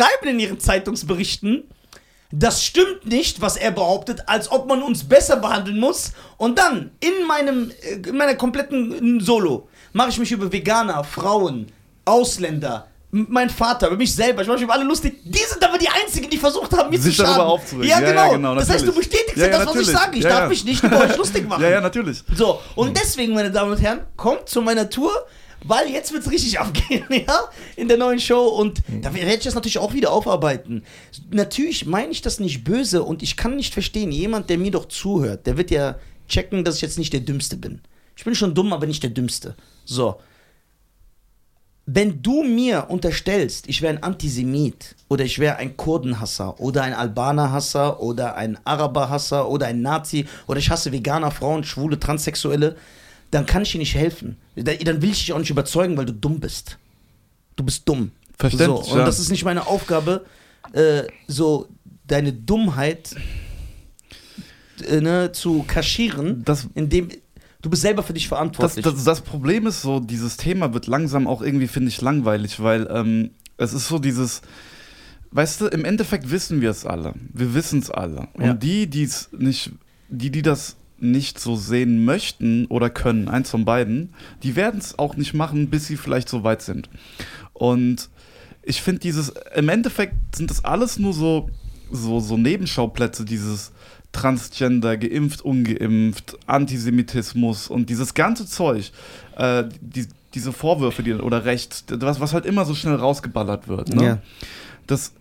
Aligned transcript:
schreiben 0.00 0.28
in 0.28 0.40
ihren 0.40 0.60
Zeitungsberichten, 0.60 1.64
das 2.32 2.64
stimmt 2.64 3.06
nicht, 3.06 3.40
was 3.40 3.56
er 3.56 3.72
behauptet, 3.72 4.22
als 4.26 4.50
ob 4.52 4.68
man 4.68 4.82
uns 4.82 5.04
besser 5.04 5.36
behandeln 5.36 5.80
muss. 5.80 6.12
Und 6.36 6.58
dann 6.58 6.92
in 7.00 7.26
meinem, 7.26 7.72
äh, 7.82 8.08
in 8.08 8.16
meiner 8.16 8.36
kompletten 8.36 9.18
äh, 9.18 9.22
Solo 9.22 9.68
mache 9.92 10.10
ich 10.10 10.18
mich 10.18 10.30
über 10.30 10.50
Veganer, 10.52 11.02
Frauen, 11.02 11.66
Ausländer, 12.04 12.86
mein 13.12 13.50
Vater, 13.50 13.88
über 13.88 13.96
mich 13.96 14.14
selber, 14.14 14.42
ich 14.42 14.46
mache 14.46 14.58
mich 14.58 14.64
über 14.64 14.74
alle 14.74 14.84
lustig. 14.84 15.18
Die 15.24 15.38
sind 15.38 15.64
aber 15.64 15.76
die 15.76 15.88
Einzigen, 15.88 16.30
die 16.30 16.38
versucht 16.38 16.70
haben, 16.76 16.90
mir 16.90 17.00
Sich 17.00 17.16
zu 17.16 17.22
schaden. 17.22 17.38
darüber 17.38 17.52
aufzuregen. 17.54 17.90
Ja, 17.90 17.98
genau. 17.98 18.12
ja, 18.12 18.28
genau, 18.28 18.54
das 18.54 18.70
heißt, 18.70 18.86
du 18.86 18.92
bestätigst 18.92 19.36
Ja, 19.36 19.46
ja, 19.46 19.58
das, 19.58 19.66
was 19.66 19.76
ich 19.80 19.86
sage. 19.88 20.18
Ich 20.18 20.22
darf 20.22 20.48
mich 20.48 20.64
nicht 20.64 20.84
über 20.84 21.00
euch 21.00 21.16
lustig 21.16 21.48
machen. 21.48 21.60
Ja, 21.60 21.70
ja, 21.70 21.80
natürlich. 21.80 22.22
So, 22.36 22.60
und 22.76 22.96
deswegen, 22.96 23.34
meine 23.34 23.50
Damen 23.50 23.72
und 23.72 23.78
Herren, 23.78 24.02
kommt 24.16 24.48
zu 24.48 24.62
meiner 24.62 24.88
Tour, 24.88 25.10
weil 25.64 25.90
jetzt 25.90 26.12
wird's 26.12 26.30
richtig 26.30 26.58
abgehen, 26.60 27.04
ja, 27.10 27.44
in 27.76 27.88
der 27.88 27.96
neuen 27.96 28.20
Show. 28.20 28.48
Und 28.48 28.82
da 29.02 29.14
werde 29.14 29.34
ich 29.34 29.44
das 29.44 29.54
natürlich 29.54 29.78
auch 29.78 29.92
wieder 29.92 30.12
aufarbeiten. 30.12 30.84
Natürlich 31.30 31.86
meine 31.86 32.12
ich 32.12 32.22
das 32.22 32.40
nicht 32.40 32.64
böse 32.64 33.02
und 33.02 33.22
ich 33.22 33.36
kann 33.36 33.56
nicht 33.56 33.72
verstehen, 33.72 34.12
jemand, 34.12 34.50
der 34.50 34.58
mir 34.58 34.70
doch 34.70 34.86
zuhört, 34.86 35.46
der 35.46 35.56
wird 35.56 35.70
ja 35.70 35.98
checken, 36.28 36.64
dass 36.64 36.76
ich 36.76 36.82
jetzt 36.82 36.98
nicht 36.98 37.12
der 37.12 37.20
Dümmste 37.20 37.56
bin. 37.56 37.80
Ich 38.16 38.24
bin 38.24 38.34
schon 38.34 38.54
dumm, 38.54 38.72
aber 38.72 38.86
nicht 38.86 39.02
der 39.02 39.10
Dümmste. 39.10 39.56
So. 39.84 40.20
Wenn 41.86 42.22
du 42.22 42.44
mir 42.44 42.86
unterstellst, 42.88 43.68
ich 43.68 43.82
wäre 43.82 43.94
ein 43.94 44.02
Antisemit 44.02 44.94
oder 45.08 45.24
ich 45.24 45.38
wäre 45.38 45.56
ein 45.56 45.76
Kurdenhasser 45.76 46.60
oder 46.60 46.82
ein 46.82 46.92
Albanerhasser 46.92 48.00
oder 48.00 48.36
ein 48.36 48.58
Araberhasser 48.64 49.48
oder 49.48 49.66
ein 49.66 49.82
Nazi 49.82 50.26
oder 50.46 50.60
ich 50.60 50.70
hasse 50.70 50.92
Veganer, 50.92 51.32
Frauen, 51.32 51.64
Schwule, 51.64 51.98
Transsexuelle, 51.98 52.76
dann 53.30 53.46
kann 53.46 53.62
ich 53.62 53.72
dir 53.72 53.78
nicht 53.78 53.94
helfen. 53.94 54.36
Da- 54.56 54.74
Dann 54.74 55.02
will 55.02 55.10
ich 55.10 55.20
dich 55.20 55.32
auch 55.32 55.38
nicht 55.38 55.50
überzeugen, 55.50 55.96
weil 55.96 56.06
du 56.06 56.12
dumm 56.14 56.40
bist. 56.40 56.78
Du 57.56 57.64
bist 57.64 57.88
dumm. 57.88 58.10
Verständlich, 58.38 58.86
So, 58.86 58.92
und 58.92 58.98
ja. 58.98 59.04
das 59.04 59.18
ist 59.20 59.30
nicht 59.30 59.44
meine 59.44 59.66
Aufgabe, 59.66 60.24
äh, 60.72 61.02
so 61.26 61.68
deine 62.06 62.32
Dummheit 62.32 63.14
äh, 64.88 65.00
ne, 65.00 65.30
zu 65.32 65.62
kaschieren, 65.66 66.42
Das- 66.44 66.68
indem 66.74 67.08
du 67.62 67.68
bist 67.70 67.82
selber 67.82 68.02
für 68.02 68.14
dich 68.14 68.24
Das, 68.24 68.28
verantwortlich. 68.28 68.84
das, 68.84 69.04
das 69.04 69.20
Problem 69.20 69.66
ist 69.66 69.82
so, 69.82 70.00
dieses 70.00 70.36
Thema 70.38 70.72
wird 70.72 70.86
langsam 70.86 71.26
auch 71.26 71.42
irgendwie, 71.42 71.68
finde 71.68 71.88
ich, 71.88 72.00
langweilig, 72.00 72.60
weil 72.62 72.88
ähm, 72.90 73.30
es 73.58 73.74
ist 73.74 73.88
so 73.88 73.98
dieses, 73.98 74.40
weißt 75.32 75.60
du, 75.60 75.66
im 75.66 75.84
Endeffekt 75.84 76.30
wissen 76.30 76.60
wir 76.62 76.70
es 76.70 76.86
alle. 76.86 77.14
Wir 77.34 77.52
wissen 77.54 77.80
es 77.80 77.90
alle. 77.90 78.28
Und 78.32 78.44
Ja. 78.44 78.54
die, 78.54 78.86
die 78.88 79.02
es 79.02 79.28
nicht, 79.32 79.72
die, 80.08 80.30
die 80.30 80.40
das 80.42 80.76
nicht 81.02 81.38
so 81.38 81.56
sehen 81.56 82.04
möchten 82.04 82.66
oder 82.66 82.90
können, 82.90 83.28
eins 83.28 83.50
von 83.50 83.64
beiden, 83.64 84.14
die 84.42 84.56
werden 84.56 84.80
es 84.80 84.98
auch 84.98 85.16
nicht 85.16 85.34
machen, 85.34 85.70
bis 85.70 85.86
sie 85.86 85.96
vielleicht 85.96 86.28
so 86.28 86.44
weit 86.44 86.62
sind. 86.62 86.88
Und 87.52 88.08
ich 88.62 88.82
finde 88.82 89.00
dieses, 89.00 89.32
im 89.54 89.68
Endeffekt 89.68 90.36
sind 90.36 90.50
das 90.50 90.64
alles 90.64 90.98
nur 90.98 91.12
so, 91.12 91.50
so, 91.90 92.20
so 92.20 92.36
Nebenschauplätze, 92.36 93.24
dieses 93.24 93.72
Transgender, 94.12 94.96
geimpft, 94.96 95.42
ungeimpft, 95.42 96.38
Antisemitismus 96.46 97.68
und 97.68 97.88
dieses 97.90 98.14
ganze 98.14 98.46
Zeug, 98.46 98.92
äh, 99.36 99.64
die, 99.80 100.06
diese 100.34 100.52
Vorwürfe 100.52 101.02
die, 101.02 101.14
oder 101.14 101.44
Recht, 101.44 101.84
was, 101.88 102.20
was 102.20 102.34
halt 102.34 102.44
immer 102.44 102.64
so 102.64 102.74
schnell 102.74 102.96
rausgeballert 102.96 103.68
wird. 103.68 103.94
Ne? 103.94 104.04
Ja. 104.04 104.18
Das, 104.86 105.12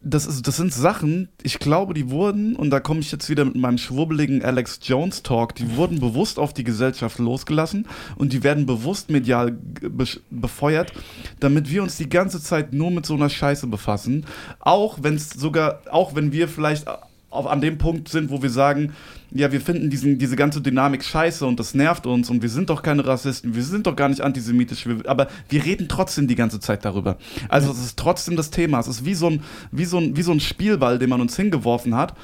das, 0.00 0.26
ist, 0.26 0.46
das 0.46 0.56
sind 0.56 0.72
Sachen, 0.72 1.28
ich 1.42 1.58
glaube, 1.58 1.92
die 1.92 2.10
wurden, 2.10 2.54
und 2.54 2.70
da 2.70 2.78
komme 2.78 3.00
ich 3.00 3.10
jetzt 3.10 3.28
wieder 3.28 3.44
mit 3.44 3.56
meinem 3.56 3.78
schwurbeligen 3.78 4.44
Alex 4.44 4.78
Jones 4.82 5.22
Talk, 5.22 5.56
die 5.56 5.76
wurden 5.76 5.98
bewusst 5.98 6.38
auf 6.38 6.54
die 6.54 6.64
Gesellschaft 6.64 7.18
losgelassen 7.18 7.86
und 8.16 8.32
die 8.32 8.44
werden 8.44 8.64
bewusst 8.64 9.10
medial 9.10 9.58
besch- 9.80 10.20
befeuert, 10.30 10.92
damit 11.40 11.70
wir 11.70 11.82
uns 11.82 11.96
die 11.96 12.08
ganze 12.08 12.40
Zeit 12.40 12.72
nur 12.72 12.90
mit 12.90 13.06
so 13.06 13.14
einer 13.14 13.28
Scheiße 13.28 13.66
befassen. 13.66 14.24
Auch 14.60 14.98
wenn 15.02 15.16
es 15.16 15.30
sogar, 15.30 15.80
auch 15.90 16.14
wenn 16.14 16.30
wir 16.30 16.46
vielleicht 16.46 16.86
auf, 17.30 17.46
an 17.46 17.60
dem 17.60 17.78
Punkt 17.78 18.08
sind, 18.08 18.30
wo 18.30 18.40
wir 18.40 18.50
sagen, 18.50 18.92
ja, 19.30 19.52
wir 19.52 19.60
finden 19.60 19.90
diesen, 19.90 20.18
diese 20.18 20.36
ganze 20.36 20.62
Dynamik 20.62 21.04
scheiße 21.04 21.44
und 21.44 21.60
das 21.60 21.74
nervt 21.74 22.06
uns 22.06 22.30
und 22.30 22.40
wir 22.40 22.48
sind 22.48 22.70
doch 22.70 22.82
keine 22.82 23.06
Rassisten, 23.06 23.54
wir 23.54 23.62
sind 23.62 23.86
doch 23.86 23.94
gar 23.94 24.08
nicht 24.08 24.22
antisemitisch, 24.22 24.86
wir, 24.86 25.00
aber 25.06 25.28
wir 25.48 25.64
reden 25.64 25.88
trotzdem 25.88 26.28
die 26.28 26.34
ganze 26.34 26.60
Zeit 26.60 26.84
darüber. 26.84 27.18
Also 27.48 27.70
es 27.70 27.78
ist 27.78 27.98
trotzdem 27.98 28.36
das 28.36 28.50
Thema. 28.50 28.80
Es 28.80 28.88
ist 28.88 29.04
wie 29.04 29.14
so 29.14 29.28
ein, 29.28 29.42
wie 29.70 29.84
so 29.84 29.98
ein, 29.98 30.16
wie 30.16 30.22
so 30.22 30.32
ein 30.32 30.40
Spielball, 30.40 30.98
den 30.98 31.10
man 31.10 31.20
uns 31.20 31.36
hingeworfen 31.36 31.94
hat, 31.94 32.14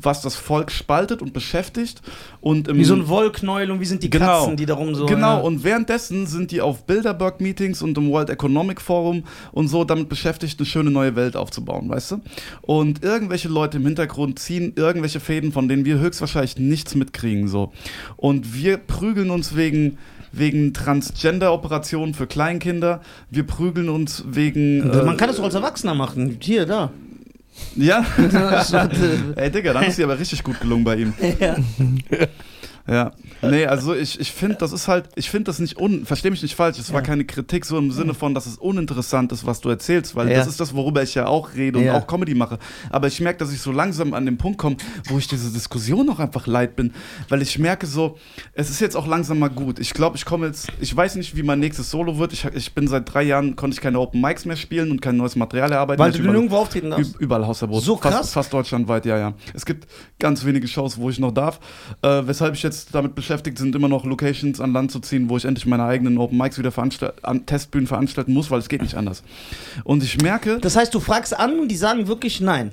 was 0.00 0.22
das 0.22 0.34
Volk 0.36 0.70
spaltet 0.70 1.22
und 1.22 1.32
beschäftigt. 1.32 2.02
Und 2.40 2.72
Wie 2.72 2.84
so 2.84 2.94
ein 2.94 3.08
Wollknäuel 3.08 3.70
und 3.70 3.80
wie 3.80 3.84
sind 3.84 4.02
die 4.02 4.10
Genau. 4.10 4.40
Katzen, 4.40 4.56
die 4.56 4.66
darum 4.66 4.94
so. 4.94 5.06
Genau, 5.06 5.36
ja. 5.36 5.40
und 5.40 5.64
währenddessen 5.64 6.26
sind 6.26 6.50
die 6.50 6.60
auf 6.60 6.84
Bilderberg-Meetings 6.86 7.82
und 7.82 7.96
im 7.98 8.10
World 8.10 8.30
Economic 8.30 8.80
Forum 8.80 9.24
und 9.52 9.68
so 9.68 9.84
damit 9.84 10.08
beschäftigt, 10.08 10.58
eine 10.58 10.66
schöne 10.66 10.90
neue 10.90 11.16
Welt 11.16 11.36
aufzubauen, 11.36 11.88
weißt 11.88 12.12
du? 12.12 12.20
Und 12.62 13.02
irgendwelche 13.02 13.48
Leute 13.48 13.78
im 13.78 13.84
Hintergrund 13.84 14.38
ziehen 14.38 14.72
irgendwelche 14.76 15.20
Fäden, 15.20 15.52
von 15.52 15.68
denen 15.68 15.84
wir 15.84 15.98
höchstwahrscheinlich 15.98 16.58
nichts 16.58 16.94
mitkriegen, 16.94 17.48
so. 17.48 17.72
Und 18.16 18.54
wir 18.54 18.76
prügeln 18.76 19.30
uns 19.30 19.56
wegen 19.56 19.98
wegen 20.32 20.74
Transgender-Operationen 20.74 22.14
für 22.14 22.26
Kleinkinder. 22.26 23.00
Wir 23.30 23.46
prügeln 23.46 23.88
uns 23.88 24.24
wegen. 24.28 24.86
Man 24.86 25.14
äh, 25.14 25.16
kann 25.16 25.28
das 25.28 25.40
auch 25.40 25.44
als 25.44 25.54
Erwachsener 25.54 25.94
machen. 25.94 26.36
Hier, 26.40 26.66
da. 26.66 26.90
Ja. 27.76 28.04
Äh, 29.36 29.44
Ey, 29.44 29.50
Digga, 29.50 29.72
dann 29.72 29.84
ist 29.84 29.98
die 29.98 30.04
aber 30.04 30.18
richtig 30.18 30.42
gut 30.42 30.60
gelungen 30.60 30.84
bei 30.84 30.96
ihm. 30.96 31.14
ja. 31.40 31.56
Ja, 32.90 33.12
nee, 33.42 33.66
also 33.66 33.94
ich, 33.94 34.18
ich 34.18 34.32
finde, 34.32 34.56
das 34.56 34.72
ist 34.72 34.88
halt, 34.88 35.10
ich 35.14 35.28
finde 35.28 35.44
das 35.44 35.58
nicht 35.58 35.78
un, 35.78 36.06
versteh 36.06 36.30
mich 36.30 36.42
nicht 36.42 36.54
falsch, 36.54 36.78
es 36.78 36.90
war 36.92 37.00
Ja. 37.02 37.06
keine 37.06 37.24
Kritik 37.26 37.66
so 37.66 37.76
im 37.76 37.90
Sinne 37.92 38.14
von, 38.14 38.34
dass 38.34 38.46
es 38.46 38.56
uninteressant 38.56 39.30
ist, 39.32 39.44
was 39.44 39.60
du 39.60 39.68
erzählst, 39.68 40.16
weil 40.16 40.30
Ja. 40.30 40.38
das 40.38 40.46
ist 40.48 40.58
das, 40.58 40.74
worüber 40.74 41.02
ich 41.02 41.14
ja 41.14 41.26
auch 41.26 41.54
rede 41.54 41.78
und 41.78 41.84
Ja. 41.84 41.98
auch 41.98 42.06
Comedy 42.06 42.34
mache. 42.34 42.58
Aber 42.90 43.06
ich 43.06 43.20
merke, 43.20 43.40
dass 43.40 43.52
ich 43.52 43.60
so 43.60 43.72
langsam 43.72 44.14
an 44.14 44.24
den 44.24 44.38
Punkt 44.38 44.56
komme, 44.58 44.76
wo 45.08 45.18
ich 45.18 45.28
diese 45.28 45.50
Diskussion 45.52 46.08
auch 46.08 46.18
einfach 46.18 46.46
leid 46.46 46.76
bin, 46.76 46.92
weil 47.28 47.42
ich 47.42 47.58
merke 47.58 47.86
so, 47.86 48.16
es 48.54 48.70
ist 48.70 48.80
jetzt 48.80 48.96
auch 48.96 49.06
langsam 49.06 49.38
mal 49.38 49.48
gut. 49.50 49.78
Ich 49.78 49.92
glaube, 49.92 50.16
ich 50.16 50.24
komme 50.24 50.46
jetzt, 50.46 50.68
ich 50.80 50.96
weiß 50.96 51.16
nicht, 51.16 51.36
wie 51.36 51.42
mein 51.42 51.60
nächstes 51.60 51.90
Solo 51.90 52.18
wird. 52.18 52.32
Ich, 52.32 52.44
ich 52.46 52.74
bin 52.74 52.88
seit 52.88 53.12
drei 53.12 53.22
Jahren, 53.22 53.54
konnte 53.54 53.74
ich 53.74 53.80
keine 53.82 54.00
Open 54.00 54.20
Mics 54.22 54.46
mehr 54.46 54.56
spielen 54.56 54.90
und 54.90 55.02
kein 55.02 55.18
neues 55.18 55.36
Material 55.36 55.70
erarbeiten. 55.72 56.00
Weil 56.00 56.12
du 56.12 56.18
überall- 56.20 56.32
nirgendwo 56.32 56.56
auftreten 56.56 56.90
darfst. 56.90 57.16
Üb- 57.16 57.20
Überall 57.20 57.46
Hausverbot. 57.46 57.82
So 57.82 57.96
krass? 57.96 58.14
Fast, 58.14 58.32
fast 58.32 58.52
deutschlandweit, 58.54 59.04
ja, 59.04 59.18
ja. 59.18 59.34
Es 59.52 59.66
gibt 59.66 59.86
ganz 60.18 60.44
wenige 60.44 60.66
Shows, 60.66 60.96
wo 60.96 61.10
ich 61.10 61.18
noch 61.18 61.32
darf. 61.32 61.60
Äh, 62.02 62.22
weshalb 62.24 62.54
ich 62.54 62.62
jetzt 62.62 62.77
damit 62.86 63.14
beschäftigt 63.14 63.58
sind, 63.58 63.74
immer 63.74 63.88
noch 63.88 64.04
Locations 64.04 64.60
an 64.60 64.72
Land 64.72 64.90
zu 64.90 65.00
ziehen, 65.00 65.28
wo 65.28 65.36
ich 65.36 65.44
endlich 65.44 65.66
meine 65.66 65.84
eigenen 65.84 66.18
Open 66.18 66.38
Mics 66.38 66.58
wieder 66.58 66.72
veranstalt, 66.72 67.24
an 67.24 67.46
Testbühnen 67.46 67.86
veranstalten 67.86 68.32
muss, 68.32 68.50
weil 68.50 68.58
es 68.58 68.68
geht 68.68 68.82
nicht 68.82 68.94
anders. 68.94 69.22
Und 69.84 70.02
ich 70.02 70.20
merke, 70.20 70.58
Das 70.60 70.76
heißt, 70.76 70.94
du 70.94 71.00
fragst 71.00 71.38
an 71.38 71.58
und 71.58 71.68
die 71.68 71.76
sagen 71.76 72.08
wirklich 72.08 72.40
nein. 72.40 72.72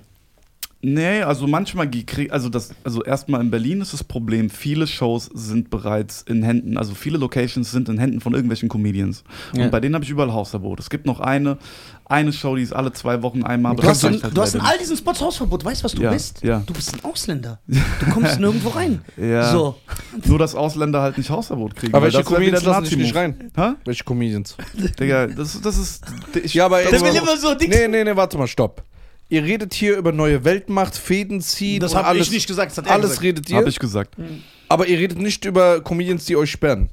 Nee, 0.86 1.22
also 1.22 1.48
manchmal, 1.48 1.90
krieg, 1.90 2.32
also 2.32 2.50
das, 2.50 2.70
also 2.84 3.04
erstmal 3.04 3.42
in 3.42 3.50
Berlin 3.52 3.82
ist 3.82 3.94
das 3.94 4.04
Problem, 4.04 4.50
viele 4.50 4.88
Shows 4.88 5.30
sind 5.34 5.70
bereits 5.70 6.22
in 6.22 6.44
Händen, 6.44 6.78
also 6.78 6.94
viele 6.94 7.18
Locations 7.18 7.72
sind 7.72 7.90
in 7.90 7.98
Händen 7.98 8.22
von 8.22 8.34
irgendwelchen 8.34 8.70
Comedians. 8.70 9.24
Ja. 9.54 9.66
Und 9.66 9.72
bei 9.72 9.80
denen 9.80 9.96
habe 9.96 10.04
ich 10.06 10.12
überall 10.12 10.32
Hausverbot. 10.32 10.80
Es 10.80 10.90
gibt 10.90 11.06
noch 11.06 11.20
eine, 11.20 11.58
eine 12.06 12.32
Show, 12.32 12.56
die 12.56 12.62
ist 12.62 12.74
alle 12.74 12.94
zwei 12.94 13.22
Wochen 13.24 13.44
einmal. 13.44 13.76
Du 13.76 13.82
das 13.82 14.04
hast, 14.04 14.24
in, 14.24 14.34
du 14.34 14.42
hast 14.42 14.56
in 14.56 14.62
all 14.62 14.78
diesen 14.78 14.96
Spots 14.96 15.22
Hausverbot. 15.22 15.66
Weißt 15.66 15.82
du, 15.82 15.86
was 15.86 15.94
du 15.94 16.04
Ja, 16.04 16.12
bist? 16.12 16.44
ja. 16.44 16.62
Du 16.66 16.74
bist 16.74 16.94
ein 16.94 17.04
Ausländer. 17.04 17.60
Du 18.00 18.12
kommst 18.12 18.40
nirgendwo 18.40 18.70
rein. 18.70 19.02
Ja. 19.18 19.52
So. 19.52 19.76
Nur, 20.26 20.38
dass 20.40 20.54
Ausländer 20.54 21.02
halt 21.02 21.18
nicht 21.18 21.30
Hausverbot 21.30 21.76
kriegen. 21.76 21.94
Aber 21.94 22.06
welche 22.06 22.20
das 22.20 22.28
Comedians 22.28 22.64
lassen 22.64 22.84
dich 22.84 22.98
nicht 22.98 23.16
rein? 23.16 23.52
Hä? 23.56 23.74
Welche 23.86 24.04
Comedians? 24.04 24.56
Digga, 25.00 25.28
das, 25.28 25.60
das 25.62 25.78
ist. 25.78 26.06
Ich, 26.44 26.54
Ja, 26.54 26.66
aber 26.66 26.84
jetzt 26.84 27.04
will 27.04 27.16
immer 27.16 27.38
so. 27.38 27.54
Nee, 27.54 27.88
nee, 27.88 28.04
nee, 28.04 28.16
warte 28.16 28.38
mal, 28.38 28.48
stopp. 28.48 28.84
Ihr 29.30 29.44
redet 29.44 29.74
hier 29.74 29.98
über 29.98 30.12
neue 30.12 30.44
Weltmacht, 30.44 30.96
Fäden 30.96 31.42
ziehen 31.42 31.80
Das 31.80 31.96
habe 31.96 32.18
ich 32.18 32.30
nicht 32.32 32.48
gesagt, 32.48 32.72
das 32.72 32.78
hat 32.78 32.86
er 32.88 32.94
alles 32.94 33.10
gesagt. 33.12 33.24
redet 33.24 33.50
ihr, 33.50 33.58
Hab 33.58 33.68
ich 33.68 33.80
gesagt. 33.80 34.16
aber 34.70 34.88
ihr 34.88 35.00
redet 35.00 35.18
nicht 35.20 35.44
über 35.46 35.82
Comedians, 35.82 36.26
die 36.26 36.36
euch 36.36 36.52
sperren. 36.52 36.90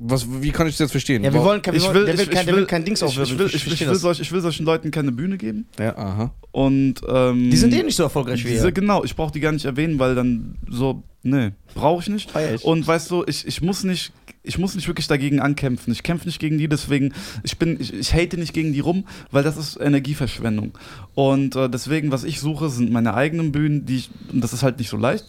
Was, 0.00 0.24
wie 0.40 0.52
kann 0.52 0.68
ich 0.68 0.74
das 0.74 0.78
jetzt 0.78 0.90
verstehen? 0.92 1.24
Ja, 1.24 1.32
wir 1.34 1.42
wollen, 1.42 1.60
kein- 1.60 1.74
Ich 1.74 1.82
will, 1.92 2.04
der 2.04 2.16
will, 2.16 2.24
ich, 2.26 2.30
kein, 2.30 2.46
der 2.46 2.54
will 2.54 2.60
will 2.60 2.66
kein 2.68 2.84
Dings 2.84 3.02
aufwirbeln. 3.02 3.32
ich, 3.32 3.38
will, 3.66 3.72
ich, 3.72 3.80
ich, 3.80 3.88
will 3.88 3.96
solch, 3.96 4.20
ich 4.20 4.30
will 4.30 4.40
solchen 4.40 4.64
Leuten 4.64 4.92
keine 4.92 5.10
Bühne 5.10 5.36
geben. 5.36 5.66
Ja, 5.76 5.96
aha. 5.98 6.32
Und. 6.52 7.00
Ähm, 7.08 7.50
Die 7.50 7.56
sind 7.56 7.74
eh 7.74 7.82
nicht 7.82 7.96
so 7.96 8.04
erfolgreich 8.04 8.44
wie 8.44 8.50
diese, 8.50 8.66
ihr. 8.68 8.72
Genau, 8.72 9.02
ich 9.02 9.16
brauche 9.16 9.32
die 9.32 9.40
gar 9.40 9.50
nicht 9.50 9.64
erwähnen, 9.64 9.98
weil 9.98 10.14
dann 10.14 10.54
so. 10.68 11.02
Nee, 11.24 11.50
brauche 11.74 12.00
ich 12.02 12.08
nicht. 12.08 12.30
Feier 12.30 12.54
ich. 12.54 12.62
Und 12.64 12.86
weißt 12.86 13.10
du, 13.10 13.24
ich, 13.26 13.44
ich 13.44 13.60
muss 13.60 13.82
nicht. 13.82 14.12
Ich 14.48 14.58
muss 14.58 14.74
nicht 14.74 14.88
wirklich 14.88 15.06
dagegen 15.06 15.40
ankämpfen. 15.40 15.92
Ich 15.92 16.02
kämpfe 16.02 16.26
nicht 16.26 16.40
gegen 16.40 16.58
die, 16.58 16.68
deswegen, 16.68 17.12
ich 17.42 17.58
bin, 17.58 17.78
ich, 17.80 17.92
ich 17.92 18.14
hate 18.14 18.38
nicht 18.38 18.54
gegen 18.54 18.72
die 18.72 18.80
rum, 18.80 19.04
weil 19.30 19.44
das 19.44 19.56
ist 19.56 19.78
Energieverschwendung. 19.80 20.72
Und 21.14 21.54
äh, 21.54 21.68
deswegen, 21.68 22.10
was 22.10 22.24
ich 22.24 22.40
suche, 22.40 22.70
sind 22.70 22.90
meine 22.90 23.14
eigenen 23.14 23.52
Bühnen, 23.52 23.84
die 23.86 23.96
ich, 23.96 24.10
und 24.32 24.42
das 24.42 24.52
ist 24.52 24.62
halt 24.62 24.78
nicht 24.78 24.88
so 24.88 24.96
leicht. 24.96 25.26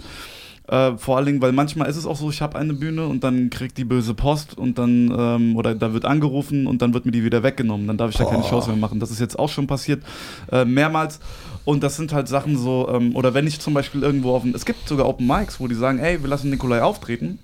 Äh, 0.69 0.97
vor 0.97 1.17
allen 1.17 1.25
Dingen, 1.25 1.41
weil 1.41 1.51
manchmal 1.51 1.89
ist 1.89 1.95
es 1.95 2.05
auch 2.05 2.15
so, 2.15 2.29
ich 2.29 2.41
habe 2.43 2.57
eine 2.57 2.73
Bühne 2.73 3.07
und 3.07 3.23
dann 3.23 3.49
kriegt 3.49 3.77
die 3.79 3.85
böse 3.85 4.13
Post 4.13 4.55
und 4.55 4.77
dann, 4.77 5.11
ähm, 5.17 5.55
oder 5.55 5.73
da 5.73 5.93
wird 5.93 6.05
angerufen 6.05 6.67
und 6.67 6.83
dann 6.83 6.93
wird 6.93 7.05
mir 7.05 7.11
die 7.11 7.23
wieder 7.23 7.41
weggenommen. 7.41 7.87
Dann 7.87 7.97
darf 7.97 8.11
ich 8.11 8.17
da 8.17 8.25
keine 8.25 8.43
Shows 8.43 8.67
mehr 8.67 8.75
machen. 8.75 8.99
Das 8.99 9.09
ist 9.09 9.19
jetzt 9.19 9.39
auch 9.39 9.49
schon 9.49 9.65
passiert, 9.65 10.03
äh, 10.51 10.65
mehrmals. 10.65 11.19
Und 11.65 11.81
das 11.81 11.95
sind 11.95 12.13
halt 12.13 12.27
Sachen 12.27 12.55
so, 12.55 12.87
ähm, 12.91 13.15
oder 13.15 13.33
wenn 13.33 13.47
ich 13.47 13.59
zum 13.59 13.73
Beispiel 13.73 14.03
irgendwo 14.03 14.35
auf, 14.35 14.43
es 14.45 14.63
gibt 14.63 14.87
sogar 14.87 15.07
Open 15.07 15.25
Mics, 15.25 15.59
wo 15.59 15.67
die 15.67 15.75
sagen, 15.75 15.97
ey, 15.97 16.21
wir 16.21 16.29
lassen 16.29 16.51
Nikolai 16.51 16.83
auftreten, 16.83 17.39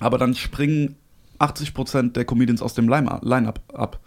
aber 0.00 0.18
dann 0.18 0.34
springen 0.34 0.96
80% 1.44 2.12
der 2.12 2.24
Comedians 2.24 2.62
aus 2.62 2.74
dem 2.74 2.88
Line- 2.88 3.18
Line-Up 3.22 3.60
ab. 3.74 4.00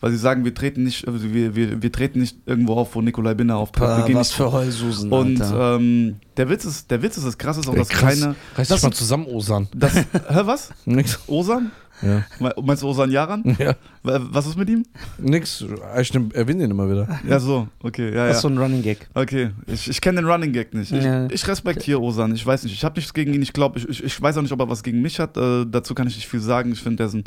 Weil 0.00 0.10
sie 0.12 0.18
sagen, 0.18 0.44
wir 0.44 0.54
treten 0.54 0.82
nicht, 0.84 1.06
also 1.08 1.32
wir, 1.32 1.54
wir, 1.54 1.82
wir 1.82 1.92
treten 1.92 2.20
nicht 2.20 2.38
irgendwo 2.46 2.74
auf, 2.74 2.94
wo 2.94 3.00
Nikolai 3.02 3.34
Binder 3.34 3.54
Boah, 3.54 4.04
gehen 4.06 4.16
was 4.16 4.28
nicht 4.28 4.36
für 4.36 4.52
Heulsusen, 4.52 5.10
und 5.12 5.40
ähm, 5.54 6.16
der 6.36 6.48
Witz 6.48 6.64
ist, 6.64 6.90
der 6.90 7.02
Witz 7.02 7.16
ist, 7.16 7.26
das 7.26 7.38
krasse 7.38 7.60
ist 7.60 7.68
auch, 7.68 7.74
dass 7.74 7.88
Krass. 7.88 8.20
keine. 8.20 8.34
Reiß 8.56 8.68
das 8.68 8.80
dich 8.80 8.88
mal 8.90 8.92
zusammen, 8.94 9.26
Osan. 9.26 9.68
Das, 9.74 9.94
hä, 9.94 10.04
was? 10.44 10.70
Nix. 10.84 11.18
Osan? 11.26 11.70
Ja. 12.02 12.24
Me- 12.40 12.54
Meinst 12.62 12.82
du 12.82 12.88
Osan 12.88 13.10
Yaran? 13.10 13.42
Ja. 13.58 13.74
Wa- 14.02 14.20
Was 14.30 14.46
ist 14.46 14.58
mit 14.58 14.68
ihm? 14.68 14.84
Nix. 15.18 15.64
Ich 16.00 16.14
erwähne 16.14 16.62
den 16.62 16.70
immer 16.72 16.90
wieder. 16.90 17.20
Ja, 17.28 17.38
so, 17.38 17.68
okay, 17.82 18.06
ja, 18.08 18.14
Das 18.14 18.26
ja. 18.26 18.30
ist 18.32 18.40
so 18.42 18.48
ein 18.48 18.58
Running 18.58 18.82
Gag. 18.82 19.08
Okay, 19.14 19.50
ich, 19.66 19.88
ich 19.88 20.00
kenne 20.00 20.20
den 20.20 20.28
Running 20.30 20.52
Gag 20.52 20.74
nicht. 20.74 20.92
Ich, 20.92 21.04
Ja. 21.04 21.26
ich 21.30 21.46
respektiere 21.46 22.00
Osan. 22.00 22.34
Ich 22.34 22.44
weiß 22.44 22.64
nicht, 22.64 22.72
ich 22.74 22.84
habe 22.84 22.96
nichts 22.96 23.14
gegen 23.14 23.32
ihn. 23.32 23.42
Ich 23.42 23.52
glaube, 23.52 23.78
ich, 23.78 23.88
ich, 23.88 24.04
ich 24.04 24.20
weiß 24.22 24.36
auch 24.36 24.42
nicht, 24.42 24.52
ob 24.52 24.60
er 24.60 24.68
was 24.68 24.82
gegen 24.82 25.00
mich 25.02 25.18
hat. 25.20 25.36
Äh, 25.36 25.64
dazu 25.70 25.94
kann 25.94 26.06
ich 26.08 26.16
nicht 26.16 26.26
viel 26.28 26.40
sagen. 26.40 26.72
Ich 26.72 26.80
finde, 26.82 26.96
der 26.96 27.06
ist 27.06 27.14
ein 27.14 27.24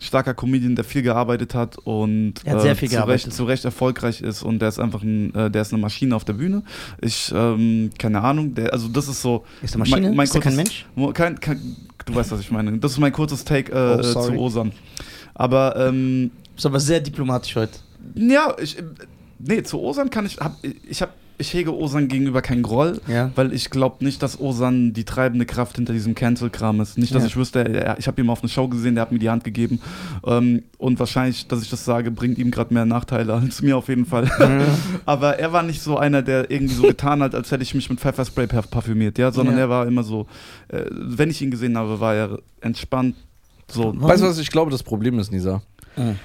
starker 0.00 0.34
Comedian, 0.34 0.74
der 0.74 0.84
viel 0.84 1.02
gearbeitet 1.02 1.54
hat 1.54 1.78
und 1.78 2.34
Er 2.44 2.54
hat 2.54 2.62
sehr 2.62 2.76
viel 2.76 2.88
zu, 2.88 2.96
gearbeitet. 2.96 3.26
Recht, 3.26 3.36
zu 3.36 3.44
Recht 3.44 3.64
erfolgreich 3.64 4.20
ist 4.22 4.42
und 4.42 4.58
der 4.60 4.68
ist 4.68 4.78
einfach 4.78 5.02
ein, 5.02 5.34
äh, 5.34 5.50
der 5.50 5.62
ist 5.62 5.72
eine 5.72 5.80
Maschine 5.82 6.14
auf 6.16 6.24
der 6.24 6.32
Bühne. 6.34 6.62
Ich, 7.00 7.32
ähm, 7.34 7.90
keine 7.98 8.20
Ahnung, 8.22 8.54
der, 8.54 8.72
also 8.72 8.88
das 8.88 9.08
ist 9.08 9.22
so. 9.22 9.44
Ist 9.62 9.74
der 9.74 9.78
Maschine? 9.80 10.08
Mein, 10.08 10.16
mein 10.16 10.24
ist 10.24 10.34
der 10.34 10.40
kein 10.42 10.56
Mensch? 10.56 10.84
Kein, 11.14 11.38
kein, 11.40 11.76
du 12.06 12.14
weißt, 12.14 12.30
was 12.32 12.40
ich 12.40 12.50
meine. 12.50 12.78
Das 12.78 12.92
ist 12.92 12.98
mein 12.98 13.12
kurzes 13.12 13.44
Take 13.44 13.72
äh, 13.72 13.96
Oh, 13.96 14.00
äh, 14.00 14.02
zu 14.02 14.32
Osan. 14.38 14.72
Aber 15.34 15.76
ähm, 15.76 16.30
Ist 16.56 16.66
aber 16.66 16.80
sehr 16.80 17.00
diplomatisch 17.00 17.56
heute. 17.56 17.78
ja, 18.14 18.54
ich, 18.60 18.76
nee, 19.38 19.62
zu 19.62 19.80
Osan 19.80 20.10
kann 20.10 20.26
ich, 20.26 20.38
hab, 20.38 20.56
ich 20.62 21.02
hab, 21.02 21.14
ich 21.46 21.54
hege 21.54 21.74
Osan 21.76 22.08
gegenüber 22.08 22.42
keinen 22.42 22.62
Groll, 22.62 23.00
Ja. 23.06 23.30
weil 23.34 23.52
ich 23.52 23.70
glaube 23.70 24.04
nicht, 24.04 24.22
dass 24.22 24.40
Osan 24.40 24.92
die 24.92 25.04
treibende 25.04 25.46
Kraft 25.46 25.76
hinter 25.76 25.92
diesem 25.92 26.14
Cancel-Kram 26.14 26.80
ist. 26.80 26.96
Nicht, 26.98 27.14
dass 27.14 27.22
Ja. 27.22 27.28
ich 27.28 27.36
wüsste, 27.36 27.60
er, 27.64 27.98
ich 27.98 28.06
habe 28.06 28.20
ihn 28.20 28.26
mal 28.26 28.32
auf 28.32 28.40
eine 28.42 28.48
Show 28.48 28.66
gesehen, 28.68 28.94
der 28.94 29.02
hat 29.02 29.12
mir 29.12 29.18
die 29.18 29.30
Hand 29.30 29.44
gegeben 29.44 29.80
ähm, 30.26 30.62
und 30.78 30.98
wahrscheinlich, 30.98 31.46
dass 31.48 31.62
ich 31.62 31.70
das 31.70 31.84
sage, 31.84 32.10
bringt 32.10 32.38
ihm 32.38 32.50
gerade 32.50 32.72
mehr 32.72 32.84
Nachteile 32.86 33.34
als 33.34 33.62
mir 33.62 33.76
auf 33.76 33.88
jeden 33.88 34.06
Fall. 34.06 34.30
Aber 35.06 35.38
er 35.38 35.52
war 35.52 35.62
nicht 35.62 35.82
so 35.82 35.96
einer, 35.98 36.22
der 36.22 36.50
irgendwie 36.50 36.74
so 36.74 36.82
getan 36.82 37.22
hat, 37.22 37.34
als 37.34 37.50
hätte 37.50 37.62
ich 37.62 37.74
mich 37.74 37.88
mit 37.90 38.00
Pfefferspray 38.00 38.46
parfümiert, 38.46 39.18
ja, 39.18 39.30
sondern 39.30 39.56
Ja. 39.56 39.62
er 39.62 39.68
war 39.68 39.86
immer 39.86 40.02
so, 40.02 40.26
äh, 40.68 40.82
wenn 40.90 41.30
ich 41.30 41.42
ihn 41.42 41.50
gesehen 41.50 41.76
habe, 41.76 42.00
war 42.00 42.14
er 42.14 42.38
entspannt. 42.60 43.16
So, 43.70 43.94
Weißt 43.96 44.22
du, 44.22 44.26
was 44.26 44.38
ich 44.38 44.50
glaube, 44.50 44.70
das 44.70 44.82
Problem 44.82 45.18
ist, 45.18 45.32
Nisa? 45.32 45.62
Mhm. 45.96 46.16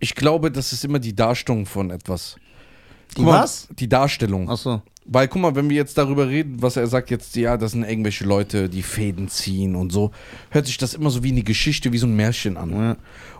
Ich 0.00 0.14
glaube, 0.14 0.50
das 0.50 0.72
ist 0.72 0.84
immer 0.84 0.98
die 1.00 1.14
Darstellung 1.14 1.66
von 1.66 1.90
etwas. 1.90 2.36
Die 3.16 3.22
mal, 3.22 3.42
was? 3.42 3.68
Die 3.78 3.88
Darstellung. 3.88 4.48
Achso. 4.50 4.82
Weil, 5.10 5.26
guck 5.26 5.40
mal, 5.40 5.54
wenn 5.54 5.70
wir 5.70 5.76
jetzt 5.76 5.96
darüber 5.96 6.28
reden, 6.28 6.60
was 6.60 6.76
er 6.76 6.86
sagt 6.86 7.10
jetzt, 7.10 7.34
ja, 7.34 7.56
das 7.56 7.72
sind 7.72 7.82
irgendwelche 7.82 8.24
Leute, 8.24 8.68
die 8.68 8.82
Fäden 8.82 9.28
ziehen 9.30 9.74
und 9.74 9.90
so, 9.90 10.10
hört 10.50 10.66
sich 10.66 10.76
das 10.76 10.92
immer 10.92 11.08
so 11.08 11.22
wie 11.24 11.30
eine 11.32 11.42
Geschichte, 11.42 11.92
wie 11.94 11.98
so 11.98 12.06
ein 12.06 12.14
Märchen 12.14 12.58
an. 12.58 12.70
Ja. 12.70 12.96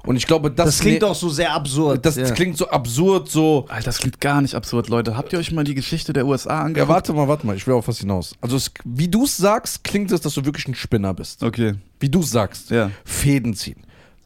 Und 0.06 0.16
ich 0.16 0.26
glaube, 0.26 0.50
das, 0.50 0.64
Das, 0.64 0.78
klingt 0.80 1.02
ne- 1.02 1.08
doch 1.08 1.14
so 1.14 1.28
sehr 1.28 1.52
absurd. 1.52 2.06
das, 2.06 2.16
ja. 2.16 2.30
klingt 2.30 2.56
so 2.56 2.70
absurd, 2.70 3.28
so. 3.28 3.66
Alter, 3.68 3.84
das 3.84 3.98
klingt 3.98 4.18
gar 4.18 4.40
nicht 4.40 4.54
absurd, 4.54 4.88
Leute. 4.88 5.14
Habt 5.18 5.34
ihr 5.34 5.38
euch 5.38 5.52
mal 5.52 5.62
die 5.64 5.74
Geschichte 5.74 6.14
der 6.14 6.24
USA 6.26 6.48
Ja, 6.50 6.60
angeguckt? 6.62 6.88
warte 6.88 7.12
mal, 7.12 7.28
warte 7.28 7.46
mal, 7.46 7.54
ich 7.54 7.66
will 7.66 7.74
auf 7.74 7.86
was 7.86 7.98
hinaus. 7.98 8.34
Also, 8.40 8.56
es, 8.56 8.70
wie 8.86 9.08
du 9.08 9.24
es 9.24 9.36
sagst, 9.36 9.84
klingt 9.84 10.10
es, 10.10 10.22
dass 10.22 10.32
du 10.32 10.46
wirklich 10.46 10.66
ein 10.68 10.74
Spinner 10.74 11.12
bist. 11.12 11.42
Okay, 11.42 11.74
Wie 12.00 12.08
du 12.08 12.20
es 12.20 12.30
sagst. 12.30 12.70
ja. 12.70 12.90
Fäden 13.04 13.52
ziehen. 13.52 13.76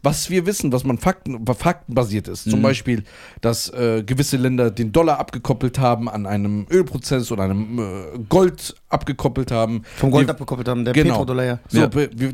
Was 0.05 0.31
wir 0.31 0.47
wissen, 0.47 0.73
was 0.73 0.83
man 0.83 0.99
Fakten, 0.99 1.47
faktenbasiert 1.47 2.27
ist, 2.27 2.45
zum 2.51 2.59
Mhm. 2.59 2.63
Beispiel, 2.65 3.05
dass 3.41 3.69
äh, 3.71 4.03
gewisse 4.05 4.37
Länder 4.37 4.71
den 4.73 4.91
Dollar 4.91 5.19
abgekoppelt 5.21 5.79
haben 5.79 6.09
an 6.09 6.27
einem 6.27 6.67
Ölprozess 6.71 7.31
oder 7.31 7.45
einem 7.45 7.79
äh, 7.79 8.19
Gold 8.29 8.75
abgekoppelt 8.89 9.53
haben. 9.53 9.83
Vom 9.97 10.11
Gold 10.11 10.27
Wir- 10.27 10.33
abgekoppelt 10.33 10.67
haben, 10.69 10.85
der 10.85 10.93
Genau. 10.93 11.11
Petrodollar, 11.15 11.45
ja. 11.45 11.59
So, 11.69 11.79
Ja. 11.79 11.89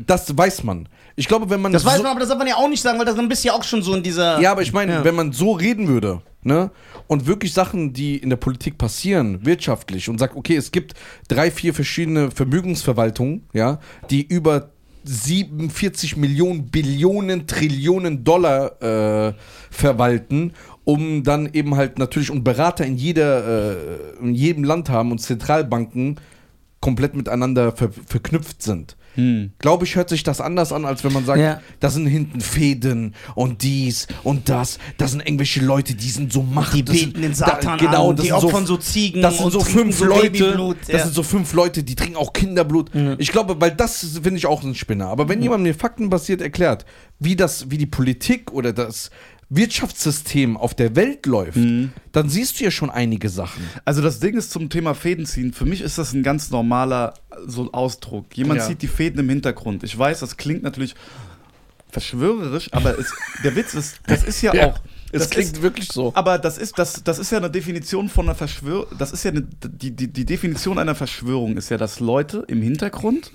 das 0.05 0.35
weiß 0.35 0.63
man. 0.63 0.89
Ich 1.15 1.27
glaube, 1.27 1.49
wenn 1.49 1.61
man 1.61 1.71
Das 1.71 1.83
so, 1.83 1.89
weiß 1.89 2.01
man, 2.01 2.11
aber 2.11 2.19
das 2.21 2.29
darf 2.29 2.37
man 2.39 2.47
ja 2.47 2.55
auch 2.55 2.67
nicht 2.69 2.81
sagen, 2.81 2.97
weil 2.97 3.05
das 3.05 3.15
dann 3.15 3.29
bist 3.29 3.43
ja 3.43 3.53
auch 3.53 3.63
schon 3.63 3.83
so 3.83 3.93
in 3.93 4.01
dieser. 4.01 4.39
Ja, 4.41 4.51
aber 4.51 4.61
ich 4.63 4.73
meine, 4.73 4.93
Ja. 4.93 5.03
wenn 5.03 5.15
man 5.15 5.31
so 5.31 5.51
reden 5.51 5.87
würde, 5.87 6.21
ne, 6.41 6.71
und 7.07 7.27
wirklich 7.27 7.53
Sachen, 7.53 7.93
die 7.93 8.17
in 8.17 8.29
der 8.29 8.37
Politik 8.37 8.77
passieren, 8.79 9.45
wirtschaftlich, 9.45 10.09
und 10.09 10.17
sagt, 10.17 10.35
okay, 10.35 10.55
es 10.55 10.71
gibt 10.71 10.93
drei, 11.27 11.51
vier 11.51 11.73
verschiedene 11.73 12.31
Vermögensverwaltungen, 12.31 13.47
ja, 13.53 13.79
die 14.09 14.25
über 14.25 14.71
47 15.09 16.17
Millionen 16.17 16.69
Billionen 16.69 17.47
Trillionen 17.47 18.23
Dollar 18.23 18.81
äh, 18.81 19.33
verwalten, 19.71 20.53
um 20.83 21.23
dann 21.23 21.51
eben 21.51 21.75
halt 21.75 21.97
natürlich 21.97 22.29
und 22.29 22.43
Berater 22.43 22.85
in 22.85 22.95
jeder, 22.95 23.73
äh, 23.73 24.19
in 24.21 24.35
jedem 24.35 24.63
Land 24.63 24.89
haben 24.89 25.11
und 25.11 25.19
Zentralbanken 25.19 26.19
komplett 26.79 27.15
miteinander 27.15 27.71
ver 27.71 27.89
verknüpft 27.91 28.61
sind. 28.61 28.95
Hm. 29.15 29.51
Glaube 29.59 29.85
ich, 29.85 29.95
hört 29.95 30.09
sich 30.09 30.23
das 30.23 30.39
anders 30.39 30.71
an, 30.71 30.85
als 30.85 31.03
wenn 31.03 31.11
man 31.13 31.25
sagt, 31.25 31.39
Ja. 31.39 31.61
da 31.79 31.89
sind 31.89 32.05
hinten 32.07 32.41
Fäden 32.41 33.15
und 33.35 33.63
dies 33.63 34.07
und 34.23 34.49
das. 34.49 34.77
Das 34.97 35.11
sind 35.11 35.21
irgendwelche 35.21 35.61
Leute, 35.61 35.95
die 35.95 36.09
sind 36.09 36.31
so 36.31 36.43
macht. 36.43 36.73
Die 36.73 36.83
das 36.85 36.95
sind- 36.97 37.13
beten 37.13 37.21
den 37.23 37.33
Satan 37.33 37.77
da, 37.79 37.85
genau, 37.85 38.09
an, 38.11 38.15
das 38.15 38.23
die 38.25 38.31
sind 38.31 38.43
opfern 38.43 38.65
so 38.65 38.77
Ziegen 38.77 39.21
Das 39.21 39.35
sind 39.37 39.45
und 39.45 39.51
so 39.51 39.59
trinken 39.59 39.79
fünf 39.79 39.97
so 39.97 40.05
Leute. 40.05 40.29
Babyblut, 40.29 40.77
Das 40.81 40.87
ja. 40.89 40.99
sind 41.03 41.13
so 41.15 41.23
fünf 41.23 41.53
Leute, 41.53 41.83
die 41.83 41.95
trinken 41.95 42.15
auch 42.17 42.33
Kinderblut. 42.33 42.93
Mhm. 42.93 43.15
Ich 43.17 43.31
glaube, 43.31 43.59
weil 43.59 43.71
das 43.71 44.19
finde 44.23 44.37
ich 44.37 44.45
auch 44.45 44.63
ein 44.63 44.75
Spinner. 44.75 45.07
Aber 45.07 45.27
wenn 45.27 45.41
jemand 45.41 45.63
mir 45.63 45.73
faktenbasiert 45.73 46.41
erklärt, 46.41 46.85
wie 47.19 47.35
das, 47.35 47.69
wie 47.71 47.77
die 47.77 47.85
Politik 47.87 48.51
oder 48.51 48.71
das 48.73 49.09
Wirtschaftssystem 49.49 50.57
auf 50.57 50.75
der 50.75 50.95
Welt 50.95 51.25
läuft, 51.25 51.57
Mhm. 51.57 51.91
dann 52.11 52.29
siehst 52.29 52.59
du 52.59 52.63
ja 52.65 52.71
schon 52.71 52.89
einige 52.89 53.29
Sachen. 53.29 53.63
Also 53.83 54.01
das 54.01 54.19
Ding 54.19 54.37
ist 54.37 54.51
zum 54.51 54.69
Thema 54.69 54.93
Fäden 54.93 55.25
ziehen. 55.25 55.53
Für 55.53 55.65
mich 55.65 55.81
ist 55.81 55.97
das 55.97 56.13
ein 56.13 56.21
ganz 56.23 56.51
normaler 56.51 57.15
so 57.47 57.71
Ausdruck. 57.71 58.37
Jemand 58.37 58.59
Ja. 58.59 58.67
zieht 58.67 58.81
die 58.81 58.87
Fäden 58.87 59.19
im 59.19 59.29
Hintergrund. 59.29 59.83
Ich 59.83 59.97
weiß, 59.97 60.19
das 60.19 60.37
klingt 60.37 60.61
natürlich 60.63 60.93
verschwörerisch, 61.91 62.69
aber 62.71 62.97
es, 62.99 63.11
der 63.43 63.55
Witz 63.55 63.73
ist, 63.73 63.99
das 64.05 64.23
ist 64.23 64.41
ja, 64.41 64.51
auch. 64.69 64.79
Es 65.11 65.23
das 65.23 65.29
klingt 65.31 65.53
ist, 65.53 65.61
wirklich 65.61 65.91
so. 65.91 66.11
aber 66.15 66.37
das 66.37 66.57
ist, 66.57 66.77
das, 66.77 67.03
das 67.03 67.17
ist 67.17 67.31
ja 67.31 67.39
eine 67.39 67.49
Definition 67.49 68.09
von 68.09 68.25
einer 68.25 68.35
Verschwörung. 68.35 68.85
Das 68.97 69.11
ist 69.11 69.23
ja 69.23 69.31
eine, 69.31 69.41
die, 69.41 69.91
die, 69.91 70.07
die 70.07 70.25
Definition 70.25 70.77
einer 70.77 70.93
Verschwörung 70.95 71.57
ist 71.57 71.69
ja, 71.69 71.77
dass 71.77 71.99
Leute 71.99 72.43
im 72.47 72.61
Hintergrund 72.61 73.31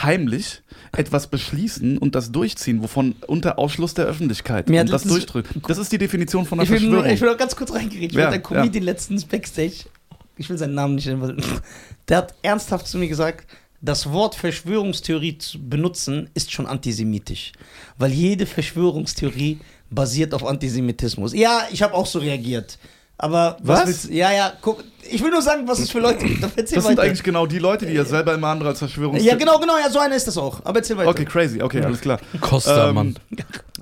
heimlich 0.00 0.62
etwas 0.96 1.26
beschließen 1.26 1.98
und 1.98 2.14
das 2.14 2.30
durchziehen, 2.30 2.82
wovon 2.82 3.16
unter 3.26 3.58
Ausschluss 3.58 3.94
der 3.94 4.06
Öffentlichkeit 4.06 4.68
Mir 4.68 4.82
und 4.82 4.92
das 4.92 5.02
durchdrücken. 5.02 5.60
Das 5.66 5.78
ist 5.78 5.90
die 5.90 5.98
Definition 5.98 6.46
von 6.46 6.60
einer 6.60 6.64
Ich 6.64 6.70
will, 6.70 6.80
nur, 6.88 7.00
Verschwörung. 7.02 7.14
ich 7.14 7.20
will 7.20 7.30
noch 7.30 7.38
ganz 7.38 7.56
kurz 7.56 7.72
reingereden. 7.72 8.10
Ich 8.10 8.14
Ja, 8.14 8.20
ja, 8.22 8.30
ein 8.30 8.42
Comedian 8.42 8.84
letztens 8.84 9.24
Backstage, 9.24 9.86
ich 10.36 10.48
will 10.48 10.56
seinen 10.56 10.74
Namen 10.74 10.94
nicht 10.94 11.06
nennen, 11.06 11.20
weil- 11.20 11.36
der 12.08 12.18
hat 12.18 12.34
ernsthaft 12.42 12.86
zu 12.86 12.96
mir 12.96 13.08
gesagt, 13.08 13.46
das 13.80 14.10
Wort 14.10 14.34
Verschwörungstheorie 14.34 15.38
zu 15.38 15.58
benutzen 15.68 16.30
ist 16.34 16.52
schon 16.52 16.66
antisemitisch. 16.66 17.52
Weil 17.96 18.12
jede 18.12 18.44
Verschwörungstheorie 18.46 19.60
basiert 19.90 20.34
auf 20.34 20.44
Antisemitismus. 20.46 21.32
Ja, 21.34 21.62
ich 21.70 21.82
habe 21.82 21.94
auch 21.94 22.06
so 22.06 22.18
reagiert. 22.18 22.78
Aber 23.20 23.56
was? 23.62 23.80
Was? 23.80 23.86
willst- 23.88 24.10
ja, 24.10 24.30
ja, 24.32 24.52
guck, 24.60 24.84
ich 25.10 25.20
will 25.20 25.30
nur 25.32 25.42
sagen, 25.42 25.66
was 25.66 25.80
es 25.80 25.90
für 25.90 25.98
Leute 25.98 26.24
gibt. 26.24 26.40
Das 26.44 26.70
sind 26.70 26.84
weiter. 26.84 27.02
eigentlich 27.02 27.22
genau 27.24 27.46
die 27.46 27.58
Leute, 27.58 27.84
die 27.84 27.94
ja 27.94 28.04
selber 28.04 28.32
immer 28.34 28.46
andere 28.48 28.68
als 28.68 28.78
Verschwörungs... 28.78 29.24
ja, 29.24 29.34
genau, 29.34 29.58
genau, 29.58 29.76
ja, 29.76 29.90
so 29.90 29.98
einer 29.98 30.14
ist 30.14 30.28
das 30.28 30.38
auch. 30.38 30.60
Aber 30.64 30.78
erzähl 30.78 30.96
weiter. 30.96 31.08
Okay, 31.10 31.24
crazy, 31.24 31.60
okay, 31.60 31.82
alles 31.82 32.00
klar. 32.00 32.20
Costa, 32.40 32.90
Ähm, 32.90 32.94
Mann. 32.94 33.16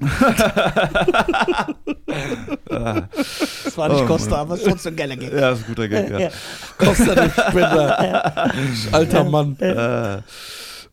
Das 2.68 3.76
war 3.76 3.88
nicht 3.88 4.02
Oh, 4.02 4.06
Costa, 4.06 4.36
aber 4.36 4.54
es 4.54 4.60
ist 4.62 4.68
trotzdem 4.68 4.94
ein 4.94 4.96
geiler 4.96 5.16
Gag. 5.16 5.32
Ja, 5.32 5.50
ist 5.52 5.58
ein 5.60 5.64
guter 5.66 5.88
Gag, 5.88 6.10
ja. 6.10 6.18
Ja. 6.26 6.28
Costa, 6.78 7.14
der 7.14 7.30
Spinner. 7.30 8.52
Alter 8.92 9.25
Mann. 9.25 9.56
Äh, 9.60 10.18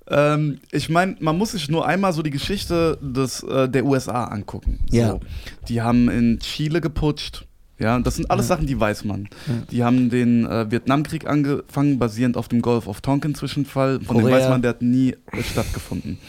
ähm, 0.10 0.60
ich 0.72 0.90
meine, 0.90 1.16
man 1.20 1.38
muss 1.38 1.52
sich 1.52 1.70
nur 1.70 1.88
einmal 1.88 2.14
so 2.14 2.22
die 2.22 2.30
Geschichte 2.30 2.98
des, 3.02 3.44
äh, 3.44 3.70
der 3.70 3.86
USA 3.86 4.26
angucken. 4.26 4.80
So. 4.90 4.98
Ja. 4.98 5.20
Die 5.70 5.82
haben 5.82 6.10
in 6.10 6.40
Chile 6.40 6.82
geputscht. 6.82 7.46
Ja, 7.80 8.00
das 8.00 8.16
sind 8.16 8.30
alles 8.30 8.48
Sachen, 8.48 8.68
die 8.68 8.80
weiß 8.80 9.04
man. 9.04 9.28
Die 9.72 9.84
haben 9.84 10.10
den 10.10 10.46
äh, 10.46 10.70
Vietnamkrieg 10.70 11.28
angefangen, 11.28 11.98
basierend 11.98 12.38
auf 12.38 12.48
dem 12.48 12.62
Gulf 12.62 12.88
of 12.88 13.02
Tonkin 13.02 13.34
Zwischenfall. 13.36 14.00
Von 14.00 14.18
dem 14.18 14.26
Korea. 14.26 14.38
weiß 14.38 14.50
man, 14.50 14.62
der 14.62 14.70
hat 14.70 14.82
nie 14.82 15.16
äh, 15.32 15.44
stattgefunden. 15.44 16.20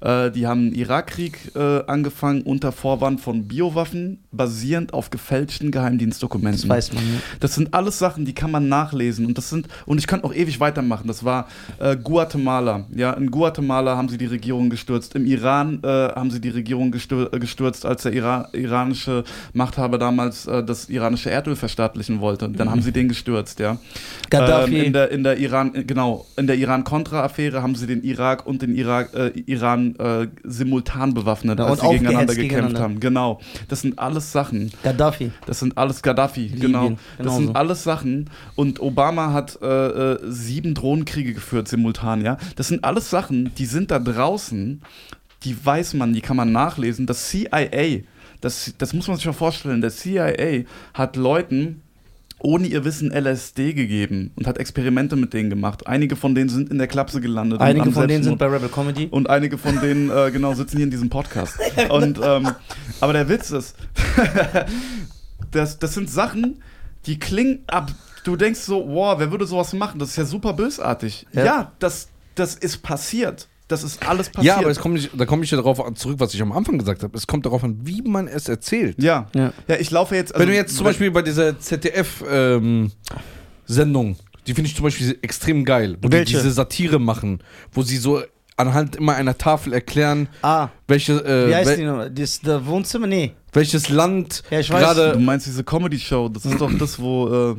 Äh, 0.00 0.30
die 0.30 0.46
haben 0.46 0.70
den 0.70 0.74
Irakkrieg 0.74 1.52
äh, 1.54 1.84
angefangen 1.86 2.42
unter 2.42 2.72
Vorwand 2.72 3.20
von 3.20 3.48
Biowaffen, 3.48 4.24
basierend 4.32 4.92
auf 4.92 5.10
gefälschten 5.10 5.70
Geheimdienstdokumenten. 5.70 6.62
Das 6.62 6.68
weiß 6.68 6.92
man. 6.92 7.04
Ja. 7.04 7.20
Das 7.40 7.54
sind 7.54 7.72
alles 7.74 7.98
Sachen, 7.98 8.24
die 8.24 8.34
kann 8.34 8.50
man 8.50 8.68
nachlesen 8.68 9.26
und 9.26 9.38
das 9.38 9.50
sind 9.50 9.68
und 9.86 9.98
ich 9.98 10.06
kann 10.06 10.22
auch 10.22 10.34
ewig 10.34 10.60
weitermachen. 10.60 11.06
Das 11.06 11.24
war 11.24 11.48
äh, 11.78 11.96
Guatemala. 11.96 12.86
Ja, 12.94 13.12
in 13.12 13.30
Guatemala 13.30 13.96
haben 13.96 14.08
sie 14.08 14.18
die 14.18 14.26
Regierung 14.26 14.68
gestürzt. 14.68 15.14
Im 15.14 15.26
Iran 15.26 15.80
äh, 15.82 15.86
haben 15.88 16.30
sie 16.30 16.40
die 16.40 16.50
Regierung 16.50 16.90
gestür 16.90 17.30
gestürzt, 17.30 17.86
als 17.86 18.02
der 18.02 18.12
Ira 18.12 18.48
iranische 18.52 19.24
Machthaber 19.52 19.98
damals 19.98 20.44
das 20.44 20.88
iranische 20.94 21.30
Erdöl 21.30 21.56
verstaatlichen 21.56 22.20
wollte. 22.20 22.48
Dann 22.48 22.70
haben 22.70 22.82
sie 22.82 22.92
den 22.92 23.08
gestürzt. 23.08 23.58
Ja. 23.60 23.78
Gaddafi. 24.30 24.78
Ähm, 24.78 24.84
in 24.86 24.92
der 24.92 25.10
in 25.10 25.22
der 25.24 25.38
Iran 25.38 25.74
äh, 25.74 25.84
genau 25.84 26.26
in 26.36 26.46
der 26.46 26.56
Iran-Contra-Affäre 26.56 27.62
haben 27.62 27.74
sie 27.74 27.86
den 27.86 28.02
Irak 28.02 28.46
und 28.46 28.62
den 28.62 28.74
Irak 28.74 29.12
äh, 29.14 29.28
Iran 29.46 29.96
äh, 29.96 30.28
simultan 30.44 31.14
bewaffnet, 31.14 31.58
Ja, 31.58 31.66
als 31.66 31.80
und 31.80 31.88
sie 31.88 31.92
gegeneinander 31.98 32.34
gekämpft 32.34 32.50
gegeneinander. 32.50 32.80
haben. 32.80 33.00
Genau. 33.00 33.40
Das 33.68 33.80
sind 33.80 33.98
alles 33.98 34.32
Sachen. 34.32 34.70
Gaddafi. 34.82 35.30
Das 35.46 35.60
sind 35.60 35.76
alles 35.76 36.02
Gaddafi, 36.02 36.42
Libyen, 36.42 36.60
genau. 36.60 36.88
Das 36.90 36.98
genauso. 37.18 37.38
sind 37.38 37.56
alles 37.56 37.84
Sachen. 37.84 38.30
Und 38.54 38.80
Obama 38.80 39.32
hat 39.32 39.58
äh, 39.62 39.66
äh, 40.12 40.18
sieben 40.28 40.74
Drohnenkriege 40.74 41.34
geführt 41.34 41.68
simultan, 41.68 42.22
ja. 42.22 42.38
Das 42.56 42.68
sind 42.68 42.84
alles 42.84 43.10
Sachen, 43.10 43.52
die 43.56 43.66
sind 43.66 43.90
da 43.90 43.98
draußen. 43.98 44.80
die 45.44 45.56
weiß 45.64 45.94
man, 45.94 46.12
die 46.14 46.20
kann 46.22 46.36
man 46.36 46.52
nachlesen. 46.52 47.06
Das 47.06 47.28
CIA, 47.28 47.58
das, 48.44 48.74
das 48.76 48.92
muss 48.92 49.08
man 49.08 49.16
sich 49.16 49.26
mal 49.26 49.32
vorstellen, 49.32 49.80
der 49.80 49.90
CIA 49.90 50.64
hat 50.92 51.16
Leuten 51.16 51.80
ohne 52.38 52.66
ihr 52.66 52.84
Wissen 52.84 53.10
LSD 53.10 53.72
gegeben 53.72 54.32
und 54.36 54.46
hat 54.46 54.58
Experimente 54.58 55.16
mit 55.16 55.32
denen 55.32 55.48
gemacht. 55.48 55.86
Einige 55.86 56.14
von 56.14 56.34
denen 56.34 56.50
sind 56.50 56.70
in 56.70 56.76
der 56.76 56.86
Klapse 56.86 57.22
gelandet. 57.22 57.62
Einige 57.62 57.90
von 57.90 58.06
denen 58.06 58.22
sind 58.22 58.38
bei 58.38 58.46
Rebel 58.46 58.68
Comedy. 58.68 59.06
und 59.06 59.30
einige 59.30 59.56
von 59.56 59.80
denen, 59.80 60.10
äh, 60.10 60.30
genau, 60.30 60.52
sitzen 60.52 60.76
hier 60.76 60.84
in 60.84 60.90
diesem 60.90 61.08
Podcast. 61.08 61.56
Und, 61.88 62.20
ähm, 62.22 62.50
aber 63.00 63.14
der 63.14 63.30
Witz 63.30 63.50
ist, 63.50 63.76
das, 65.50 65.78
das 65.78 65.94
sind 65.94 66.10
Sachen, 66.10 66.62
die 67.06 67.18
klingen 67.18 67.60
ab. 67.66 67.92
Du 68.24 68.36
denkst 68.36 68.60
so, 68.60 68.86
wow, 68.88 69.18
wer 69.18 69.30
würde 69.30 69.46
sowas 69.46 69.72
machen? 69.72 69.98
Das 69.98 70.10
ist 70.10 70.16
ja 70.16 70.24
super 70.26 70.52
bösartig. 70.52 71.26
Ja. 71.32 71.44
Ja, 71.44 71.72
das, 71.78 72.08
das 72.34 72.56
ist 72.56 72.82
passiert. 72.82 73.48
Das 73.68 73.82
ist 73.82 74.06
alles 74.06 74.28
passiert. 74.28 74.56
Ja, 74.56 74.60
aber 74.60 74.70
es 74.70 74.78
kommt 74.78 74.94
nicht, 74.94 75.10
da 75.16 75.24
komme 75.24 75.42
ich 75.44 75.50
ja 75.50 75.56
darauf 75.56 75.80
zurück, 75.94 76.16
was 76.18 76.34
ich 76.34 76.42
am 76.42 76.52
Anfang 76.52 76.78
gesagt 76.78 77.02
habe. 77.02 77.16
Es 77.16 77.26
kommt 77.26 77.46
darauf 77.46 77.64
an, 77.64 77.78
wie 77.82 78.02
man 78.02 78.28
es 78.28 78.48
erzählt. 78.48 79.02
ja. 79.02 79.26
Ja. 79.34 79.52
ja. 79.68 79.76
ich 79.76 79.90
laufe 79.90 80.14
jetzt. 80.14 80.34
also 80.34 80.42
Wenn 80.42 80.50
du 80.50 80.54
jetzt 80.56 80.76
zum 80.76 80.84
Beispiel 80.84 81.10
bei 81.10 81.22
dieser 81.22 81.58
ZDF-Sendung, 81.58 84.16
die 84.46 84.54
finde 84.54 84.68
ich 84.68 84.76
zum 84.76 84.84
Beispiel 84.84 85.18
extrem 85.22 85.64
geil, 85.64 85.96
wo 86.02 86.10
Welche? 86.10 86.24
die 86.26 86.32
diese 86.34 86.50
Satire 86.52 86.98
machen, 86.98 87.42
wo 87.72 87.82
sie 87.82 87.96
so 87.96 88.22
anhand 88.56 88.96
immer 88.96 89.14
einer 89.14 89.36
Tafel 89.38 89.72
erklären, 89.72 90.28
Ah, 90.42 90.68
welche, 90.86 91.14
äh, 91.24 91.48
wie 91.48 91.54
heißt 91.54 91.70
wel- 91.70 91.76
die 91.76 91.84
noch? 91.84 92.08
Das 92.10 92.40
der 92.40 92.66
Wohnzimmer? 92.66 93.06
Nee. 93.06 93.32
welches 93.52 93.88
Land 93.88 94.42
Ja, 94.50 94.60
ich 94.60 94.70
weiß. 94.70 94.80
Du 94.80 94.86
gerade. 94.94 95.18
meinst 95.18 95.46
diese 95.46 95.64
Comedy-Show, 95.64 96.28
das 96.28 96.44
ist 96.44 96.60
doch 96.60 96.70
das, 96.78 97.00
wo 97.00 97.52
äh, 97.52 97.56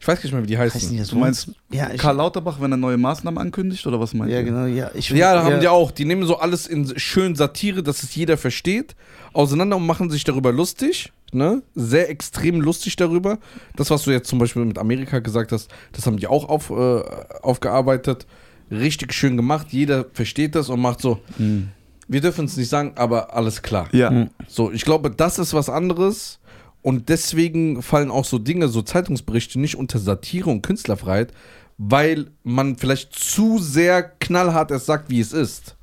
Ich 0.00 0.08
weiß 0.08 0.24
nicht 0.24 0.32
mehr, 0.32 0.42
wie 0.42 0.46
die 0.46 0.56
heißen. 0.56 0.90
nicht 0.90 1.02
das 1.02 1.08
du 1.08 1.16
meinst? 1.16 1.50
Ja, 1.70 1.90
ich, 1.92 2.00
Karl 2.00 2.16
Lauterbach, 2.16 2.58
wenn 2.58 2.72
er 2.72 2.78
neue 2.78 2.96
Maßnahmen 2.96 3.38
ankündigt, 3.38 3.86
oder 3.86 4.00
was 4.00 4.14
meinst 4.14 4.32
ja, 4.32 4.40
du? 4.40 4.46
genau. 4.46 4.64
Ja, 4.64 4.90
ich, 4.94 5.10
Ja, 5.10 5.34
da 5.34 5.44
haben 5.44 5.60
die 5.60 5.68
auch. 5.68 5.90
Die 5.90 6.06
nehmen 6.06 6.26
so 6.26 6.38
alles 6.38 6.66
in 6.66 6.98
schön 6.98 7.36
Satire, 7.36 7.82
dass 7.82 8.02
es 8.02 8.14
jeder 8.14 8.38
versteht, 8.38 8.96
auseinander 9.34 9.76
und 9.76 9.84
machen 9.84 10.08
sich 10.08 10.24
darüber 10.24 10.52
lustig. 10.52 11.12
Ne? 11.32 11.62
Sehr 11.74 12.08
extrem 12.08 12.62
lustig 12.62 12.96
darüber. 12.96 13.38
Das, 13.76 13.90
was 13.90 14.04
du 14.04 14.10
jetzt 14.10 14.28
zum 14.28 14.38
Beispiel 14.38 14.64
mit 14.64 14.78
Amerika 14.78 15.18
gesagt 15.18 15.52
hast, 15.52 15.70
das 15.92 16.06
haben 16.06 16.16
die 16.16 16.26
auch 16.26 16.48
auf, 16.48 16.70
äh, 16.70 17.02
aufgearbeitet. 17.42 18.26
Richtig 18.70 19.12
schön 19.12 19.36
gemacht. 19.36 19.66
Jeder 19.70 20.06
versteht 20.14 20.54
das 20.54 20.70
und 20.70 20.80
macht 20.80 21.02
so. 21.02 21.20
Hm. 21.36 21.68
Wir 22.08 22.22
dürfen 22.22 22.46
es 22.46 22.56
nicht 22.56 22.70
sagen, 22.70 22.92
aber 22.96 23.36
alles 23.36 23.62
klar. 23.62 23.88
Ja. 23.92 24.10
Mhm. 24.10 24.30
So, 24.48 24.72
ich 24.72 24.84
glaube, 24.84 25.12
das 25.12 25.38
ist 25.38 25.54
was 25.54 25.68
anderes. 25.68 26.39
Und 26.82 27.08
deswegen 27.08 27.82
fallen 27.82 28.10
auch 28.10 28.24
so 28.24 28.38
Dinge, 28.38 28.68
so 28.68 28.80
Zeitungsberichte 28.82 29.60
nicht 29.60 29.76
unter 29.76 29.98
Satire 29.98 30.48
und 30.50 30.62
Künstlerfreiheit, 30.62 31.32
weil 31.76 32.30
man 32.42 32.76
vielleicht 32.76 33.14
zu 33.14 33.58
sehr 33.58 34.02
knallhart 34.02 34.70
es 34.70 34.86
sagt, 34.86 35.10
wie 35.10 35.20
es 35.20 35.32
ist. 35.32 35.76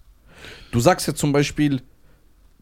Du 0.71 0.79
sagst 0.79 1.07
ja 1.07 1.13
zum 1.15 1.31
Beispiel, 1.31 1.81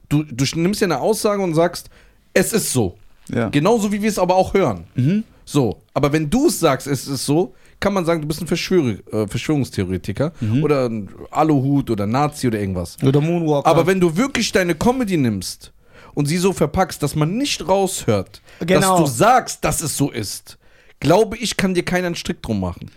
du, 0.09 0.23
du 0.23 0.45
nimmst 0.55 0.81
ja 0.81 0.85
eine 0.87 0.99
Aussage 0.99 1.41
und 1.41 1.53
sagst, 1.55 1.89
es 2.33 2.53
ist 2.53 2.71
so. 2.71 2.97
ja. 3.33 3.49
Genauso 3.49 3.91
wie 3.91 4.01
wir 4.01 4.09
es 4.09 4.19
aber 4.19 4.35
auch 4.35 4.53
hören. 4.53 4.85
Mhm. 4.95 5.23
So, 5.45 5.81
aber 5.93 6.11
wenn 6.11 6.29
du 6.29 6.47
es 6.47 6.59
sagst, 6.59 6.87
es 6.87 7.07
ist 7.07 7.25
so, 7.25 7.53
kann 7.79 7.93
man 7.93 8.03
sagen, 8.05 8.21
du 8.21 8.27
bist 8.27 8.41
ein 8.41 8.47
Verschwörer, 8.47 8.95
äh, 9.13 9.27
Verschwörungstheoretiker 9.27 10.33
Mhm. 10.41 10.63
oder 10.63 10.85
ein 10.89 11.09
Aluhut 11.31 11.89
oder 11.91 12.07
Nazi 12.07 12.47
oder 12.47 12.59
irgendwas. 12.59 12.97
Oder 13.03 13.21
Moonwalker. 13.21 13.67
Aber 13.69 13.85
wenn 13.85 13.99
du 13.99 14.15
wirklich 14.17 14.51
deine 14.51 14.75
Comedy 14.75 15.17
nimmst 15.17 15.71
und 16.15 16.25
sie 16.25 16.37
so 16.37 16.51
verpackst, 16.53 17.01
dass 17.03 17.15
man 17.15 17.37
nicht 17.37 17.67
raushört, 17.67 18.41
Genau. 18.61 18.97
dass 18.97 18.99
du 18.99 19.05
sagst, 19.17 19.63
dass 19.63 19.81
es 19.81 19.95
so 19.95 20.09
ist, 20.09 20.57
glaube 20.99 21.37
ich, 21.37 21.55
kann 21.57 21.73
dir 21.75 21.83
keiner 21.85 22.07
einen 22.07 22.15
Strick 22.15 22.41
drum 22.41 22.59
machen. 22.59 22.89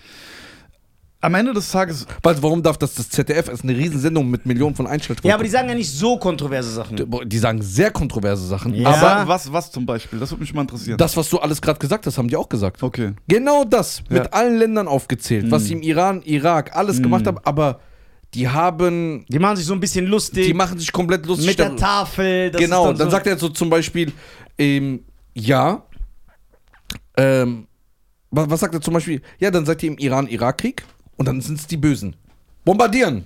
Am 1.21 1.35
Ende 1.35 1.53
des 1.53 1.73
Tages, 1.73 2.07
Weil 2.23 2.41
warum 2.45 2.63
darf 2.63 2.79
das 2.79 2.95
das 2.95 3.11
ZDF? 3.11 3.49
Es 3.49 3.55
ist 3.55 3.65
eine 3.65 3.77
Riesensendung 3.77 4.31
mit 4.31 4.47
Millionen 4.47 4.77
von 4.77 4.87
Einschaltquoten. 4.87 5.29
ja, 5.29 5.35
aber 5.35 5.43
die 5.43 5.51
sagen 5.51 5.69
ja 5.69 5.75
nicht 5.75 5.91
so 5.91 6.17
kontroverse 6.17 6.71
Sachen. 6.71 6.97
die, 7.29 7.39
sagen 7.39 7.61
sehr 7.61 7.91
kontroverse 7.91 8.47
Sachen. 8.47 8.73
Ja. 8.73 8.89
Aber 8.91 9.27
was, 9.27 9.53
was 9.53 9.73
zum 9.73 9.85
Beispiel? 9.85 10.21
Das 10.21 10.31
würde 10.31 10.43
mich 10.43 10.55
mal 10.55 10.61
interessieren. 10.63 10.97
das, 10.97 11.17
was 11.17 11.29
du 11.29 11.39
alles 11.41 11.61
gerade 11.61 11.81
gesagt 11.81 12.07
hast, 12.07 12.19
haben 12.19 12.29
die 12.29 12.37
auch 12.37 12.49
gesagt. 12.49 12.85
okay. 12.85 13.15
Genau 13.27 13.65
das, 13.65 14.05
mit 14.09 14.27
Ja. 14.27 14.31
allen 14.31 14.59
Ländern 14.59 14.87
aufgezählt, 14.87 15.51
was 15.51 15.65
sie 15.65 15.73
im 15.73 15.83
Iran, 15.83 16.23
Irak, 16.23 16.77
alles 16.77 17.03
gemacht 17.03 17.27
haben, 17.27 17.39
aber 17.43 17.81
die 18.35 18.49
haben, 18.49 19.25
Die 19.29 19.39
machen 19.39 19.57
sich 19.57 19.67
so 19.67 19.73
ein 19.75 19.81
bisschen 19.81 20.07
lustig. 20.07 20.47
die 20.47 20.55
machen 20.55 20.79
sich 20.79 20.93
komplett 20.93 21.25
lustig. 21.27 21.47
mit 21.49 21.59
der. 21.59 21.77
Tafel. 21.77 22.51
Das 22.51 22.61
genau, 22.61 22.91
ist 22.91 22.99
dann, 23.01 23.07
so, 23.09 23.11
sagt 23.11 23.27
er 23.27 23.39
so 23.39 23.49
zum 23.49 23.71
Beispiel, 23.71 24.13
ähm, 24.59 25.01
ja, 25.35 25.83
ähm, 27.17 27.67
was, 28.31 28.51
was 28.51 28.61
sagt 28.61 28.75
er 28.75 28.81
zum 28.81 28.95
Beispiel? 28.95 29.23
Ja, 29.39 29.51
dann 29.51 29.65
seid 29.65 29.83
ihr 29.83 29.91
im 29.91 29.99
Iran-Irak-Krieg 29.99 30.85
und 31.17 31.27
dann 31.27 31.41
sind 31.41 31.59
es 31.59 31.67
die 31.67 31.77
Bösen. 31.77 32.17
Bombardieren. 32.65 33.25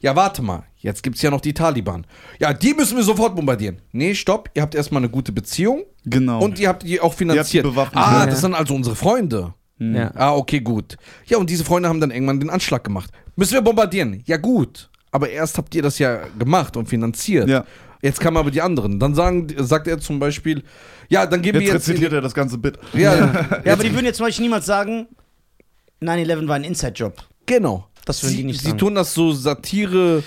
Ja, 0.00 0.14
warte 0.14 0.42
mal, 0.42 0.64
jetzt 0.76 1.02
gibt 1.02 1.16
es 1.16 1.22
ja 1.22 1.30
noch 1.30 1.40
die 1.40 1.54
Taliban. 1.54 2.06
Ja, 2.38 2.52
die 2.52 2.74
müssen 2.74 2.96
wir 2.96 3.02
sofort 3.04 3.34
bombardieren. 3.34 3.80
Nee, 3.92 4.14
stopp, 4.14 4.50
ihr 4.54 4.62
habt 4.62 4.74
erstmal 4.74 5.00
eine 5.00 5.08
gute 5.10 5.32
Beziehung 5.32 5.82
Genau. 6.04 6.42
und 6.42 6.58
ihr 6.58 6.68
habt 6.68 6.82
die 6.82 7.00
auch 7.00 7.14
finanziert. 7.14 7.64
Ihr 7.64 7.70
habt 7.70 7.90
die 7.90 7.92
bewaffnet. 7.92 8.04
ah, 8.04 8.26
das 8.26 8.40
sind 8.42 8.54
also 8.54 8.74
unsere 8.74 8.94
Freunde. 8.94 9.54
Ja. 9.78 10.12
Ah, 10.14 10.34
okay, 10.34 10.60
gut. 10.60 10.96
Ja, 11.26 11.38
und 11.38 11.50
diese 11.50 11.64
Freunde 11.64 11.88
haben 11.88 12.00
dann 12.00 12.10
irgendwann 12.10 12.40
den 12.40 12.50
Anschlag 12.50 12.84
gemacht. 12.84 13.10
Müssen 13.36 13.54
wir 13.54 13.60
bombardieren? 13.62 14.22
Ja, 14.26 14.36
gut. 14.36 14.88
Aber 15.10 15.28
erst 15.28 15.58
habt 15.58 15.74
ihr 15.74 15.82
das 15.82 15.98
ja 15.98 16.20
gemacht 16.38 16.76
und 16.76 16.88
finanziert. 16.88 17.48
Ja. 17.48 17.64
Jetzt 18.02 18.20
kamen 18.20 18.36
aber 18.36 18.50
die 18.50 18.60
anderen. 18.62 19.00
Dann 19.00 19.14
sagen, 19.14 19.48
sagt 19.58 19.86
er 19.88 19.98
zum 19.98 20.18
Beispiel, 20.20 20.62
ja, 21.08 21.26
dann 21.26 21.40
geben 21.42 21.60
Jetzt 21.60 21.66
wir 21.68 21.74
jetzt. 21.74 21.88
rezitiert 21.88 22.12
er 22.12 22.20
das 22.20 22.34
ganze 22.34 22.58
Bit. 22.58 22.78
ja, 22.92 23.14
Ja, 23.64 23.72
aber 23.72 23.82
die 23.82 23.92
würden 23.92 24.06
jetzt 24.06 24.18
zum 24.18 24.26
Beispiel 24.26 24.44
niemals 24.44 24.66
sagen, 24.66 25.06
9-11 26.02 26.48
war 26.48 26.56
ein 26.56 26.64
Inside-Job. 26.64 27.16
genau. 27.46 27.86
Das 28.06 28.22
würden 28.22 28.30
sie, 28.32 28.36
die 28.36 28.44
nicht 28.44 28.60
sie 28.60 28.66
sagen. 28.66 28.78
tun 28.78 28.94
das 28.94 29.14
so 29.14 29.32
Satire, 29.32 30.22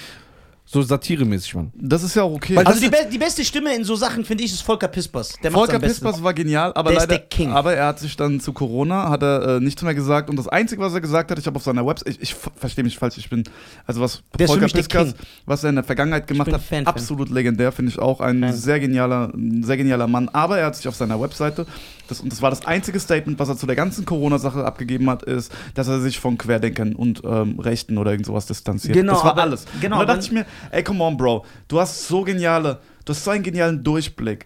so 0.69 0.81
satiremäßig, 0.81 1.55
Mann. 1.55 1.71
Das 1.75 2.03
ist 2.03 2.13
ja 2.15 2.23
auch 2.23 2.33
okay. 2.33 2.55
Weil 2.57 2.65
Also 2.67 2.81
die, 2.81 2.89
be 2.89 2.97
die 3.09 3.17
beste 3.17 3.45
Stimme 3.45 3.73
in 3.73 3.85
so 3.85 3.95
Sachen, 3.95 4.25
finde 4.25 4.43
ich, 4.43 4.51
ist 4.51 4.61
Volker 4.61 4.89
Pispers. 4.89 5.33
Der 5.41 5.49
Volker. 5.51 5.79
Pispers 5.79 6.21
war 6.21 6.33
genial, 6.33 6.73
aber 6.75 6.89
Der 6.91 6.97
ist 6.97 7.03
leider, 7.09 7.19
der 7.19 7.27
King. 7.29 7.51
aber 7.51 7.73
er 7.73 7.87
hat 7.87 7.99
sich 7.99 8.17
dann 8.17 8.41
zu 8.41 8.51
Corona 8.51 9.09
hat 9.09 9.23
er 9.23 9.47
äh, 9.47 9.59
nichts 9.61 9.81
mehr 9.81 9.95
gesagt 9.95 10.29
und 10.29 10.35
das 10.35 10.49
einzige, 10.49 10.81
was 10.81 10.93
er 10.93 10.99
gesagt 10.99 11.31
hat, 11.31 11.39
ich 11.39 11.47
habe 11.47 11.55
auf 11.55 11.63
seiner 11.63 11.85
Website, 11.85 12.09
ich, 12.09 12.21
ich 12.21 12.35
verstehe 12.57 12.83
mich 12.83 12.97
falsch, 12.97 13.17
ich 13.17 13.29
bin 13.29 13.43
also 13.85 14.01
was 14.01 14.21
Der 14.37 14.47
Volker 14.47 14.67
Pispers, 14.67 15.13
was 15.45 15.63
er 15.63 15.69
in 15.69 15.75
der 15.75 15.85
Vergangenheit 15.85 16.27
gemacht 16.27 16.51
hat, 16.51 16.61
Fan 16.61 16.85
absolut 16.85 17.29
legendär, 17.29 17.71
finde 17.71 17.91
ich 17.93 17.99
auch 17.99 18.19
ein 18.19 18.41
Fan. 18.41 18.53
sehr 18.53 18.81
genialer, 18.81 19.31
ein 19.33 19.63
sehr 19.63 19.77
genialer 19.77 20.07
Mann. 20.07 20.27
Aber 20.29 20.57
er 20.59 20.65
hat 20.65 20.75
sich 20.75 20.87
auf 20.89 20.95
seiner 20.95 21.21
Webseite 21.21 21.65
das, 22.09 22.21
und 22.21 22.31
das 22.31 22.41
war 22.41 22.49
das 22.49 22.65
einzige 22.65 22.99
Statement, 22.99 23.37
was 23.39 23.49
er 23.49 23.57
zu 23.57 23.65
der 23.67 23.75
ganzen 23.75 24.05
Corona-Sache 24.05 24.63
abgegeben 24.65 25.09
hat, 25.09 25.23
ist, 25.23 25.51
dass 25.75 25.87
er 25.89 25.99
sich 26.01 26.19
von 26.19 26.37
Querdenkern 26.37 26.93
und 26.95 27.21
ähm, 27.25 27.59
Rechten 27.59 27.97
oder 27.97 28.11
irgend 28.11 28.25
sowas 28.25 28.45
distanziert. 28.45 28.93
Genau, 28.93 29.13
das 29.13 29.23
war 29.23 29.31
aber- 29.31 29.41
alles. 29.43 29.65
genau, 29.81 29.99
und 29.99 30.07
da 30.07 30.13
aber- 30.13 30.13
dachte 30.13 30.25
ich 30.25 30.31
mir, 30.31 30.45
ey, 30.71 30.83
come 30.83 31.03
on, 31.03 31.17
Bro, 31.17 31.45
du 31.67 31.79
hast 31.79 32.07
so 32.07 32.21
geniale, 32.23 32.79
du 33.05 33.11
hast 33.13 33.23
so 33.23 33.31
einen 33.31 33.43
genialen 33.43 33.83
Durchblick. 33.83 34.45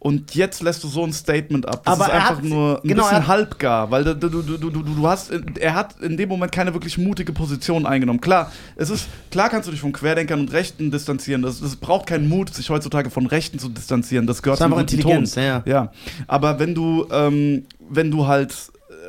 Und 0.00 0.34
jetzt 0.34 0.62
lässt 0.62 0.84
du 0.84 0.88
so 0.88 1.02
ein 1.02 1.14
Statement 1.14 1.66
ab. 1.66 1.80
Das 1.86 1.94
Aber 1.98 2.04
ist 2.04 2.12
einfach 2.12 2.36
hat- 2.36 2.44
nur 2.44 2.78
ein 2.84 2.86
genau, 2.88 3.04
bisschen 3.04 3.18
hat- 3.20 3.26
halbgar, 3.26 3.90
weil 3.90 4.04
du, 4.04 4.14
du, 4.14 4.42
du, 4.42 4.58
du, 4.58 4.68
du, 4.82 5.06
hast, 5.08 5.32
er 5.58 5.72
hat 5.74 5.98
in 6.02 6.18
dem 6.18 6.28
Moment 6.28 6.52
keine 6.52 6.74
wirklich 6.74 6.98
mutige 6.98 7.32
Position 7.32 7.86
eingenommen. 7.86 8.20
Klar, 8.20 8.52
es 8.76 8.90
ist, 8.90 9.08
klar 9.30 9.48
kannst 9.48 9.66
du 9.66 9.70
dich 9.72 9.80
von 9.80 9.94
Querdenkern 9.94 10.40
und 10.40 10.52
Rechten 10.52 10.90
distanzieren. 10.90 11.40
Das, 11.40 11.58
das 11.58 11.76
braucht 11.76 12.06
keinen 12.06 12.28
Mut, 12.28 12.52
sich 12.54 12.68
heutzutage 12.68 13.08
von 13.08 13.24
Rechten 13.24 13.58
zu 13.58 13.70
distanzieren. 13.70 14.26
Das 14.26 14.42
gehört 14.42 14.60
Das 14.60 14.66
ist 14.66 14.72
einfach 14.72 14.80
Intelligenz, 14.82 15.36
Ton. 15.36 15.42
ja. 15.42 15.62
Ja, 15.64 15.90
aber 16.26 16.58
wenn 16.58 16.74
du, 16.74 17.06
ähm, 17.10 17.64
wenn 17.88 18.10
du 18.10 18.26
halt, 18.26 18.54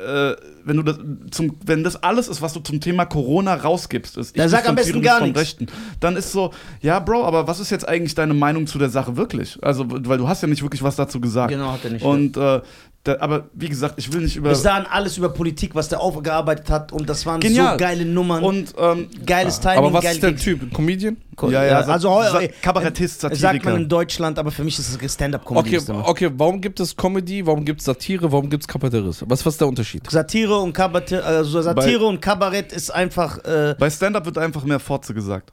äh, 0.02 0.30
wenn 0.66 0.76
du 0.76 0.82
das 0.82 0.98
zum, 1.30 1.56
wenn 1.64 1.84
das 1.84 2.02
alles 2.02 2.28
ist, 2.28 2.42
was 2.42 2.52
du 2.52 2.60
zum 2.60 2.80
Thema 2.80 3.06
Corona 3.06 3.54
rausgibst, 3.54 4.16
ist, 4.18 4.36
Dann 4.36 4.48
sag 4.48 4.68
am 4.68 4.74
besten 4.74 5.00
gar 5.00 5.18
von 5.18 5.28
nichts. 5.28 5.40
Rechten, 5.40 5.66
dann 6.00 6.16
ist 6.16 6.32
so, 6.32 6.52
ja, 6.80 6.98
Bro, 6.98 7.24
aber 7.24 7.46
was 7.46 7.60
ist 7.60 7.70
jetzt 7.70 7.88
eigentlich 7.88 8.14
deine 8.14 8.34
Meinung 8.34 8.66
zu 8.66 8.78
der 8.78 8.90
Sache 8.90 9.16
wirklich? 9.16 9.58
Also, 9.62 9.86
weil 9.88 10.18
du 10.18 10.28
hast 10.28 10.42
ja 10.42 10.48
nicht 10.48 10.62
wirklich 10.62 10.82
was 10.82 10.96
dazu 10.96 11.20
gesagt. 11.20 11.52
Genau, 11.52 11.72
hat 11.72 11.84
er 11.84 11.90
nicht. 11.90 12.04
Und 12.04 12.36
äh, 12.36 12.60
da, 13.06 13.16
aber 13.20 13.48
wie 13.54 13.68
gesagt, 13.68 13.94
ich 13.98 14.12
will 14.12 14.22
nicht 14.22 14.36
über 14.36 14.50
Bis 14.50 14.62
dahin 14.62 14.86
alles 14.86 15.16
über 15.16 15.28
Politik, 15.28 15.74
was 15.74 15.88
der 15.88 16.00
aufgearbeitet 16.00 16.68
hat 16.70 16.92
und 16.92 17.08
das 17.08 17.24
waren 17.26 17.40
Genial. 17.40 17.72
so 17.72 17.76
geile 17.78 18.04
Nummern. 18.04 18.42
und 18.44 18.74
ähm, 18.78 19.08
geiles 19.24 19.60
Timing. 19.60 19.78
Aber 19.78 19.92
was 19.92 20.04
ist 20.04 20.22
der. 20.22 20.36
Typ? 20.36 20.62
Ein 20.62 20.70
Comedian? 20.72 21.16
Ja, 21.42 21.64
ja, 21.64 21.82
Sa- 21.82 21.92
also 21.92 22.10
heu- 22.10 22.40
äh, 22.44 22.48
Kabarettist, 22.62 23.18
äh, 23.18 23.20
Sagt 23.28 23.36
Satiriker. 23.36 23.70
man 23.72 23.82
in 23.82 23.88
Deutschland, 23.88 24.38
aber 24.38 24.50
für 24.50 24.64
mich 24.64 24.78
ist 24.78 25.00
es 25.02 25.12
Stand-up-Comedy. 25.14 25.78
Okay, 25.78 25.92
okay, 26.04 26.30
warum 26.36 26.60
gibt 26.60 26.80
es 26.80 26.96
Comedy, 26.96 27.46
warum 27.46 27.64
gibt 27.64 27.80
es 27.80 27.84
Satire, 27.86 28.32
warum 28.32 28.48
gibt 28.48 28.62
es 28.62 28.68
Kabarettismus? 28.68 29.22
Was, 29.28 29.44
was 29.44 29.54
ist 29.54 29.60
der 29.60 29.68
Unterschied? 29.68 30.10
Satire 30.10 30.56
und 30.58 30.72
Kabarett, 30.72 31.12
also 31.12 31.60
Satire 31.60 32.06
und 32.06 32.20
Kabarett 32.22 32.72
ist 32.72 32.90
einfach, 32.90 33.38
äh, 33.44 33.74
Bei 33.78 33.90
Stand-up 33.90 34.24
wird 34.24 34.38
einfach 34.38 34.64
mehr 34.64 34.80
Fotze 34.80 35.12
gesagt. 35.12 35.52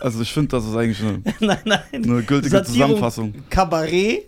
also 0.00 0.20
ich 0.20 0.32
finde, 0.32 0.48
das 0.48 0.66
ist 0.66 0.76
eigentlich 0.76 1.00
eine, 1.00 1.22
nein, 1.40 1.58
nein. 1.64 1.80
eine 1.92 2.22
gültige 2.22 2.50
Satire 2.50 2.64
Zusammenfassung. 2.72 3.32
Und 3.32 3.50
Kabarett, 3.50 4.24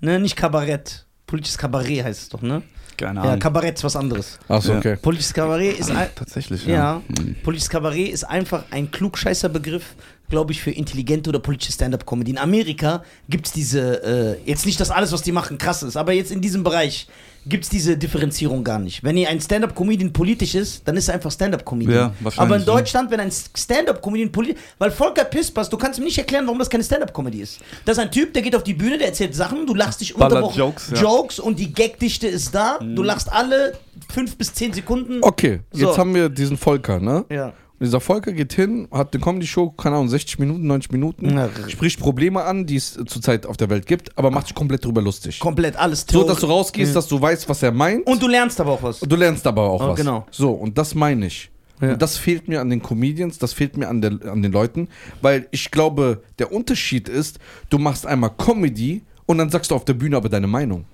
ne, 0.00 0.18
nicht 0.18 0.34
Kabarett. 0.36 1.06
Politisches 1.34 1.58
Kabarett 1.58 2.04
heißt 2.04 2.22
es 2.22 2.28
doch, 2.28 2.42
ne? 2.42 2.62
Keine 2.96 3.18
Ja, 3.18 3.26
Ahnung. 3.26 3.40
Kabarett 3.40 3.76
ist 3.76 3.82
was 3.82 3.96
anderes. 3.96 4.38
Achso, 4.46 4.70
Ja. 4.70 4.78
okay. 4.78 4.96
Politisches 5.02 5.34
Kabarett 5.34 5.80
ist 5.80 5.90
ein, 5.90 6.06
Tatsächlich, 6.14 6.64
ja, 6.64 6.74
ja. 6.74 7.02
Hm. 7.18 7.34
politisches 7.42 7.68
Kabarett 7.70 8.10
ist 8.10 8.22
einfach 8.22 8.62
ein 8.70 8.88
klugscheißer 8.92 9.48
Begriff, 9.48 9.96
glaube 10.28 10.52
ich, 10.52 10.62
für 10.62 10.70
intelligente 10.70 11.28
oder 11.30 11.40
politische 11.40 11.72
Stand-up-Comedy. 11.72 12.30
In 12.30 12.38
Amerika 12.38 13.02
gibt 13.28 13.46
es 13.48 13.52
diese, 13.52 14.36
äh, 14.44 14.48
jetzt 14.48 14.64
nicht, 14.64 14.78
dass 14.78 14.90
alles, 14.92 15.10
was 15.10 15.22
die 15.22 15.32
machen, 15.32 15.58
krass 15.58 15.82
ist, 15.82 15.96
aber 15.96 16.12
jetzt 16.12 16.30
in 16.30 16.40
diesem 16.40 16.62
Bereich 16.62 17.08
gibt 17.46 17.64
es 17.64 17.70
diese 17.70 17.96
Differenzierung 17.96 18.64
gar 18.64 18.78
nicht. 18.78 19.04
Wenn 19.04 19.16
ihr 19.16 19.28
ein 19.28 19.40
Stand-up-Comedian 19.40 20.12
politisch 20.12 20.54
ist, 20.54 20.86
dann 20.86 20.96
ist 20.96 21.08
er 21.08 21.14
einfach 21.14 21.30
Stand-up-Comedian. 21.30 21.94
Ja, 21.94 22.14
wahrscheinlich, 22.20 22.40
aber 22.40 22.56
in 22.56 22.62
ja. 22.62 22.66
Deutschland, 22.66 23.10
wenn 23.10 23.20
ein 23.20 23.30
Stand-up-Comedian 23.30 24.32
politisch, 24.32 24.62
weil 24.78 24.90
Volker 24.90 25.24
Pispers, 25.24 25.68
du 25.68 25.76
kannst 25.76 25.98
mir 25.98 26.06
nicht 26.06 26.18
erklären, 26.18 26.46
warum 26.46 26.58
das 26.58 26.70
keine 26.70 26.84
Stand-up-Comedy 26.84 27.40
ist. 27.40 27.60
Das 27.84 27.98
ist 27.98 28.02
ein 28.02 28.10
Typ, 28.10 28.32
der 28.32 28.42
geht 28.42 28.56
auf 28.56 28.64
die 28.64 28.74
Bühne, 28.74 28.98
der 28.98 29.08
erzählt 29.08 29.34
Sachen, 29.34 29.66
du 29.66 29.74
lachst 29.74 30.00
dich 30.00 30.14
unterbrochen. 30.14 30.58
Jokes, 30.58 30.90
ja. 30.94 31.00
Jokes 31.02 31.38
und 31.38 31.58
die 31.58 31.72
Gagdichte 31.72 32.26
ist 32.26 32.54
da, 32.54 32.78
du 32.80 33.02
lachst 33.02 33.32
alle 33.32 33.74
fünf 34.12 34.36
bis 34.36 34.54
zehn 34.54 34.72
Sekunden. 34.72 35.18
Okay, 35.22 35.60
So. 35.72 35.86
jetzt 35.86 35.98
haben 35.98 36.14
wir 36.14 36.28
diesen 36.28 36.56
Volker, 36.56 37.00
ne? 37.00 37.24
Ja. 37.30 37.52
Und 37.84 37.88
dieser 37.88 38.00
Volker 38.00 38.32
geht 38.32 38.54
hin, 38.54 38.88
hat 38.90 39.12
eine 39.14 39.22
Comedy-Show, 39.22 39.72
keine 39.72 39.96
Ahnung, 39.96 40.08
60 40.08 40.38
Minuten, 40.38 40.66
90 40.66 40.90
Minuten, 40.90 41.36
Ja. 41.36 41.50
spricht 41.68 42.00
Probleme 42.00 42.42
an, 42.42 42.64
die 42.64 42.76
es 42.76 42.98
zurzeit 43.06 43.44
auf 43.44 43.58
der 43.58 43.68
Welt 43.68 43.84
gibt, 43.84 44.16
aber 44.16 44.30
macht 44.30 44.46
sich 44.46 44.54
komplett 44.54 44.86
drüber 44.86 45.02
lustig. 45.02 45.38
Komplett 45.38 45.76
alles 45.76 46.06
So, 46.10 46.24
dass 46.24 46.40
du 46.40 46.46
rausgehst, 46.46 46.96
dass 46.96 47.06
du 47.08 47.20
weißt, 47.20 47.46
was 47.46 47.62
er 47.62 47.72
meint. 47.72 48.06
Und 48.06 48.22
du 48.22 48.26
lernst 48.26 48.58
aber 48.58 48.72
auch 48.72 48.82
was. 48.82 49.02
Und 49.02 49.12
du 49.12 49.16
lernst 49.16 49.46
aber 49.46 49.68
auch 49.68 49.82
Oh, 49.82 49.88
was. 49.88 49.96
genau. 49.96 50.24
So, 50.30 50.52
und 50.52 50.78
das 50.78 50.94
meine 50.94 51.26
ich. 51.26 51.50
Ja. 51.82 51.92
Und 51.92 52.00
das 52.00 52.16
fehlt 52.16 52.48
mir 52.48 52.62
an 52.62 52.70
den 52.70 52.80
Comedians, 52.82 53.36
das 53.38 53.52
fehlt 53.52 53.76
mir 53.76 53.88
an, 53.88 54.00
der, 54.00 54.12
an 54.32 54.40
den 54.40 54.52
Leuten, 54.52 54.88
weil 55.20 55.46
ich 55.50 55.70
glaube, 55.70 56.22
der 56.38 56.52
Unterschied 56.52 57.10
ist, 57.10 57.38
du 57.68 57.76
machst 57.76 58.06
einmal 58.06 58.30
Comedy 58.38 59.02
und 59.26 59.36
dann 59.36 59.50
sagst 59.50 59.70
du 59.70 59.74
auf 59.74 59.84
der 59.84 59.92
Bühne 59.92 60.16
aber 60.16 60.30
deine 60.30 60.46
Meinung. 60.46 60.86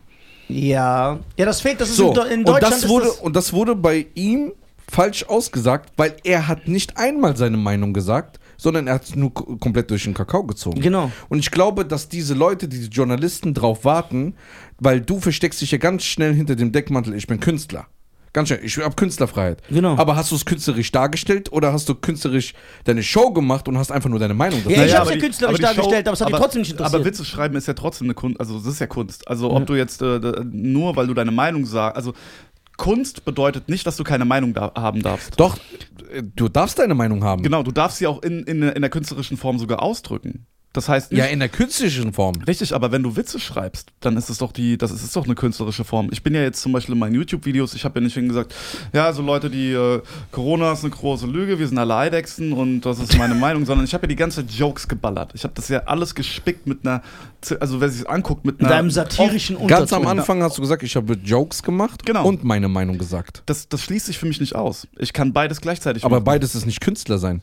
Ja. 0.49 1.21
Ja, 1.37 1.47
das 1.47 1.61
fehlt, 1.61 1.81
das 1.81 1.91
ist 1.91 1.97
So, 1.99 2.11
in, 2.23 2.31
in 2.33 2.39
und, 2.41 2.49
Deutschland. 2.49 2.63
das 2.75 2.83
ist 2.83 2.89
wurde, 2.89 3.07
das, 3.07 3.19
und 3.21 3.37
das 3.37 3.53
wurde 3.53 3.77
bei 3.77 4.07
ihm 4.17 4.53
falsch 4.91 5.25
ausgesagt, 5.25 5.93
weil 5.97 6.17
er 6.25 6.49
hat 6.49 6.69
nicht 6.69 6.97
einmal 6.97 7.37
seine 7.37 7.57
Meinung 7.57 7.93
gesagt, 7.93 8.41
sondern 8.57 8.87
er 8.89 8.95
hat 8.95 9.05
es 9.05 9.15
nur 9.17 9.33
komplett 9.33 9.91
durch 9.91 10.05
den 10.05 10.15
Kakao 10.15 10.45
gezogen. 10.45 10.81
Genau. 10.81 11.11
Und 11.29 11.39
ich 11.39 11.51
glaube, 11.51 11.85
dass 11.85 12.09
diese 12.09 12.35
Leute, 12.35 12.69
diese 12.69 12.89
Journalisten 12.89 13.55
drauf 13.55 13.85
warten, 13.85 14.35
weil 14.79 15.01
du 15.01 15.21
versteckst 15.21 15.61
dich 15.63 15.71
ja 15.71 15.79
ganz 15.79 16.05
schnell 16.05 16.35
hinter 16.35 16.57
dem 16.57 16.73
Deckmantel, 16.73 17.15
ich 17.15 17.27
bin 17.27 17.41
Künstler. 17.41 17.87
Ganz 18.33 18.47
schnell, 18.47 18.61
ich 18.63 18.79
habe 18.79 18.95
Künstlerfreiheit. 18.95 19.61
Genau. 19.69 19.97
Aber 19.97 20.15
hast 20.15 20.31
du 20.31 20.37
es 20.37 20.45
künstlerisch 20.45 20.93
dargestellt 20.93 21.51
oder 21.51 21.73
hast 21.73 21.89
du 21.89 21.97
künstlerisch 21.97 22.55
deine 22.85 23.03
Show 23.03 23.33
gemacht 23.33 23.67
und 23.67 23.77
hast 23.77 23.91
einfach 23.91 24.09
nur 24.09 24.21
deine 24.21 24.35
Meinung 24.35 24.61
dazu? 24.63 24.71
Ja, 24.71 24.85
ich 24.85 24.95
hab's 24.95 25.09
aber 25.09 25.17
ja 25.17 25.21
künstlerisch 25.21 25.59
die 25.59 25.63
Show- 25.65 25.75
dargestellt, 25.75 26.07
aber 26.07 26.15
es 26.15 26.21
hat 26.21 26.29
die 26.29 26.33
trotzdem 26.35 26.61
nicht 26.61 26.71
interessiert. 26.71 26.95
Aber 26.95 27.05
Witze 27.05 27.25
schreiben 27.25 27.57
ist 27.57 27.67
ja 27.67 27.75
trotzdem 27.75 28.07
eine 28.07 28.15
Kunst, 28.15 28.39
also 28.39 28.59
das 28.59 28.69
ist 28.69 28.79
ja 28.79 28.87
Kunst. 28.87 29.27
Also 29.27 29.51
ob 29.51 29.67
du 29.67 29.75
jetzt 29.75 30.01
äh, 30.01 30.21
nur, 30.45 30.95
weil 30.95 31.09
du 31.09 31.15
deine 31.15 31.33
Meinung 31.33 31.67
sagst, 31.67 31.97
also 31.97 32.13
Kunst 32.81 33.27
bedeutet 33.27 33.69
nicht, 33.69 33.87
dass 33.87 33.99
du 33.99 34.05
keine 34.05 34.25
Meinung 34.25 34.55
da 34.55 34.73
haben 34.75 35.03
darfst. 35.03 35.39
Doch, 35.39 35.59
du 36.35 36.49
darfst 36.49 36.79
deine 36.79 36.95
Meinung 36.95 37.23
haben. 37.23 37.43
Genau, 37.43 37.63
du 37.63 37.73
darfst 37.73 37.99
sie 37.99 38.07
auch 38.07 38.23
in, 38.23 38.43
in, 38.45 38.63
in 38.63 38.81
der 38.81 38.89
künstlerischen 38.89 39.37
Form 39.37 39.59
sogar 39.59 39.83
ausdrücken. 39.83 40.47
Das 40.73 40.89
heißt 40.89 41.11
Ja, 41.11 41.25
in 41.25 41.41
der 41.41 41.49
künstlerischen 41.49 42.13
Form. 42.13 42.37
Richtig, 42.47 42.75
aber 42.77 42.93
wenn 42.93 43.03
du 43.03 43.17
Witze 43.17 43.41
schreibst, 43.41 43.89
dann 43.99 44.17
ist 44.17 44.31
es 44.31 44.39
doch 44.39 44.53
die, 44.53 44.79
das 44.79 44.93
ist, 44.93 45.03
ist 45.03 45.17
doch 45.17 45.25
eine 45.25 45.35
künstlerische 45.35 45.83
Form. 45.83 46.09
Ich 46.13 46.23
bin 46.23 46.33
ja 46.33 46.43
jetzt 46.43 46.63
zum 46.63 46.71
Beispiel 46.71 46.93
in 46.93 47.01
meinen 47.01 47.17
YouTube-Videos, 47.17 47.75
ich 47.75 47.85
habe 47.85 47.99
ja 47.99 48.05
nicht 48.05 48.15
gesagt, 48.15 48.55
ja, 48.93 49.07
also 49.07 49.21
Leute, 49.21 49.51
die 49.51 49.73
äh, 49.73 50.01
Corona 50.31 50.73
ist 50.73 50.85
eine 50.85 50.91
große 50.93 51.27
Lüge, 51.27 51.59
wir 51.59 51.67
sind 51.67 51.77
alle 51.77 51.97
Eidechsen 51.97 52.53
und 52.53 52.83
das 52.83 53.01
ist 53.01 53.19
meine 53.19 53.35
Meinung, 53.47 53.67
sondern 53.67 53.85
ich 53.85 53.95
habe 53.95 54.05
ja 54.05 54.09
die 54.09 54.15
ganze 54.17 54.47
Zeit 54.47 54.55
Jokes 54.55 54.87
geballert. 54.87 55.33
Ich 55.35 55.43
habe 55.43 55.55
das 55.57 55.69
ja 55.69 55.81
alles 55.87 56.15
gespickt 56.15 56.69
mit 56.69 56.87
einer, 56.87 57.03
also 57.59 57.81
wer 57.81 57.89
sich 57.89 58.09
anguckt, 58.09 58.45
mit 58.45 58.59
mit 58.61 58.69
einer. 58.69 58.77
einem 58.77 58.91
satirischen 58.93 59.57
Ganz 59.67 59.93
am 59.93 60.03
Unterton. 60.03 60.19
Anfang 60.21 60.43
hast 60.45 60.57
du 60.57 60.63
gesagt, 60.63 60.85
ich 60.85 60.95
habe 60.95 61.15
Jokes 61.15 61.65
gemacht 61.65 62.07
Genau. 62.07 62.25
und 62.29 62.45
meine 62.45 62.69
Meinung 62.69 62.97
gesagt. 62.97 63.43
Das, 63.47 63.69
das 63.69 63.83
schließt 63.83 64.07
sich 64.07 64.19
für 64.19 64.27
mich 64.27 64.39
nicht 64.41 64.55
aus. 64.55 64.87
Ich 64.99 65.13
kann 65.13 65.33
beides 65.33 65.61
gleichzeitig 65.61 66.05
Aber 66.05 66.17
machen. 66.17 66.25
beides 66.25 66.55
ist 66.55 66.65
nicht 66.67 66.81
Künstler 66.81 67.19
sein. 67.19 67.43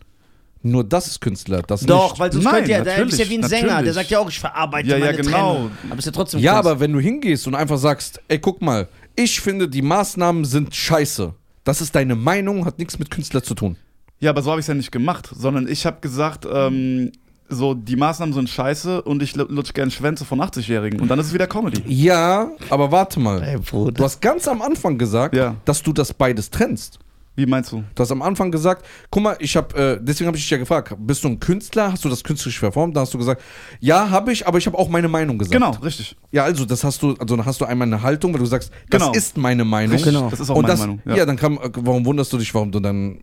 Nur 0.63 0.83
das 0.83 1.07
ist 1.07 1.21
Künstler, 1.21 1.61
das 1.61 1.81
Doch, 1.81 2.11
nicht. 2.11 2.19
weil 2.19 2.31
sonst 2.31 2.43
Nein, 2.45 2.53
könnt 2.55 2.67
ihr, 2.69 2.83
der 2.83 2.93
ist 2.93 2.97
ja 2.99 3.05
natürlich, 3.05 3.29
wie 3.29 3.37
ein 3.37 3.43
Sänger, 3.47 3.61
der 3.67 3.73
natürlich. 3.75 3.93
sagt 3.95 4.09
ja 4.09 4.19
auch, 4.19 4.29
ich 4.29 4.39
verarbeite 4.39 4.87
Ja, 4.89 4.97
ja, 4.97 5.05
meine 5.05 5.17
genau. 5.17 5.53
Tränen. 5.55 5.71
Aber 5.89 5.99
ist 5.99 6.05
ja 6.05 6.11
trotzdem 6.11 6.39
Ja, 6.39 6.53
Kunst. 6.55 6.67
aber 6.69 6.79
wenn 6.79 6.93
du 6.93 6.99
hingehst 6.99 7.47
und 7.47 7.55
einfach 7.55 7.77
sagst, 7.77 8.19
ey, 8.27 8.39
guck 8.39 8.61
mal, 8.61 8.87
ich 9.15 9.39
finde, 9.39 9.67
die 9.67 9.81
Maßnahmen 9.81 10.45
sind 10.45 10.75
scheiße. 10.75 11.33
Das 11.63 11.81
ist 11.81 11.95
deine 11.95 12.15
Meinung, 12.15 12.65
hat 12.65 12.79
nichts 12.79 12.97
mit 12.99 13.11
Künstler 13.11 13.43
zu 13.43 13.53
tun. 13.55 13.75
Ja, 14.19 14.31
aber 14.31 14.41
so 14.41 14.49
habe 14.51 14.59
ich 14.59 14.63
es 14.63 14.67
ja 14.67 14.73
nicht 14.73 14.91
gemacht, 14.91 15.29
sondern 15.35 15.67
ich 15.67 15.85
habe 15.85 15.97
gesagt, 16.01 16.47
ähm, 16.51 17.11
so, 17.49 17.73
die 17.73 17.95
Maßnahmen 17.95 18.33
sind 18.33 18.49
scheiße 18.49 19.01
und 19.03 19.21
ich 19.23 19.35
lutsch 19.35 19.73
gern 19.73 19.89
Schwänze 19.91 20.25
von 20.25 20.39
80-Jährigen. 20.41 20.99
Und 20.99 21.07
dann 21.07 21.19
ist 21.19 21.27
es 21.27 21.33
wieder 21.33 21.47
Comedy. 21.47 21.81
Ja, 21.87 22.49
aber 22.69 22.91
warte 22.91 23.19
mal. 23.19 23.41
Ey, 23.43 23.57
Bruder. 23.57 23.91
Du 23.93 24.03
hast 24.03 24.21
ganz 24.21 24.47
am 24.47 24.61
Anfang 24.61 24.97
gesagt, 24.97 25.35
Ja. 25.35 25.55
dass 25.65 25.81
du 25.83 25.93
das 25.93 26.13
beides 26.13 26.49
trennst. 26.49 26.99
Wie 27.37 27.45
meinst 27.45 27.71
du? 27.71 27.83
Du 27.93 28.01
hast 28.01 28.11
am 28.11 28.23
Anfang 28.23 28.51
gesagt, 28.51 28.83
guck 29.11 29.21
mal, 29.21 29.35
ich 29.39 29.55
habe, 29.55 29.75
äh, 29.77 29.99
deswegen 30.01 30.25
habe 30.27 30.35
ich 30.37 30.43
dich 30.43 30.49
ja 30.49 30.57
gefragt, 30.57 30.93
bist 30.97 31.23
du 31.23 31.27
ein 31.27 31.39
Künstler? 31.39 31.91
Hast 31.91 32.03
du 32.03 32.09
das 32.09 32.23
künstlerisch 32.23 32.57
verformt? 32.59 32.95
Da 32.97 33.01
hast 33.01 33.13
du 33.13 33.19
gesagt, 33.19 33.43
ja, 33.79 34.09
habe 34.09 34.31
ich, 34.33 34.47
aber 34.47 34.57
ich 34.57 34.65
habe 34.65 34.75
auch 34.77 34.89
meine 34.89 35.07
Meinung 35.07 35.37
gesagt. 35.37 35.53
Genau, 35.53 35.69
richtig. 35.83 36.15
Ja, 36.31 36.43
also 36.45 36.65
das 36.65 36.83
hast 36.83 37.01
du, 37.03 37.11
also 37.13 37.35
dann 37.35 37.45
hast 37.45 37.61
du 37.61 37.65
einmal 37.65 37.87
eine 37.87 38.01
Haltung, 38.01 38.33
weil 38.33 38.39
du 38.39 38.47
sagst, 38.47 38.71
das 38.89 39.01
Genau. 39.01 39.13
ist 39.13 39.37
meine 39.37 39.63
Meinung. 39.65 39.93
Richtig, 39.95 40.13
Genau. 40.13 40.29
das 40.31 40.39
ist 40.39 40.49
auch 40.49 40.55
Und 40.55 40.63
meine 40.63 40.73
das, 40.73 40.79
Meinung. 40.79 40.99
Ja. 41.05 41.25
dann 41.27 41.37
kam, 41.37 41.57
äh, 41.59 41.69
warum 41.75 42.03
wunderst 42.05 42.33
du 42.33 42.39
dich, 42.39 42.51
warum 42.55 42.71
du 42.71 42.79
dann 42.79 43.19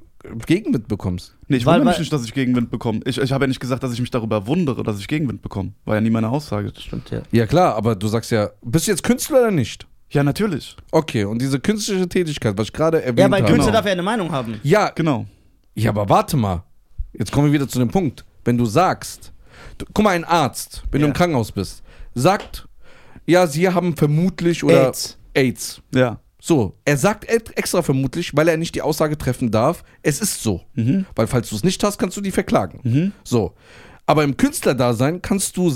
Gegenwind 0.47 0.87
bekommst? 0.89 1.37
Nee, 1.49 1.57
ich 1.57 1.67
Weil- 1.67 1.75
wundere 1.81 1.89
mich 1.89 1.95
weil- 1.97 2.01
nicht, 2.03 2.13
dass 2.13 2.25
ich 2.25 2.33
Gegenwind 2.33 2.71
bekomme. 2.71 3.01
Ich, 3.05 3.19
ich 3.19 3.33
habe 3.33 3.45
ja 3.45 3.49
nicht 3.49 3.61
gesagt, 3.61 3.83
dass 3.83 3.93
ich 3.93 4.01
mich 4.01 4.11
darüber 4.13 4.47
wundere, 4.47 4.83
dass 4.85 4.99
ich 5.01 5.09
Gegenwind 5.09 5.43
bekomme. 5.43 5.73
War 5.85 5.97
ja 5.97 6.01
nie 6.01 6.11
meine 6.11 6.29
Aussage. 6.31 6.73
Stimmt, 6.79 7.11
ja. 7.11 7.23
Ja 7.33 7.47
klar, 7.47 7.75
aber 7.75 7.95
du 7.97 8.07
sagst 8.07 8.31
ja, 8.31 8.51
bist 8.63 8.87
du 8.87 8.93
jetzt 8.93 9.03
Künstler 9.03 9.41
oder 9.41 9.51
nicht? 9.51 9.87
Ja, 10.15 10.23
natürlich. 10.23 10.77
Okay, 10.93 11.25
und 11.25 11.41
diese 11.43 11.59
künstlerische 11.61 12.09
Tätigkeit, 12.09 12.57
was 12.57 12.69
ich 12.69 12.73
gerade 12.73 13.03
erwähnt 13.03 13.19
Ja, 13.19 13.31
weil 13.31 13.43
habe. 13.43 13.53
Künstler 13.53 13.67
Genau. 13.73 13.77
darf 13.79 13.87
ja 13.87 13.93
eine 13.93 14.03
Meinung 14.03 14.31
haben. 14.31 14.61
Ja, 14.63 14.91
Genau. 14.91 15.27
ja, 15.75 15.91
aber 15.91 16.09
warte 16.09 16.37
mal. 16.37 16.63
Jetzt 17.13 17.33
kommen 17.33 17.47
wir 17.47 17.53
wieder 17.53 17.69
zu 17.69 17.79
dem 17.79 17.89
Punkt. 17.91 18.25
Wenn 18.45 18.57
du 18.57 18.65
sagst, 18.65 19.33
du, 19.79 19.87
guck 19.93 20.05
mal, 20.05 20.11
ein 20.11 20.25
Arzt, 20.25 20.83
wenn 20.91 21.01
du 21.01 21.07
Ja. 21.07 21.11
im 21.11 21.15
Krankenhaus 21.17 21.51
bist, 21.53 21.83
sagt, 22.15 22.69
ja, 23.27 23.47
sie 23.47 23.69
haben 23.69 23.97
vermutlich 23.97 24.63
oder 24.63 24.87
AIDS. 24.87 25.19
AIDS. 25.35 25.81
Ja. 25.95 26.21
So, 26.41 26.77
er 26.85 26.97
sagt 26.99 27.25
extra 27.29 27.81
vermutlich, 27.83 28.37
weil 28.37 28.49
er 28.49 28.57
nicht 28.59 28.75
die 28.75 28.83
Aussage 28.83 29.17
treffen 29.17 29.51
darf, 29.51 29.83
es 30.03 30.21
ist 30.21 30.43
so. 30.43 30.61
Mhm. 30.75 31.07
Weil 31.17 31.27
falls 31.27 31.49
du 31.49 31.57
es 31.57 31.65
nicht 31.65 31.83
hast, 31.83 31.99
kannst 31.99 32.17
du 32.17 32.21
die 32.21 32.31
verklagen. 32.31 33.13
So. 33.25 33.55
Aber 34.07 34.23
im 34.25 34.37
Künstlerdasein 34.37 35.23
kannst 35.23 35.57
du 35.57 35.73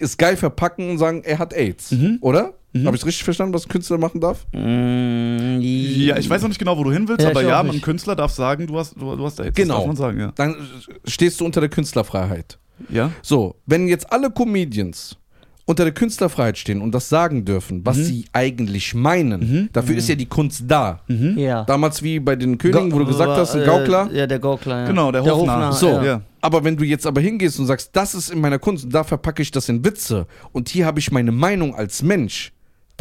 es 0.00 0.16
geil 0.18 0.36
verpacken 0.36 0.90
und 0.90 0.98
sagen, 0.98 1.22
er 1.24 1.38
hat 1.38 1.54
AIDS. 1.54 1.92
Mhm. 1.92 2.18
Oder? 2.20 2.54
Habe 2.74 2.96
ich 2.96 3.02
es 3.02 3.06
richtig 3.06 3.24
verstanden, 3.24 3.52
was 3.54 3.66
ein 3.66 3.68
Künstler 3.68 3.98
machen 3.98 4.20
darf? 4.20 4.46
Mm, 4.52 5.60
Ja, 5.60 6.16
ich 6.16 6.28
weiß 6.28 6.42
noch 6.42 6.48
nicht 6.48 6.58
genau, 6.58 6.76
wo 6.78 6.84
du 6.84 6.92
hin 6.92 7.06
willst, 7.08 7.22
Ja, 7.22 7.30
aber 7.30 7.42
ja, 7.42 7.60
ein. 7.60 7.80
Künstler 7.80 8.16
darf 8.16 8.32
sagen, 8.32 8.66
du 8.66 8.78
hast, 8.78 8.94
du, 8.98 9.14
du 9.16 9.24
hast 9.24 9.40
AIDS. 9.40 9.54
Genau. 9.56 9.74
Das 9.74 9.80
darf 9.80 9.86
man 9.88 9.96
sagen, 9.96 10.20
ja. 10.20 10.32
Dann 10.36 10.52
äh, 10.54 11.10
stehst 11.10 11.40
du 11.40 11.44
unter 11.44 11.60
der 11.60 11.68
Künstlerfreiheit. 11.68 12.58
Ja? 12.88 13.10
So, 13.22 13.56
wenn 13.66 13.88
jetzt 13.88 14.10
alle 14.12 14.30
Comedians 14.30 15.16
unter 15.64 15.84
der 15.84 15.92
Künstlerfreiheit 15.94 16.58
stehen 16.58 16.80
und 16.82 16.92
das 16.92 17.08
sagen 17.08 17.44
dürfen, 17.44 17.86
was 17.86 17.96
sie 17.96 18.24
eigentlich 18.32 18.94
meinen, 18.94 19.68
dafür 19.72 19.96
ist 19.96 20.08
ja 20.08 20.16
die 20.16 20.26
Kunst 20.26 20.64
da. 20.66 21.00
Ja. 21.08 21.62
Damals 21.64 22.02
wie 22.02 22.18
bei 22.18 22.34
den 22.34 22.58
Königen, 22.58 22.90
wo 22.92 22.98
du 22.98 23.06
gesagt 23.06 23.30
hast, 23.30 23.54
ein 23.54 23.62
Äh, 23.62 23.66
Gaukler. 23.66 24.10
Ja, 24.12 24.26
der 24.26 24.40
Gaukler. 24.40 24.80
Ja. 24.80 24.86
Genau, 24.86 25.12
der 25.12 25.22
Hofnarr. 25.24 25.72
So, 25.72 25.86
ja. 25.88 26.04
Ja. 26.04 26.22
aber 26.40 26.64
wenn 26.64 26.76
du 26.76 26.84
jetzt 26.84 27.06
aber 27.06 27.20
hingehst 27.20 27.60
und 27.60 27.66
sagst, 27.66 27.90
das 27.92 28.14
ist 28.14 28.30
in 28.30 28.40
meiner 28.40 28.58
Kunst 28.58 28.84
und 28.86 28.92
da 28.92 29.04
verpacke 29.04 29.40
ich 29.42 29.52
das 29.52 29.68
in 29.68 29.84
Witze 29.84 30.26
und 30.50 30.68
hier 30.68 30.84
habe 30.84 30.98
ich 30.98 31.12
meine 31.12 31.30
Meinung 31.30 31.76
als 31.76 32.02
Mensch, 32.02 32.52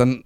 dann 0.01 0.23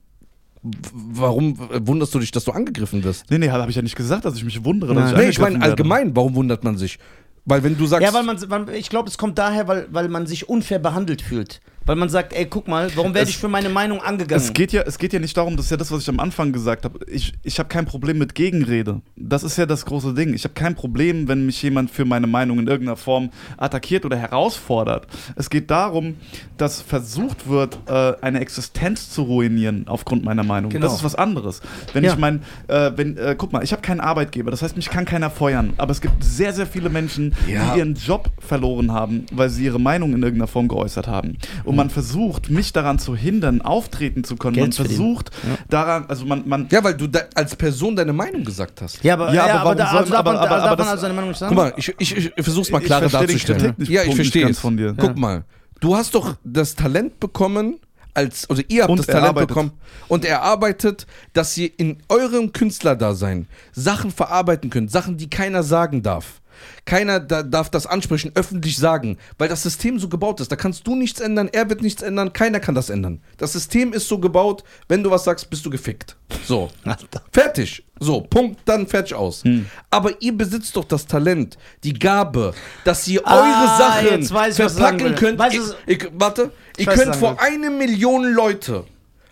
warum 0.94 1.56
wunderst 1.88 2.14
du 2.16 2.20
dich, 2.20 2.32
dass 2.32 2.44
du 2.44 2.52
angegriffen 2.52 3.04
wirst? 3.04 3.30
Nee, 3.30 3.38
nee, 3.38 3.50
habe 3.50 3.70
ich 3.70 3.76
ja 3.76 3.82
nicht 3.84 3.96
gesagt, 3.96 4.26
dass 4.26 4.36
ich 4.36 4.44
mich 4.44 4.64
wundere, 4.66 4.94
Nein. 4.94 5.04
dass 5.04 5.12
ich 5.14 5.18
Nee, 5.18 5.30
ich 5.30 5.40
meine 5.40 5.56
werde. 5.56 5.66
allgemein, 5.70 6.16
warum 6.16 6.36
wundert 6.36 6.64
man 6.64 6.78
sich? 6.78 6.98
Weil 7.46 7.62
wenn 7.64 7.78
du 7.78 7.86
sagst, 7.86 8.04
Ja, 8.04 8.14
weil 8.14 8.24
man, 8.24 8.38
man 8.50 8.74
ich 8.74 8.90
glaube, 8.90 9.08
es 9.08 9.18
kommt 9.18 9.38
daher, 9.38 9.68
weil, 9.68 9.88
weil 9.92 10.10
man 10.10 10.26
sich 10.26 10.50
unfair 10.50 10.80
behandelt 10.80 11.22
fühlt. 11.22 11.62
Weil 11.86 11.95
man 11.95 12.10
sagt, 12.10 12.34
ey, 12.34 12.45
guck 12.48 12.67
mal, 12.67 12.89
warum 12.95 13.13
werde 13.13 13.30
ich 13.30 13.38
für 13.38 13.48
meine 13.48 13.69
Meinung 13.69 14.02
angegangen? 14.02 14.41
Es 14.43 14.54
geht, 14.54 14.71
ja, 14.71 14.82
es 14.82 14.98
geht 14.98 15.13
ja 15.13 15.19
nicht 15.19 15.38
darum, 15.38 15.56
das 15.56 15.65
ist 15.65 15.71
ja 15.71 15.78
das, 15.78 15.91
was 15.91 16.02
ich 16.02 16.10
am 16.10 16.19
Anfang 16.19 16.52
gesagt 16.52 16.84
habe. 16.86 17.00
Ich, 17.08 17.34
ich 17.43 17.60
habe 17.60 17.69
kein 17.69 17.86
Problem 17.86 18.17
mit 18.17 18.34
Gegenrede. 18.34 19.02
Das 19.15 19.43
ist 19.43 19.58
ja 19.58 19.65
das 19.65 19.86
große 19.86 20.13
Ding. 20.15 20.34
Ich 20.34 20.43
habe 20.45 20.54
kein 20.56 20.74
Problem, 20.76 21.28
wenn 21.28 21.45
mich 21.45 21.62
jemand 21.62 21.91
für 21.91 22.06
meine 22.06 22.26
Meinung 22.28 22.58
in 22.60 22.67
irgendeiner 22.67 22.98
Form 22.98 23.30
attackiert 23.58 24.04
oder 24.06 24.17
herausfordert. 24.17 25.08
Es 25.36 25.50
geht 25.50 25.69
darum, 25.69 26.15
dass 26.58 26.82
versucht 26.82 27.48
wird, 27.48 27.78
äh, 27.88 28.13
eine 28.21 28.39
Existenz 28.39 29.10
zu 29.12 29.24
ruinieren 29.24 29.84
aufgrund 29.88 30.24
meiner 30.24 30.43
Meinung. 30.43 30.71
Genau. 30.71 30.86
Das 30.88 30.95
ist 30.95 31.04
was 31.04 31.15
anderes. 31.15 31.62
Wenn 31.93 32.04
Ja. 32.04 32.13
ich 32.13 32.17
mein, 32.17 32.41
äh, 32.67 32.91
wenn, 32.95 33.17
äh, 33.17 33.36
guck 33.38 33.54
mal, 33.54 33.63
ich 33.63 33.71
habe 33.71 33.82
keinen 33.82 34.00
Arbeitgeber, 34.00 34.50
das 34.52 34.62
heißt, 34.62 34.76
mich 34.76 34.89
kann 34.89 35.06
keiner 35.06 35.30
feuern. 35.30 35.74
Aber 35.78 35.91
es 35.91 36.02
gibt 36.02 36.24
sehr, 36.24 36.52
sehr 36.54 36.65
viele 36.65 36.89
Menschen, 36.89 37.36
Ja. 37.48 37.74
die 37.74 37.80
ihren 37.80 37.93
Job 37.95 38.32
verloren 38.39 38.91
haben, 38.91 39.26
weil 39.32 39.50
sie 39.50 39.65
ihre 39.65 39.80
Meinung 39.80 40.13
in 40.13 40.24
irgendeiner 40.24 40.48
Form 40.48 40.67
geäußert 40.67 41.08
haben. 41.08 41.38
Und 41.63 41.75
man 41.76 41.90
versucht, 41.90 42.50
mich 42.50 42.74
daran 42.74 42.98
zu 43.00 43.16
hindern, 43.16 43.62
auftreten 43.62 44.24
zu 44.24 44.36
können. 44.36 44.56
Geld 44.56 44.78
man 44.78 44.86
versucht 44.88 45.32
daran, 45.70 46.06
also 46.08 46.26
man, 46.26 46.48
man 46.48 46.68
ja, 46.72 46.84
weil 46.84 46.96
du 46.96 47.08
da 47.08 47.22
als 47.36 47.56
Person 47.56 47.96
deine 47.96 48.14
Meinung 48.14 48.44
gesagt 48.44 48.82
hast. 48.82 49.04
ja, 49.04 49.14
aber, 49.14 49.28
Ja, 49.34 49.48
ja, 49.48 49.54
aber 49.56 49.60
aber, 49.62 49.76
da, 49.76 49.88
soll- 49.90 50.00
also 50.00 50.12
darf 50.12 50.20
aber- 50.20 50.32
man, 50.34 50.40
aber- 50.42 50.50
darf 50.50 50.58
aber 50.60 50.70
man 50.70 50.78
das- 50.78 50.88
also 50.88 51.02
seine 51.02 51.14
Meinung 51.14 51.30
nicht 51.30 51.40
sagen? 51.40 51.56
Guck 51.56 51.64
mal, 51.66 51.74
ich, 51.78 51.94
ich, 52.00 52.18
ich 52.18 52.44
versuch's 52.44 52.72
mal 52.72 52.80
Ich 52.80 52.86
klarer 52.86 53.10
darzustellen. 53.10 53.76
Ja, 53.80 54.04
ich 54.04 54.16
verstehe 54.16 54.50
es. 54.50 54.60
von 54.60 54.78
dir. 54.78 54.94
Guck 54.98 55.10
Ja. 55.12 55.16
mal, 55.20 55.44
du 55.80 55.96
hast 55.96 56.16
doch 56.16 56.36
das 56.44 56.76
Talent 56.76 57.20
bekommen, 57.20 57.80
als, 58.14 58.50
also 58.50 58.62
ihr 58.70 58.84
habt 58.84 58.92
Und 58.92 59.00
das 59.00 59.08
Talent 59.08 59.36
bekommen 59.36 59.72
und 60.08 60.24
erarbeitet, 60.24 61.06
dass 61.34 61.58
ihr 61.58 61.70
in 61.78 61.98
eurem 62.08 62.54
Künstlerdasein 62.54 63.48
Sachen 63.74 64.12
verarbeiten 64.12 64.70
könnt, 64.70 64.90
Sachen, 64.92 65.18
die 65.18 65.30
keiner 65.30 65.64
sagen 65.64 66.02
darf. 66.02 66.42
Keiner 66.86 67.19
da, 67.19 67.41
darf 67.41 67.69
das 67.71 67.88
ansprechen, 67.88 68.32
öffentlich 68.36 68.78
sagen, 68.78 69.17
weil 69.39 69.50
das 69.50 69.63
System 69.63 69.98
so 69.98 70.08
gebaut 70.08 70.39
ist. 70.39 70.52
Da 70.52 70.56
kannst 70.56 70.86
du 70.86 70.95
nichts 70.95 71.19
ändern, 71.19 71.50
er 71.52 71.67
wird 71.67 71.82
nichts 71.82 72.04
ändern, 72.04 72.32
keiner 72.32 72.60
kann 72.60 72.76
das 72.76 72.91
ändern. 72.91 73.21
Das 73.38 73.54
System 73.54 73.91
ist 73.91 74.08
so 74.08 74.19
gebaut, 74.19 74.63
wenn 74.88 75.02
du 75.02 75.10
was 75.10 75.24
sagst, 75.24 75.50
bist 75.50 75.65
du 75.65 75.71
gefickt. 75.71 76.15
So. 76.45 76.69
Fertig. 77.32 77.84
So, 78.00 78.21
Punkt, 78.21 78.60
dann 78.65 78.88
fertig 78.88 79.13
aus. 79.13 79.43
Aber 79.89 80.21
ihr 80.21 80.38
besitzt 80.38 80.76
doch 80.76 80.84
das 80.84 81.08
Talent, 81.08 81.58
die 81.84 81.93
Gabe, 81.93 82.54
dass 82.84 83.08
ihr 83.08 83.21
Ah, 83.26 83.39
eure 83.39 83.78
Sachen 83.78 84.21
ich, 84.50 84.56
verpacken 84.56 85.15
könnt. 85.15 85.39
Weißt 85.39 85.56
Ihr, 85.56 85.62
du, 85.98 86.06
ihr, 86.06 86.12
warte, 86.13 86.52
ihr 86.78 86.88
weiß, 86.88 86.98
was 86.98 87.04
könnt 87.04 87.15
vor 87.15 87.39
eine 87.39 87.69
Million 87.69 88.26
Leute, 88.34 88.84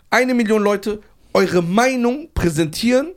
eine 0.09 0.33
Million 0.33 0.63
Leute, 0.63 1.01
eure 1.33 1.61
Meinung 1.61 2.29
präsentieren 2.33 3.11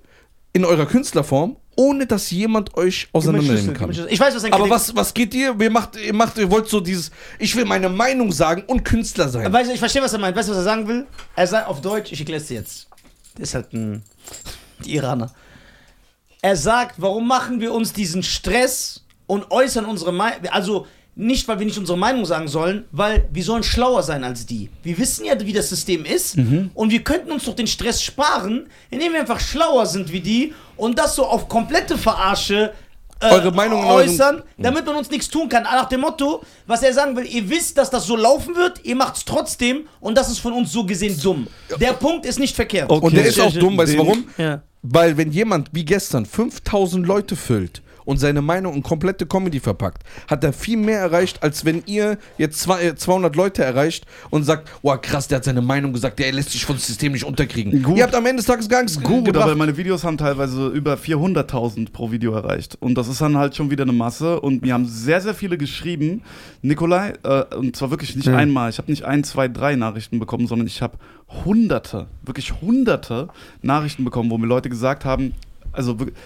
in 0.53 0.65
eurer 0.65 0.87
Künstlerform, 0.87 1.57
ohne 1.77 2.07
dass 2.07 2.31
jemand 2.31 2.77
euch 2.77 3.09
auseinandernehmen 3.13 3.75
kann. 3.75 3.91
Ich 4.09 4.19
weiß, 4.19 4.35
was 4.35 4.45
ein 4.45 4.53
Aber 4.53 4.69
was, 4.69 4.97
was 4.97 5.15
geht 5.15 5.35
ihr? 5.35 5.55
Ihr 5.59 5.71
macht, 5.71 5.97
ihr 5.97 6.15
macht, 6.15 6.39
ihr 6.39 6.51
wollt 6.51 6.69
so 6.69 6.81
dieses, 6.81 7.11
ich 7.39 7.55
will 7.55 7.65
meine 7.65 7.89
Meinung 7.89 8.33
sagen 8.33 8.65
und 8.67 8.85
Künstler 8.85 9.29
sein. 9.29 9.53
Weißt 9.53 9.69
du, 9.71 9.75
ich 9.75 9.79
verstehe, 9.79 10.03
was 10.03 10.13
er 10.13 10.19
meint. 10.19 10.37
Weißt 10.37 10.49
du, 10.49 10.53
was 10.53 10.59
er 10.59 10.65
sagen 10.65 10.89
will? 10.89 11.07
Er 11.37 11.47
sagt 11.47 11.69
auf 11.69 11.81
Deutsch, 11.81 12.13
ich 12.13 12.19
erkläre 12.19 12.41
es 12.41 12.49
dir 12.49 12.55
jetzt. 12.55 12.89
Der 13.37 13.43
ist 13.45 13.55
halt 13.55 13.73
ein 13.73 14.03
die 14.85 14.95
Iraner. 14.95 15.33
Er 16.43 16.57
sagt, 16.57 16.97
warum 16.99 17.27
machen 17.27 17.61
wir 17.61 17.73
uns 17.73 17.93
diesen 17.93 18.23
Stress 18.23 19.05
und 19.27 19.51
äußern 19.51 19.85
unsere 19.85 20.13
Meinung, 20.13 20.47
also 20.51 20.87
nicht, 21.17 21.49
weil 21.49 21.59
wir 21.59 21.67
nicht 21.67 21.79
unsere 21.79 21.97
Meinung 21.97 22.27
sagen 22.27 22.47
sollen, 22.47 22.85
weil 22.93 23.27
wir 23.33 23.43
sollen 23.43 23.63
schlauer 23.63 24.03
sein 24.03 24.23
als 24.23 24.45
die. 24.45 24.69
Wir 24.83 24.99
wissen 24.99 25.25
ja, 25.25 25.41
wie 25.41 25.53
das 25.53 25.71
System 25.71 26.05
ist 26.05 26.37
und 26.75 26.91
wir 26.91 27.03
könnten 27.03 27.33
uns 27.33 27.45
doch 27.45 27.57
den 27.57 27.67
Stress 27.67 28.03
sparen, 28.03 28.67
indem 28.91 29.15
wir 29.15 29.21
einfach 29.21 29.41
schlauer 29.41 29.87
sind 29.87 30.13
wie 30.13 30.21
die 30.21 30.55
und 30.77 30.99
das 30.99 31.17
so 31.17 31.25
auf 31.25 31.49
komplette 31.49 31.97
Verarsche 31.97 32.73
äh, 33.19 33.31
Eure 33.31 33.51
Meinung 33.51 33.83
äußern, 33.83 34.43
damit 34.59 34.85
man 34.85 34.97
uns 34.97 35.11
nichts 35.11 35.31
tun 35.31 35.49
kann. 35.49 35.63
Nach 35.63 35.89
dem 35.89 36.03
Motto, 36.03 36.43
was 36.67 36.83
er 36.83 36.93
sagen 36.93 37.17
will, 37.17 37.25
ihr 37.25 37.49
wisst, 37.49 37.79
dass 37.79 37.89
das 37.89 38.05
so 38.05 38.15
laufen 38.15 38.55
wird, 38.55 38.85
ihr 38.85 38.95
macht 38.95 39.17
es 39.17 39.25
trotzdem 39.25 39.87
und 40.01 40.19
das 40.19 40.29
ist 40.29 40.39
von 40.39 40.53
uns 40.53 40.71
so 40.71 40.85
gesehen 40.85 41.19
dumm. 41.23 41.47
Der 41.81 41.95
Punkt 41.95 42.27
ist 42.27 42.39
nicht 42.39 42.55
verkehrt. 42.55 42.91
Okay. 42.91 43.07
und 43.07 43.17
der 43.17 43.25
ist 43.25 43.41
auch 43.41 43.55
dumm, 43.55 43.79
weißt 43.79 43.95
du 43.95 43.99
warum? 43.99 44.29
Ja. 44.37 44.61
Weil 44.83 45.17
wenn 45.17 45.33
jemand 45.33 45.71
wie 45.73 45.87
gestern 45.87 46.27
5000 46.27 47.07
Leute 47.07 47.37
füllt 47.37 47.81
und 48.07 48.17
seine 48.17 48.41
Meinung 48.41 48.73
in 48.75 48.83
komplette 48.83 49.27
Comedy 49.27 49.61
verpackt, 49.61 50.03
hat 50.29 50.43
er 50.43 50.55
viel 50.55 50.79
mehr 50.79 51.01
erreicht, 51.01 51.43
als 51.43 51.67
wenn 51.67 51.83
ihr 51.85 52.17
jetzt 52.39 52.61
zwei, 52.61 52.83
äh, 52.83 52.95
200 52.97 53.37
Leute 53.37 53.63
erreicht 53.63 54.07
und 54.31 54.45
sagt, 54.45 54.71
wow 54.81 54.99
krass, 54.99 55.29
der 55.29 55.37
hat 55.37 55.45
seine 55.45 55.61
Meinung 55.61 55.93
gesagt, 55.93 56.19
der 56.19 56.33
lässt 56.33 56.51
sich 56.53 56.65
vom 56.65 56.79
System 56.79 57.13
nicht 57.13 57.25
unterkriegen. 57.25 57.83
Gut. 57.83 57.99
Ihr 57.99 58.05
habt 58.05 58.15
am 58.15 58.25
Ende 58.25 58.37
des 58.37 58.47
Tages 58.47 58.69
gar 58.69 58.83
nichts 58.83 58.99
Gut, 58.99 59.27
gebracht. 59.27 59.45
aber 59.45 59.55
meine 59.57 59.77
Videos 59.77 60.03
haben 60.05 60.17
teilweise 60.17 60.69
über 60.69 60.95
400.000 60.95 61.93
pro 61.93 62.11
Video 62.11 62.33
erreicht. 62.33 62.79
Und 62.81 62.95
das 62.97 63.09
ist 63.09 63.21
dann 63.21 63.37
halt 63.37 63.55
schon 63.55 63.71
wieder 63.71 63.83
eine 63.83 63.93
Masse. 63.93 64.41
Und 64.41 64.63
mir 64.63 64.73
haben 64.73 64.87
sehr, 64.87 65.21
sehr 65.21 65.35
viele 65.35 65.59
geschrieben, 65.59 66.23
Nikolai, 66.63 67.13
äh, 67.25 67.55
und 67.57 67.77
zwar 67.77 67.91
wirklich 67.91 68.17
nicht 68.17 68.27
Ja. 68.29 68.37
einmal, 68.37 68.71
ich 68.71 68.79
habe 68.79 68.91
nicht 68.91 69.05
ein, 69.05 69.25
zwei, 69.25 69.49
drei 69.49 69.75
Nachrichten 69.77 70.19
bekommen, 70.21 70.47
sondern 70.47 70.67
ich 70.69 70.81
habe 70.81 70.97
hunderte, 71.45 72.07
wirklich 72.23 72.61
hunderte 72.61 73.29
Nachrichten 73.63 74.05
bekommen, 74.05 74.31
wo 74.31 74.39
mir 74.39 74.47
Leute 74.47 74.69
gesagt 74.69 75.05
haben, 75.05 75.35
also 75.73 75.99
wirklich, 75.99 76.17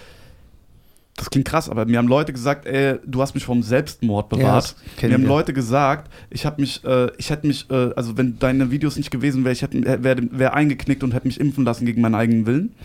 das 1.15 1.29
klingt 1.29 1.47
krass, 1.47 1.69
aber 1.69 1.85
mir 1.85 1.97
haben 1.97 2.07
Leute 2.07 2.31
gesagt, 2.33 2.65
ey, 2.65 2.95
du 3.05 3.21
hast 3.21 3.35
mich 3.35 3.43
vom 3.43 3.61
Selbstmord 3.63 4.31
Ja, 4.31 4.37
bewahrt. 4.37 4.75
das 4.75 4.75
mir 5.03 5.13
haben 5.13 5.21
wir. 5.23 5.27
Leute 5.27 5.53
gesagt, 5.53 6.09
ich 6.29 6.45
habe 6.45 6.61
mich, 6.61 6.83
äh, 6.83 7.11
ich 7.17 7.29
hätte 7.29 7.45
mich, 7.47 7.69
äh, 7.69 7.91
also 7.95 8.17
wenn 8.17 8.39
deine 8.39 8.71
Videos 8.71 8.95
nicht 8.95 9.11
gewesen 9.11 9.43
wären, 9.43 9.53
ich 9.53 9.61
hätte 9.61 10.03
wäre 10.03 10.21
wär 10.31 10.53
eingeknickt 10.53 11.03
und 11.03 11.13
hätte 11.13 11.27
mich 11.27 11.39
impfen 11.39 11.65
lassen 11.65 11.85
gegen 11.85 12.01
meinen 12.01 12.15
eigenen 12.15 12.45
Willen. 12.45 12.75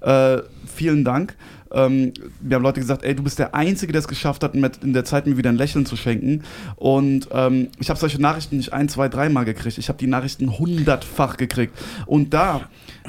Äh, 0.00 0.38
vielen 0.66 1.04
Dank. 1.04 1.36
Ähm, 1.70 2.12
mir 2.40 2.56
haben 2.56 2.62
Leute 2.62 2.80
gesagt, 2.80 3.04
ey, 3.04 3.14
du 3.14 3.22
bist 3.22 3.38
der 3.38 3.54
Einzige, 3.54 3.92
der 3.92 4.00
es 4.00 4.08
geschafft 4.08 4.42
hat, 4.42 4.54
mit 4.54 4.78
in 4.82 4.92
der 4.94 5.04
Zeit 5.04 5.26
mir 5.26 5.36
wieder 5.36 5.50
ein 5.50 5.56
Lächeln 5.56 5.84
zu 5.86 5.96
schenken. 5.96 6.42
Und 6.76 7.28
ähm, 7.32 7.68
ich 7.78 7.90
habe 7.90 7.98
solche 8.00 8.20
Nachrichten 8.20 8.56
nicht 8.56 8.72
ein, 8.72 8.88
zwei, 8.88 9.08
dreimal 9.08 9.44
gekriegt. 9.44 9.76
Ich 9.78 9.88
habe 9.88 9.98
die 9.98 10.06
Nachrichten 10.06 10.58
hundertfach 10.58 11.36
gekriegt. 11.36 11.76
Und 12.06 12.32
da 12.32 12.62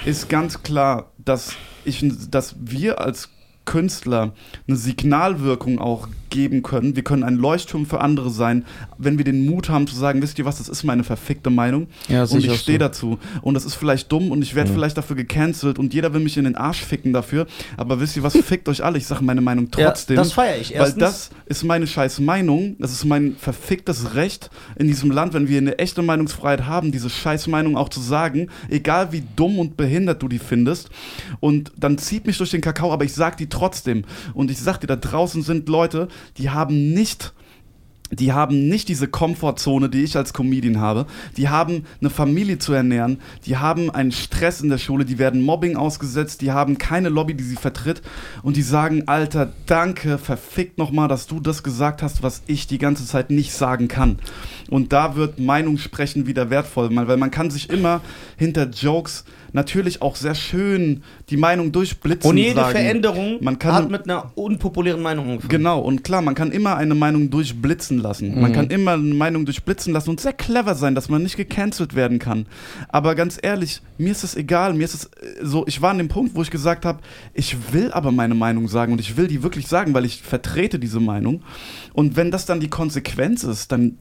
ist 0.06 0.30
ganz 0.30 0.62
klar, 0.62 1.12
dass, 1.18 1.54
ich, 1.86 2.06
dass 2.30 2.56
wir 2.60 3.00
als 3.00 3.30
Künstler 3.70 4.34
eine 4.68 4.78
Signalwirkung 4.78 5.78
auch 5.78 6.08
geben 6.30 6.64
können. 6.64 6.96
Wir 6.96 7.04
können 7.04 7.24
ein 7.24 7.36
Leuchtturm 7.36 7.86
für 7.86 8.02
andere 8.02 8.30
sein, 8.30 8.66
wenn 8.98 9.18
wir 9.18 9.26
den 9.26 9.46
Mut 9.46 9.70
haben 9.70 9.88
zu 9.88 9.96
sagen, 9.96 10.22
wisst 10.22 10.38
ihr 10.40 10.46
was, 10.46 10.58
das 10.58 10.70
ist 10.70 10.84
meine 10.84 11.04
verfickte 11.04 11.50
Meinung 11.50 11.88
Ja, 12.08 12.24
und 12.24 12.44
ich 12.44 12.54
stehe 12.60 12.78
so. 12.78 12.86
dazu. 12.86 13.20
Und 13.42 13.54
das 13.54 13.66
ist 13.66 13.76
vielleicht 13.76 14.12
dumm 14.12 14.32
und 14.32 14.42
ich 14.42 14.56
werde 14.56 14.70
Mhm. 14.70 14.76
vielleicht 14.76 14.98
dafür 14.98 15.16
gecancelt 15.16 15.80
und 15.80 15.94
jeder 15.94 16.14
will 16.14 16.22
mich 16.22 16.38
in 16.38 16.44
den 16.46 16.56
Arsch 16.56 16.82
ficken 16.84 17.14
dafür. 17.14 17.48
Aber 17.78 18.00
wisst 18.00 18.16
ihr 18.18 18.24
was, 18.24 18.38
fickt 18.38 18.70
euch 18.70 18.84
alle. 18.84 18.98
Ich 18.98 19.06
sage 19.08 19.24
meine 19.24 19.42
Meinung 19.42 19.68
Ja, 19.78 19.88
trotzdem. 19.88 20.16
das 20.18 20.34
feiere 20.34 20.58
ich. 20.60 20.72
Weil 20.72 20.78
Erstens, 20.80 21.00
das 21.00 21.30
ist 21.46 21.64
meine 21.64 21.88
scheiß 21.88 22.20
Meinung, 22.20 22.76
das 22.80 22.92
ist 22.92 23.06
mein 23.06 23.36
verficktes 23.38 24.16
Recht 24.16 24.50
in 24.78 24.88
diesem 24.88 25.12
Land, 25.12 25.34
wenn 25.34 25.48
wir 25.48 25.58
eine 25.58 25.78
echte 25.80 26.02
Meinungsfreiheit 26.02 26.66
haben, 26.66 26.92
diese 26.92 27.10
scheiß 27.10 27.48
Meinung 27.48 27.78
auch 27.78 27.90
zu 27.90 28.00
sagen, 28.00 28.48
egal 28.70 29.12
wie 29.12 29.24
dumm 29.36 29.60
und 29.60 29.78
behindert 29.78 30.22
du 30.22 30.28
die 30.28 30.40
findest. 30.40 30.90
Und 31.40 31.72
dann 31.78 31.98
zieht 31.98 32.26
mich 32.28 32.38
durch 32.38 32.52
den 32.52 32.62
Kakao, 32.62 32.92
aber 32.92 33.06
ich 33.06 33.14
sag 33.14 33.38
die 33.38 33.48
trotzdem. 33.50 34.04
Und 34.34 34.52
ich 34.52 34.58
sag 34.60 34.80
dir, 34.80 34.88
da 34.88 34.96
draußen 34.96 35.42
sind 35.44 35.70
Leute, 35.70 36.08
die 36.38 36.50
haben 36.50 36.94
nicht 36.94 37.34
die 38.12 38.34
haben 38.34 38.68
nicht 38.68 38.90
diese 38.90 39.08
Komfortzone, 39.08 39.90
die 39.90 40.04
ich 40.04 40.18
als 40.18 40.34
Comedian 40.34 40.80
habe. 40.80 41.06
Die 41.38 41.50
haben 41.50 41.86
eine 42.02 42.10
Familie 42.10 42.58
zu 42.58 42.74
ernähren. 42.74 43.20
Die 43.46 43.58
haben 43.58 43.92
einen 43.92 44.12
Stress 44.12 44.62
in 44.62 44.70
der 44.70 44.80
Schule. 44.80 45.06
Die 45.06 45.20
werden 45.20 45.44
Mobbing 45.44 45.76
ausgesetzt. 45.76 46.42
Die 46.42 46.52
haben 46.52 46.80
keine 46.80 47.10
Lobby, 47.10 47.36
die 47.36 47.44
sie 47.44 47.56
vertritt. 47.56 48.02
Und 48.42 48.58
die 48.58 48.64
sagen, 48.64 49.04
Alter, 49.08 49.54
danke, 49.68 50.18
verfickt 50.18 50.80
nochmal, 50.80 51.08
dass 51.08 51.28
du 51.28 51.40
das 51.40 51.62
gesagt 51.62 52.02
hast, 52.02 52.24
was 52.24 52.42
ich 52.48 52.66
die 52.66 52.80
ganze 52.80 53.06
Zeit 53.06 53.30
nicht 53.30 53.54
sagen 53.54 53.88
kann. 53.88 54.18
Und 54.70 54.92
da 54.92 55.16
wird 55.16 55.40
Meinung 55.40 55.78
sprechen 55.78 56.26
wieder 56.26 56.50
wertvoll, 56.50 56.90
weil 56.92 57.18
man 57.18 57.32
kann 57.32 57.52
sich 57.52 57.70
immer 57.70 58.02
hinter 58.38 58.70
Jokes 58.70 59.24
natürlich 59.54 60.02
auch 60.02 60.16
sehr 60.16 60.36
schön 60.36 61.04
die 61.30 61.38
Meinung 61.38 61.72
durchblitzen 61.72 62.30
und 62.30 62.38
jede 62.38 62.56
sagen. 62.56 62.72
Veränderung 62.72 63.38
Man 63.42 63.60
kann- 63.60 63.74
hat 63.74 63.90
mit 63.92 64.04
einer 64.04 64.32
unpopulären 64.36 65.02
Meinung 65.02 65.26
angefangen. 65.30 65.50
Genau, 65.50 65.80
und 65.80 66.04
klar, 66.04 66.22
man 66.22 66.36
kann 66.36 66.52
immer 66.52 66.76
eine 66.78 66.96
Meinung 66.96 67.30
durchblitzen 67.30 68.00
lassen. 68.00 68.40
Man 68.40 68.52
Mhm. 68.52 68.56
kann 68.56 68.68
immer 68.70 68.94
eine 68.94 69.14
Meinung 69.14 69.46
durchblitzen 69.46 69.94
lassen 69.94 70.10
und 70.12 70.20
sehr 70.20 70.34
clever 70.34 70.76
sein, 70.76 70.96
dass 70.96 71.10
man 71.10 71.24
nicht 71.24 71.38
gecancelt 71.38 71.96
werden 71.96 72.20
kann. 72.20 72.46
Aber 72.90 73.16
ganz 73.16 73.38
ehrlich, 73.42 73.82
mir 73.98 74.12
ist 74.12 74.24
es 74.24 74.36
egal, 74.36 74.74
mir 74.74 74.86
ist 74.86 74.94
es 74.94 75.06
äh, 75.06 75.44
so, 75.46 75.66
ich 75.68 75.82
war 75.82 75.92
an 75.92 75.98
dem 75.98 76.08
Punkt, 76.08 76.36
wo 76.36 76.42
ich 76.42 76.52
gesagt 76.52 76.86
habe, 76.86 77.00
ich 77.34 77.56
will 77.74 77.92
aber 77.92 78.12
meine 78.12 78.36
Meinung 78.36 78.68
sagen 78.68 78.94
und 78.94 79.00
ich 79.02 79.18
will 79.18 79.28
die 79.28 79.44
wirklich 79.44 79.68
sagen, 79.68 79.94
weil 79.94 80.06
ich 80.06 80.22
vertrete 80.22 80.80
diese 80.80 81.00
Meinung. 81.00 81.42
Und 81.94 82.16
wenn 82.16 82.32
das 82.32 82.46
dann 82.46 82.60
die 82.60 82.70
Konsequenz 82.70 83.44
ist, 83.44 83.72
dann 83.72 83.98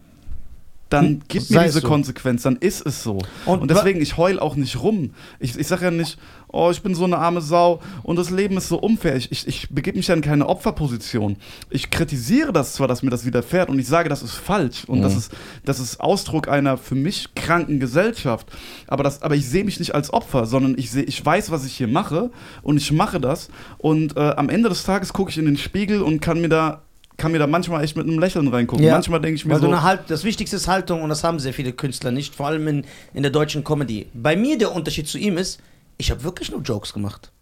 dann 0.89 1.07
Hm, 1.07 1.23
gib 1.29 1.43
sei 1.43 1.55
mir 1.55 1.61
es 1.67 1.73
diese 1.73 1.81
so. 1.83 1.89
Konsequenz, 1.89 2.43
dann 2.43 2.57
ist 2.57 2.85
es 2.87 3.03
so. 3.03 3.19
Und 3.45 3.61
Und, 3.63 3.71
deswegen, 3.71 4.01
ich 4.01 4.17
heul 4.17 4.39
auch 4.39 4.57
nicht 4.57 4.83
rum. 4.83 5.11
Ich, 5.39 5.59
ich 5.59 5.67
sage 5.67 5.87
ja 5.87 5.91
nicht, 5.91 6.19
oh, 6.51 6.71
ich 6.71 6.83
bin 6.83 6.95
so 6.95 7.05
eine 7.05 7.19
arme 7.19 7.41
Sau 7.41 7.81
und 8.03 8.17
das 8.17 8.31
Leben 8.31 8.57
ist 8.57 8.69
so 8.69 8.79
unfair. 8.79 9.17
Ich, 9.17 9.31
ich, 9.31 9.47
ich 9.47 9.69
begebe 9.71 9.99
mich 9.99 10.09
ja 10.09 10.15
in 10.15 10.23
keine 10.23 10.49
Opferposition. 10.49 11.37
Ich 11.71 11.91
kritisiere 11.91 12.53
das 12.53 12.73
zwar, 12.73 12.89
dass 12.89 13.03
mir 13.03 13.11
das 13.11 13.27
widerfährt 13.27 13.69
und 13.69 13.79
ich 13.79 13.87
sage, 13.87 14.09
das 14.09 14.23
ist 14.23 14.35
falsch 14.35 14.85
und 14.87 15.03
das, 15.03 15.15
ist, 15.17 15.33
das 15.65 15.79
ist 15.79 16.01
Ausdruck 16.01 16.49
einer 16.49 16.79
für 16.79 16.95
mich 16.95 17.35
kranken 17.35 17.81
Gesellschaft. 17.81 18.47
Aber, 18.87 19.03
das, 19.03 19.23
aber 19.23 19.35
ich 19.35 19.47
sehe 19.49 19.65
mich 19.65 19.79
nicht 19.79 19.95
als 19.95 20.13
Opfer, 20.13 20.47
sondern 20.47 20.77
ich, 20.79 20.91
seh, 20.91 21.03
ich 21.03 21.25
weiß, 21.25 21.51
was 21.51 21.67
ich 21.67 21.75
hier 21.75 21.89
mache 21.89 22.31
und 22.63 22.79
ich 22.79 22.93
mache 22.93 23.21
das. 23.21 23.51
Und 23.77 24.17
äh, 24.17 24.21
am 24.21 24.49
Ende 24.49 24.69
des 24.71 24.85
Tages 24.85 25.13
gucke 25.13 25.31
ich 25.31 25.39
in 25.39 25.45
den 25.45 25.59
Spiegel 25.59 26.01
und 26.03 26.21
kann 26.21 26.41
mir 26.41 26.49
da 26.49 26.83
kann 27.19 27.33
mir 27.33 27.39
da 27.39 27.47
manchmal 27.47 27.85
echt 27.85 27.97
mit 27.97 28.07
einem 28.07 28.19
Lächeln 28.19 28.49
reingucken. 28.49 28.85
Ja. 28.87 28.93
Manchmal 28.93 29.21
denke 29.21 29.35
ich 29.35 29.45
mir 29.45 29.53
Weil 29.53 29.61
so, 29.61 29.67
eine 29.67 29.83
halt, 29.83 30.03
das 30.09 30.25
Wichtigste 30.25 30.57
ist 30.57 30.69
Haltung 30.69 31.03
und 31.03 31.09
das 31.11 31.25
haben 31.25 31.39
sehr 31.41 31.53
viele 31.53 31.73
Künstler 31.73 32.13
nicht, 32.13 32.35
vor 32.35 32.47
allem 32.47 32.67
in, 32.69 32.85
in 33.13 33.23
der 33.23 33.33
deutschen 33.33 33.65
Comedy. 33.65 34.07
Bei 34.15 34.37
mir 34.37 34.57
der 34.57 34.73
Unterschied 34.75 35.09
zu 35.09 35.19
ihm 35.19 35.37
ist, 35.37 35.61
ich 35.99 36.11
habe 36.13 36.23
wirklich 36.23 36.51
nur 36.51 36.61
Jokes 36.63 36.93
gemacht. 36.93 37.33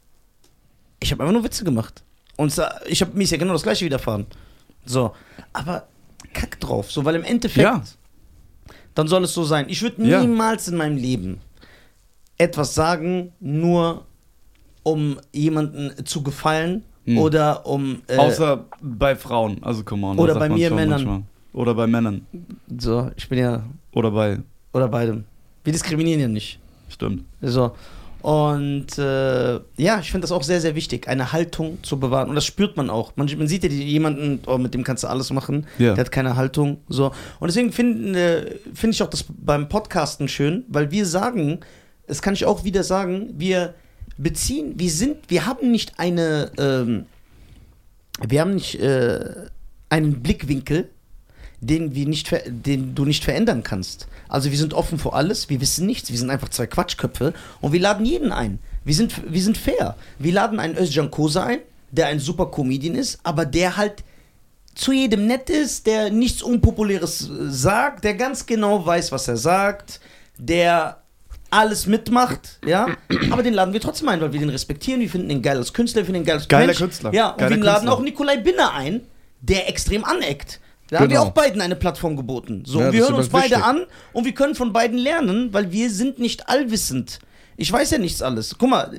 Ich 0.98 1.12
habe 1.12 1.22
einfach 1.22 1.34
nur 1.34 1.44
Witze 1.44 1.62
gemacht. 1.62 2.02
Und 2.36 2.58
ich 2.86 3.02
habe 3.02 3.12
mir 3.16 3.24
ist 3.24 3.30
ja 3.30 3.36
genau 3.36 3.52
das 3.52 3.62
gleiche 3.62 3.84
widerfahren. 3.84 4.26
So, 4.86 5.12
aber 5.52 5.86
kack 6.32 6.58
drauf, 6.58 6.90
so, 6.90 7.04
weil 7.04 7.14
im 7.14 7.24
Endeffekt, 7.24 7.62
Ja. 7.62 7.82
dann 8.94 9.08
soll 9.08 9.24
es 9.24 9.34
so 9.34 9.44
sein. 9.44 9.66
Ich 9.68 9.82
würde 9.82 10.02
Ja. 10.06 10.20
niemals 10.22 10.68
in 10.68 10.76
meinem 10.76 10.96
Leben 10.96 11.40
etwas 12.38 12.74
sagen, 12.74 13.32
nur 13.40 14.06
um 14.82 15.18
jemanden 15.32 16.06
zu 16.06 16.22
gefallen 16.22 16.84
Hm. 17.06 17.18
oder 17.18 17.64
um. 17.66 18.02
äh, 18.08 18.16
Außer 18.16 18.64
bei 18.82 19.16
Frauen, 19.16 19.58
also 19.62 19.82
come 19.84 20.06
on. 20.06 20.18
Oder 20.18 20.34
bei 20.34 20.48
mir 20.48 20.70
Männern. 20.70 20.90
manchmal. 21.04 21.22
Oder 21.52 21.74
bei 21.74 21.86
Männern. 21.86 22.26
so, 22.78 23.10
ich 23.16 23.28
bin 23.28 23.38
ja. 23.38 23.62
Oder 23.92 24.10
bei, 24.10 24.38
Oder 24.74 24.88
beidem. 24.88 25.24
Wir 25.64 25.72
diskriminieren 25.72 26.20
ja 26.20 26.28
nicht. 26.28 26.58
stimmt. 26.90 27.24
So. 27.40 27.72
Und 28.22 28.98
äh, 28.98 29.54
ja, 29.76 30.00
ich 30.00 30.10
finde 30.10 30.22
das 30.22 30.32
auch 30.32 30.42
sehr, 30.42 30.60
sehr 30.60 30.74
wichtig, 30.74 31.06
eine 31.06 31.32
Haltung 31.32 31.78
zu 31.82 32.00
bewahren. 32.00 32.28
Und 32.28 32.34
das 32.34 32.44
spürt 32.44 32.76
man 32.76 32.90
auch. 32.90 33.12
Man, 33.16 33.28
man 33.38 33.46
sieht 33.46 33.62
ja 33.62 33.70
jemanden, 33.70 34.40
oh, 34.46 34.58
mit 34.58 34.74
dem 34.74 34.82
kannst 34.82 35.04
du 35.04 35.08
alles 35.08 35.32
machen, 35.32 35.66
Ja. 35.78 35.94
der 35.94 36.04
hat 36.04 36.10
keine 36.12 36.34
Haltung. 36.34 36.78
So. 36.88 37.12
Und 37.38 37.46
deswegen 37.48 37.70
finde 37.72 38.18
äh, 38.20 38.58
find 38.74 38.94
ich 38.94 39.02
auch 39.02 39.10
das 39.10 39.24
beim 39.28 39.68
Podcasten 39.68 40.26
schön, 40.28 40.64
weil 40.68 40.90
wir 40.90 41.06
sagen, 41.06 41.60
das 42.08 42.20
kann 42.20 42.34
ich 42.34 42.44
auch 42.46 42.64
wieder 42.64 42.82
sagen, 42.82 43.32
wir 43.36 43.74
beziehen, 44.18 44.74
wir 44.76 44.90
sind, 44.90 45.28
wir 45.28 45.46
haben 45.46 45.70
nicht 45.70 45.98
eine, 45.98 46.50
ähm, 46.58 47.06
wir 48.26 48.40
haben 48.40 48.54
nicht 48.54 48.80
äh, 48.80 49.46
einen 49.88 50.22
Blickwinkel, 50.22 50.88
den, 51.60 51.94
wir 51.94 52.06
nicht, 52.06 52.30
den 52.46 52.94
du 52.94 53.04
nicht 53.04 53.24
verändern 53.24 53.62
kannst. 53.62 54.08
Also 54.28 54.50
wir 54.50 54.58
sind 54.58 54.74
offen 54.74 54.98
für 54.98 55.12
alles, 55.12 55.48
wir 55.48 55.60
wissen 55.60 55.86
nichts, 55.86 56.10
wir 56.10 56.18
sind 56.18 56.30
einfach 56.30 56.48
zwei 56.48 56.66
Quatschköpfe 56.66 57.32
und 57.60 57.72
wir 57.72 57.80
laden 57.80 58.04
jeden 58.04 58.32
ein. 58.32 58.58
Wir 58.84 58.94
sind, 58.94 59.32
wir 59.32 59.42
sind 59.42 59.58
fair. 59.58 59.96
Wir 60.18 60.32
laden 60.32 60.60
einen 60.60 60.76
Özcan 60.76 61.10
Kosa 61.10 61.44
ein, 61.44 61.58
der 61.90 62.06
ein 62.06 62.20
super 62.20 62.46
Comedian 62.50 62.94
ist, 62.94 63.18
aber 63.22 63.44
der 63.44 63.76
halt 63.76 64.04
zu 64.74 64.92
jedem 64.92 65.26
nett 65.26 65.48
ist, 65.48 65.86
der 65.86 66.10
nichts 66.10 66.42
Unpopuläres 66.42 67.28
äh, 67.28 67.50
sagt, 67.50 68.04
der 68.04 68.14
ganz 68.14 68.46
genau 68.46 68.84
weiß, 68.84 69.10
was 69.10 69.26
er 69.26 69.38
sagt, 69.38 70.00
der 70.38 71.02
alles 71.50 71.86
mitmacht, 71.86 72.58
ja, 72.66 72.86
aber 73.30 73.42
den 73.42 73.54
laden 73.54 73.72
wir 73.72 73.80
trotzdem 73.80 74.08
ein, 74.08 74.20
weil 74.20 74.32
wir 74.32 74.40
den 74.40 74.48
respektieren, 74.50 75.00
wir 75.00 75.08
finden 75.08 75.30
ihn 75.30 75.42
geil 75.42 75.56
als 75.56 75.72
Künstler, 75.72 76.02
wir 76.02 76.06
finden 76.06 76.22
ihn 76.22 76.26
geil 76.26 76.36
als 76.36 76.48
Geiler 76.48 76.66
Mensch. 76.66 76.78
Künstler. 76.78 77.12
Ja, 77.14 77.30
und 77.30 77.38
Geiler 77.38 77.50
wir 77.56 77.62
laden 77.62 77.74
Künstler. 77.80 77.92
auch 77.94 78.00
Nikolai 78.02 78.36
Binner 78.38 78.72
ein, 78.74 79.02
der 79.40 79.68
extrem 79.68 80.04
aneckt. 80.04 80.60
Da 80.90 80.98
haben 81.00 81.04
wir 81.10 81.16
Genau. 81.18 81.28
auch 81.28 81.32
beiden 81.32 81.60
eine 81.60 81.74
Plattform 81.76 82.16
geboten. 82.16 82.62
So, 82.64 82.78
Ja, 82.80 82.86
und 82.88 82.92
wir 82.92 83.00
hören 83.02 83.14
uns 83.14 83.28
beide 83.28 83.50
wichtig. 83.56 83.64
an 83.64 83.86
und 84.12 84.24
wir 84.24 84.34
können 84.34 84.54
von 84.54 84.72
beiden 84.72 84.98
lernen, 84.98 85.52
weil 85.52 85.72
wir 85.72 85.90
sind 85.90 86.18
nicht 86.20 86.48
allwissend. 86.48 87.18
Ich 87.56 87.72
weiß 87.72 87.90
ja 87.92 87.98
nichts 87.98 88.22
alles. 88.22 88.54
Guck 88.58 88.70
mal, 88.70 88.90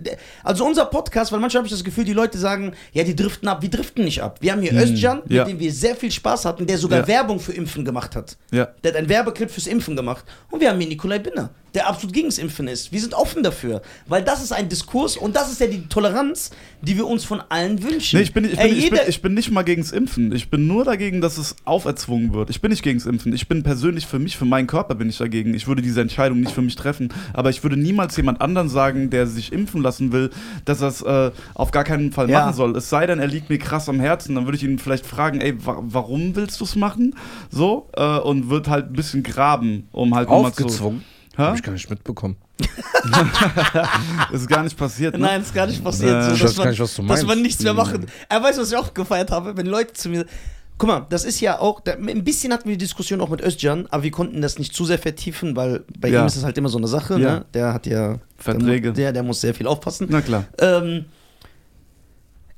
also 0.43 0.65
unser 0.65 0.85
Podcast, 0.85 1.31
weil 1.31 1.39
manchmal 1.39 1.59
habe 1.59 1.67
ich 1.67 1.73
das 1.73 1.83
Gefühl, 1.83 2.05
die 2.05 2.13
Leute 2.13 2.37
sagen, 2.37 2.73
ja, 2.93 3.03
die 3.03 3.15
driften 3.15 3.47
ab. 3.47 3.61
Wir 3.61 3.69
driften 3.69 4.03
nicht 4.03 4.21
ab. 4.21 4.37
Wir 4.41 4.51
haben 4.51 4.61
hier 4.61 4.73
Özcan, 4.73 5.21
ja. 5.27 5.43
mit 5.43 5.53
dem 5.53 5.59
wir 5.59 5.71
sehr 5.71 5.95
viel 5.95 6.11
Spaß 6.11 6.45
hatten, 6.45 6.65
der 6.65 6.77
sogar 6.77 6.99
Ja. 7.01 7.07
Werbung 7.07 7.39
für 7.39 7.53
Impfen 7.53 7.85
gemacht 7.85 8.15
hat. 8.15 8.37
Ja. 8.51 8.67
Der 8.83 8.91
hat 8.91 8.97
einen 8.97 9.09
Werbeclip 9.09 9.51
fürs 9.51 9.67
Impfen 9.67 9.95
gemacht. 9.95 10.25
Und 10.51 10.59
wir 10.61 10.69
haben 10.69 10.79
hier 10.79 10.89
Nikolai 10.89 11.19
Binner, 11.19 11.49
der 11.75 11.87
absolut 11.87 12.13
gegen 12.13 12.27
das 12.27 12.37
Impfen 12.39 12.67
ist. 12.67 12.91
Wir 12.91 12.99
sind 12.99 13.13
offen 13.13 13.43
dafür. 13.43 13.81
Weil 14.07 14.23
das 14.23 14.43
ist 14.43 14.51
ein 14.51 14.69
Diskurs 14.69 15.17
und 15.17 15.35
das 15.35 15.51
ist 15.51 15.61
ja 15.61 15.67
die 15.67 15.87
Toleranz, 15.87 16.49
die 16.81 16.95
wir 16.97 17.05
uns 17.07 17.23
von 17.23 17.41
allen 17.49 17.83
wünschen. 17.83 18.17
Nee, 18.17 18.23
ich 18.23 18.33
bin, 18.33 18.45
ich, 18.45 18.57
Ey, 18.57 18.69
bin, 18.69 18.77
ich, 18.79 18.89
bin, 18.89 18.99
ich 19.07 19.21
bin 19.21 19.33
nicht 19.33 19.51
mal 19.51 19.63
gegens 19.63 19.91
Impfen. 19.91 20.31
Ich 20.31 20.49
bin 20.49 20.65
nur 20.67 20.85
dagegen, 20.85 21.21
dass 21.21 21.37
es 21.37 21.55
auferzwungen 21.65 22.33
wird. 22.33 22.49
Ich 22.49 22.61
bin 22.61 22.71
nicht 22.71 22.83
gegens 22.83 23.05
Impfen. 23.05 23.33
Ich 23.33 23.47
bin 23.47 23.61
persönlich 23.63 24.07
für 24.07 24.19
mich, 24.19 24.37
für 24.37 24.45
meinen 24.45 24.67
Körper 24.67 24.95
bin 24.95 25.09
ich 25.09 25.17
dagegen. 25.17 25.53
Ich 25.53 25.67
würde 25.67 25.81
diese 25.81 26.01
Entscheidung 26.01 26.39
nicht 26.39 26.51
für 26.53 26.61
mich 26.61 26.75
treffen. 26.75 27.13
Aber 27.33 27.49
ich 27.49 27.63
würde 27.63 27.77
niemals 27.77 28.15
jemand 28.17 28.41
anderen 28.47 28.69
sagen, 28.69 29.09
der 29.09 29.27
sich 29.27 29.51
impfen 29.53 29.81
lassen 29.81 30.11
will, 30.11 30.29
dass 30.65 30.81
er 30.81 30.87
es 30.87 31.01
äh, 31.01 31.31
auf 31.53 31.71
gar 31.71 31.83
keinen 31.83 32.11
Fall 32.11 32.29
Ja. 32.29 32.41
machen 32.41 32.53
soll. 32.53 32.75
Es 32.77 32.89
sei 32.89 33.05
denn, 33.05 33.19
er 33.19 33.27
liegt 33.27 33.49
mir 33.49 33.59
krass 33.59 33.87
am 33.89 33.99
Herzen. 33.99 34.35
Dann 34.35 34.45
würde 34.45 34.57
ich 34.57 34.63
ihn 34.63 34.79
vielleicht 34.79 35.05
fragen, 35.05 35.41
ey, 35.41 35.55
wa 35.65 35.77
warum 35.81 36.35
willst 36.35 36.59
du 36.59 36.65
es 36.65 36.75
machen? 36.75 37.15
So, 37.49 37.89
äh, 37.95 38.17
und 38.19 38.49
wird 38.49 38.67
halt 38.67 38.87
ein 38.87 38.93
bisschen 38.93 39.23
graben, 39.23 39.87
um 39.91 40.15
halt 40.15 40.29
nochmal 40.29 40.53
zu. 40.53 40.63
Aufgezwungen. 40.65 41.03
Hä? 41.35 41.43
Hab 41.43 41.55
ich 41.55 41.61
gar 41.63 41.73
nicht 41.73 41.89
mitbekommen. 41.89 42.35
Ist 44.31 44.47
gar 44.47 44.63
nicht 44.63 44.77
passiert. 44.77 45.13
Ne? 45.13 45.19
Nein, 45.21 45.41
ist 45.41 45.53
gar 45.53 45.67
nicht 45.67 45.83
passiert. 45.83 46.11
Äh, 46.23 46.23
so, 46.29 46.33
ich 46.33 46.41
dass 46.41 46.49
weiß 46.51 46.57
man, 46.57 46.63
gar 46.65 46.69
nicht, 46.71 46.79
was 46.81 46.95
du 46.95 47.03
Dass 47.05 47.25
man 47.25 47.41
nichts 47.41 47.63
mehr 47.63 47.73
machen. 47.73 48.05
Er 48.29 48.41
weiß, 48.41 48.57
was 48.57 48.71
ich 48.71 48.77
auch 48.77 48.93
gefeiert 48.93 49.31
habe, 49.31 49.55
wenn 49.55 49.65
Leute 49.67 49.93
zu 49.93 50.09
mir. 50.09 50.25
Guck 50.79 50.87
mal, 50.89 51.05
das 51.09 51.25
ist 51.25 51.39
ja 51.41 51.59
auch, 51.59 51.79
da, 51.79 51.93
ein 51.93 52.23
bisschen 52.23 52.53
hatten 52.53 52.69
wir 52.69 52.77
die 52.77 52.83
Diskussion 52.85 53.19
auch 53.21 53.29
mit 53.29 53.41
Özcan, 53.41 53.87
aber 53.89 54.03
wir 54.03 54.11
konnten 54.11 54.41
das 54.41 54.59
nicht 54.59 54.75
zu 54.75 54.85
sehr 54.85 54.99
vertiefen, 54.99 55.55
weil 55.55 55.83
bei 55.99 56.09
Ja. 56.09 56.21
ihm 56.21 56.27
ist 56.27 56.35
es 56.35 56.43
halt 56.43 56.55
immer 56.57 56.69
so 56.69 56.77
eine 56.77 56.87
Sache, 56.87 57.13
Ja. 57.13 57.39
ne? 57.39 57.45
Der 57.53 57.73
hat 57.73 57.87
ja 57.87 58.19
Verträge. 58.37 58.93
Der, 58.93 59.11
der 59.11 59.23
muss 59.23 59.41
sehr 59.41 59.55
viel 59.55 59.65
aufpassen. 59.65 60.07
Na 60.11 60.21
klar. 60.21 60.45
Ähm, 60.59 61.05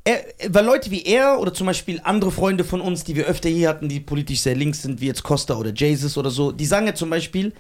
er, 0.03 0.23
weil 0.49 0.65
Leute 0.65 0.91
wie 0.91 1.03
er 1.03 1.39
oder 1.39 1.53
zum 1.53 1.67
Beispiel 1.67 2.01
andere 2.03 2.32
Freunde 2.32 2.63
von 2.65 2.82
uns, 2.82 3.03
die 3.05 3.15
wir 3.15 3.25
öfter 3.25 3.47
hier 3.49 3.69
hatten, 3.69 3.88
die 3.88 3.99
politisch 4.01 4.41
sehr 4.41 4.55
links 4.55 4.82
sind, 4.82 4.99
wie 4.99 5.08
jetzt 5.08 5.23
Costa 5.23 5.55
oder 5.55 5.71
Jesus 5.73 6.17
oder 6.17 6.29
so, 6.29 6.51
die 6.51 6.65
sagen 6.65 6.88
ja 6.88 6.95
zum 6.95 7.10
Beispiel, 7.10 7.53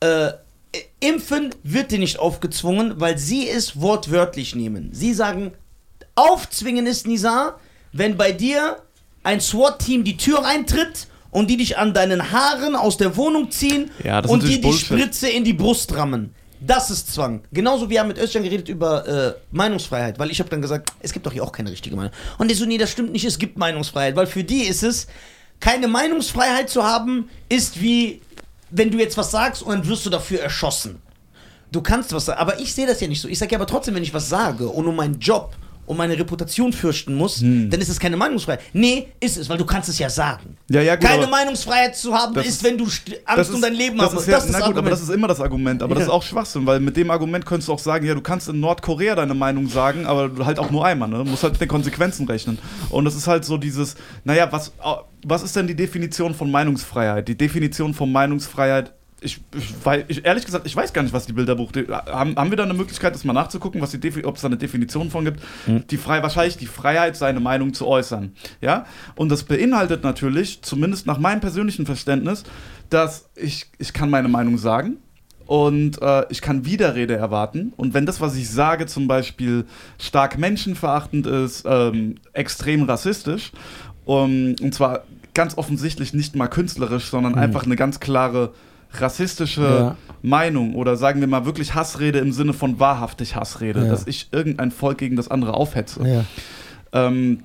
äh, 0.00 0.30
Impfen 1.00 1.54
wird 1.62 1.90
dir 1.90 1.98
nicht 1.98 2.18
aufgezwungen, 2.18 2.94
weil 3.00 3.16
sie 3.18 3.48
es 3.48 3.80
wortwörtlich 3.80 4.54
nehmen. 4.54 4.90
Sie 4.92 5.14
sagen, 5.14 5.52
aufzwingen 6.14 6.86
ist, 6.86 7.06
Nisa, 7.06 7.58
wenn 7.92 8.16
bei 8.16 8.30
dir 8.32 8.76
ein 9.26 9.40
SWAT-Team 9.40 10.04
die 10.04 10.16
Tür 10.16 10.44
eintritt 10.46 11.08
und 11.30 11.50
die 11.50 11.56
dich 11.56 11.76
an 11.76 11.92
deinen 11.92 12.30
Haaren 12.32 12.76
aus 12.76 12.96
der 12.96 13.16
Wohnung 13.16 13.50
ziehen 13.50 13.90
Ja, 14.02 14.20
und 14.20 14.42
dir 14.42 14.48
die 14.48 14.58
Bullshit. 14.58 14.86
Spritze 14.86 15.28
in 15.28 15.44
die 15.44 15.52
Brust 15.52 15.94
rammen. 15.94 16.32
Das 16.60 16.90
ist 16.90 17.12
Zwang. 17.12 17.42
Genauso 17.52 17.90
wir 17.90 18.00
haben 18.00 18.08
mit 18.08 18.18
Özcan 18.18 18.42
geredet 18.42 18.68
über 18.68 19.06
äh, 19.06 19.34
Meinungsfreiheit, 19.50 20.18
weil 20.18 20.30
ich 20.30 20.38
habe 20.38 20.48
dann 20.48 20.62
gesagt, 20.62 20.90
es 21.00 21.12
gibt 21.12 21.26
doch 21.26 21.32
hier 21.32 21.42
auch 21.44 21.52
keine 21.52 21.70
richtige 21.70 21.96
Meinung. 21.96 22.12
Und 22.38 22.48
der 22.48 22.56
so, 22.56 22.64
nee, 22.64 22.78
das 22.78 22.90
stimmt 22.90 23.12
nicht, 23.12 23.24
es 23.24 23.38
gibt 23.38 23.58
Meinungsfreiheit, 23.58 24.16
weil 24.16 24.26
für 24.26 24.44
die 24.44 24.62
ist 24.62 24.82
es, 24.82 25.06
keine 25.60 25.88
Meinungsfreiheit 25.88 26.70
zu 26.70 26.84
haben, 26.84 27.28
ist 27.48 27.80
wie, 27.82 28.22
wenn 28.70 28.90
du 28.90 28.98
jetzt 28.98 29.16
was 29.18 29.30
sagst 29.32 29.62
und 29.62 29.70
dann 29.70 29.86
wirst 29.88 30.06
du 30.06 30.10
dafür 30.10 30.40
erschossen. 30.40 31.02
Du 31.72 31.82
kannst 31.82 32.12
was 32.12 32.26
sagen, 32.26 32.38
aber 32.40 32.60
ich 32.60 32.72
sehe 32.72 32.86
das 32.86 33.00
ja 33.00 33.08
nicht 33.08 33.20
so. 33.20 33.28
Ich 33.28 33.38
sage 33.38 33.52
ja 33.52 33.58
aber 33.58 33.66
trotzdem, 33.66 33.94
wenn 33.96 34.02
ich 34.04 34.14
was 34.14 34.28
sage 34.28 34.68
und 34.68 34.86
um 34.86 34.96
meinen 34.96 35.18
Job 35.18 35.54
und 35.86 35.96
meine 35.96 36.18
Reputation 36.18 36.72
fürchten 36.72 37.14
muss, 37.14 37.40
Hm. 37.40 37.70
dann 37.70 37.80
ist 37.80 37.88
es 37.88 37.98
keine 37.98 38.16
Meinungsfreiheit. 38.16 38.60
Nee, 38.72 39.08
ist 39.20 39.36
es, 39.36 39.48
weil 39.48 39.58
du 39.58 39.64
kannst 39.64 39.88
es 39.88 39.98
ja 39.98 40.10
sagen. 40.10 40.56
Ja, 40.68 40.80
ja, 40.82 40.96
gut, 40.96 41.08
keine 41.08 41.26
Meinungsfreiheit 41.26 41.96
zu 41.96 42.12
haben, 42.14 42.34
Das 42.34 42.44
ist, 42.46 42.56
ist- 42.56 42.64
wenn 42.64 42.76
du 42.76 42.84
st- 42.86 43.14
Angst 43.24 43.52
um 43.54 43.60
dein 43.62 43.74
Leben 43.74 43.96
das 43.98 44.08
ist 44.08 44.14
musst. 44.14 44.28
ja, 44.28 44.34
das 44.36 44.46
ist 44.46 44.52
na 44.52 44.58
das 44.58 44.68
gut, 44.68 44.76
aber 44.76 44.90
das 44.90 45.00
ist 45.02 45.10
immer 45.10 45.28
das 45.28 45.40
Argument. 45.40 45.82
Aber 45.82 45.94
das 45.94 46.02
Ja. 46.02 46.06
ist 46.08 46.12
auch 46.12 46.22
Schwachsinn, 46.22 46.66
weil 46.66 46.80
mit 46.80 46.96
dem 46.96 47.10
Argument 47.10 47.46
könntest 47.46 47.68
du 47.68 47.72
auch 47.72 47.78
sagen, 47.78 48.04
ja, 48.06 48.14
du 48.14 48.20
kannst 48.20 48.48
in 48.48 48.60
Nordkorea 48.60 49.14
deine 49.14 49.34
Meinung 49.34 49.68
sagen, 49.68 50.06
aber 50.06 50.44
halt 50.44 50.58
auch 50.58 50.70
nur 50.70 50.84
einmal, 50.84 51.08
ne? 51.08 51.18
Du 51.18 51.24
musst 51.24 51.42
halt 51.42 51.52
mit 51.54 51.60
den 51.60 51.68
Konsequenzen 51.68 52.26
rechnen. 52.26 52.58
Und 52.90 53.04
das 53.04 53.14
ist 53.14 53.26
halt 53.26 53.44
so 53.44 53.56
dieses, 53.56 53.94
naja, 54.24 54.50
was, 54.50 54.72
was 55.24 55.42
ist 55.42 55.54
denn 55.56 55.66
die 55.66 55.76
Definition 55.76 56.34
von 56.34 56.50
Meinungsfreiheit? 56.50 57.28
Die 57.28 57.36
Definition 57.36 57.94
von 57.94 58.10
Meinungsfreiheit. 58.12 58.92
Ich, 59.20 59.40
ich, 59.56 59.74
weil, 59.82 60.04
ich, 60.08 60.24
ehrlich 60.24 60.44
gesagt, 60.44 60.66
ich 60.66 60.76
weiß 60.76 60.92
gar 60.92 61.02
nicht, 61.02 61.12
was 61.12 61.26
die 61.26 61.32
Bilderbuch. 61.32 61.72
Die, 61.72 61.86
haben, 61.88 62.36
haben 62.36 62.50
wir 62.50 62.56
da 62.56 62.64
eine 62.64 62.74
Möglichkeit, 62.74 63.14
das 63.14 63.24
mal 63.24 63.32
nachzugucken, 63.32 63.80
was 63.80 63.90
die 63.90 64.24
ob 64.24 64.36
es 64.36 64.42
da 64.42 64.48
eine 64.48 64.58
Definition 64.58 65.10
von 65.10 65.24
gibt? 65.24 65.40
Die 65.90 65.96
frei, 65.96 66.22
wahrscheinlich 66.22 66.58
die 66.58 66.66
Freiheit, 66.66 67.16
seine 67.16 67.40
Meinung 67.40 67.72
zu 67.72 67.86
äußern. 67.86 68.32
Ja? 68.60 68.84
Und 69.14 69.30
das 69.30 69.44
beinhaltet 69.44 70.04
natürlich, 70.04 70.62
zumindest 70.62 71.06
nach 71.06 71.18
meinem 71.18 71.40
persönlichen 71.40 71.86
Verständnis, 71.86 72.44
dass 72.90 73.30
ich, 73.34 73.66
ich 73.78 73.92
kann 73.92 74.10
meine 74.10 74.28
Meinung 74.28 74.58
sagen 74.58 74.98
und 75.46 76.02
äh, 76.02 76.26
ich 76.28 76.42
kann 76.42 76.64
Widerrede 76.64 77.14
erwarten. 77.14 77.72
Und 77.76 77.94
wenn 77.94 78.04
das, 78.04 78.20
was 78.20 78.36
ich 78.36 78.50
sage, 78.50 78.86
zum 78.86 79.06
Beispiel 79.08 79.64
stark 79.98 80.38
menschenverachtend 80.38 81.26
ist, 81.26 81.64
ähm, 81.66 82.16
extrem 82.32 82.82
rassistisch, 82.82 83.52
um, 84.04 84.54
und 84.60 84.74
zwar 84.74 85.04
ganz 85.34 85.56
offensichtlich 85.58 86.14
nicht 86.14 86.34
mal 86.34 86.48
künstlerisch, 86.48 87.06
sondern 87.06 87.34
einfach 87.34 87.64
eine 87.64 87.76
ganz 87.76 88.00
klare 88.00 88.54
rassistische 88.92 89.62
Ja. 89.62 89.96
Meinung 90.22 90.74
oder 90.74 90.96
sagen 90.96 91.20
wir 91.20 91.28
mal 91.28 91.44
wirklich 91.44 91.74
Hassrede 91.74 92.18
im 92.18 92.32
Sinne 92.32 92.52
von 92.52 92.80
wahrhaftig 92.80 93.36
Hassrede, 93.36 93.84
Ja. 93.84 93.88
dass 93.90 94.06
ich 94.06 94.28
irgendein 94.32 94.70
Volk 94.70 94.98
gegen 94.98 95.16
das 95.16 95.28
andere 95.28 95.54
aufhetze 95.54 96.06
ja. 96.06 96.24
ähm, 96.92 97.40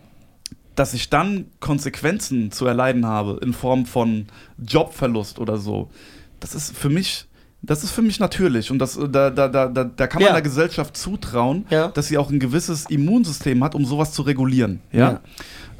dass 0.76 0.94
ich 0.94 1.10
dann 1.10 1.46
Konsequenzen 1.60 2.50
zu 2.52 2.66
erleiden 2.66 3.06
habe 3.06 3.40
in 3.44 3.54
Form 3.54 3.86
von 3.86 4.28
Jobverlust 4.58 5.38
oder 5.38 5.58
so, 5.58 5.90
das 6.40 6.56
ist 6.56 6.76
für 6.76 6.90
mich, 6.90 7.26
das 7.62 7.84
ist 7.84 7.92
für 7.92 8.02
mich 8.02 8.20
natürlich 8.20 8.72
und 8.72 8.80
das, 8.80 8.98
da, 9.12 9.30
da, 9.30 9.48
da, 9.50 9.68
da, 9.68 10.08
kann 10.08 10.22
man 10.22 10.30
Ja. 10.30 10.34
der 10.34 10.42
Gesellschaft 10.42 10.96
zutrauen, 10.96 11.66
Ja. 11.70 11.90
dass 11.90 12.08
sie 12.08 12.18
auch 12.18 12.32
ein 12.32 12.40
gewisses 12.40 12.86
Immunsystem 12.90 13.64
hat, 13.64 13.76
um 13.76 13.86
sowas 13.86 14.14
zu 14.14 14.22
regulieren. 14.22 14.80
Ja. 14.92 15.20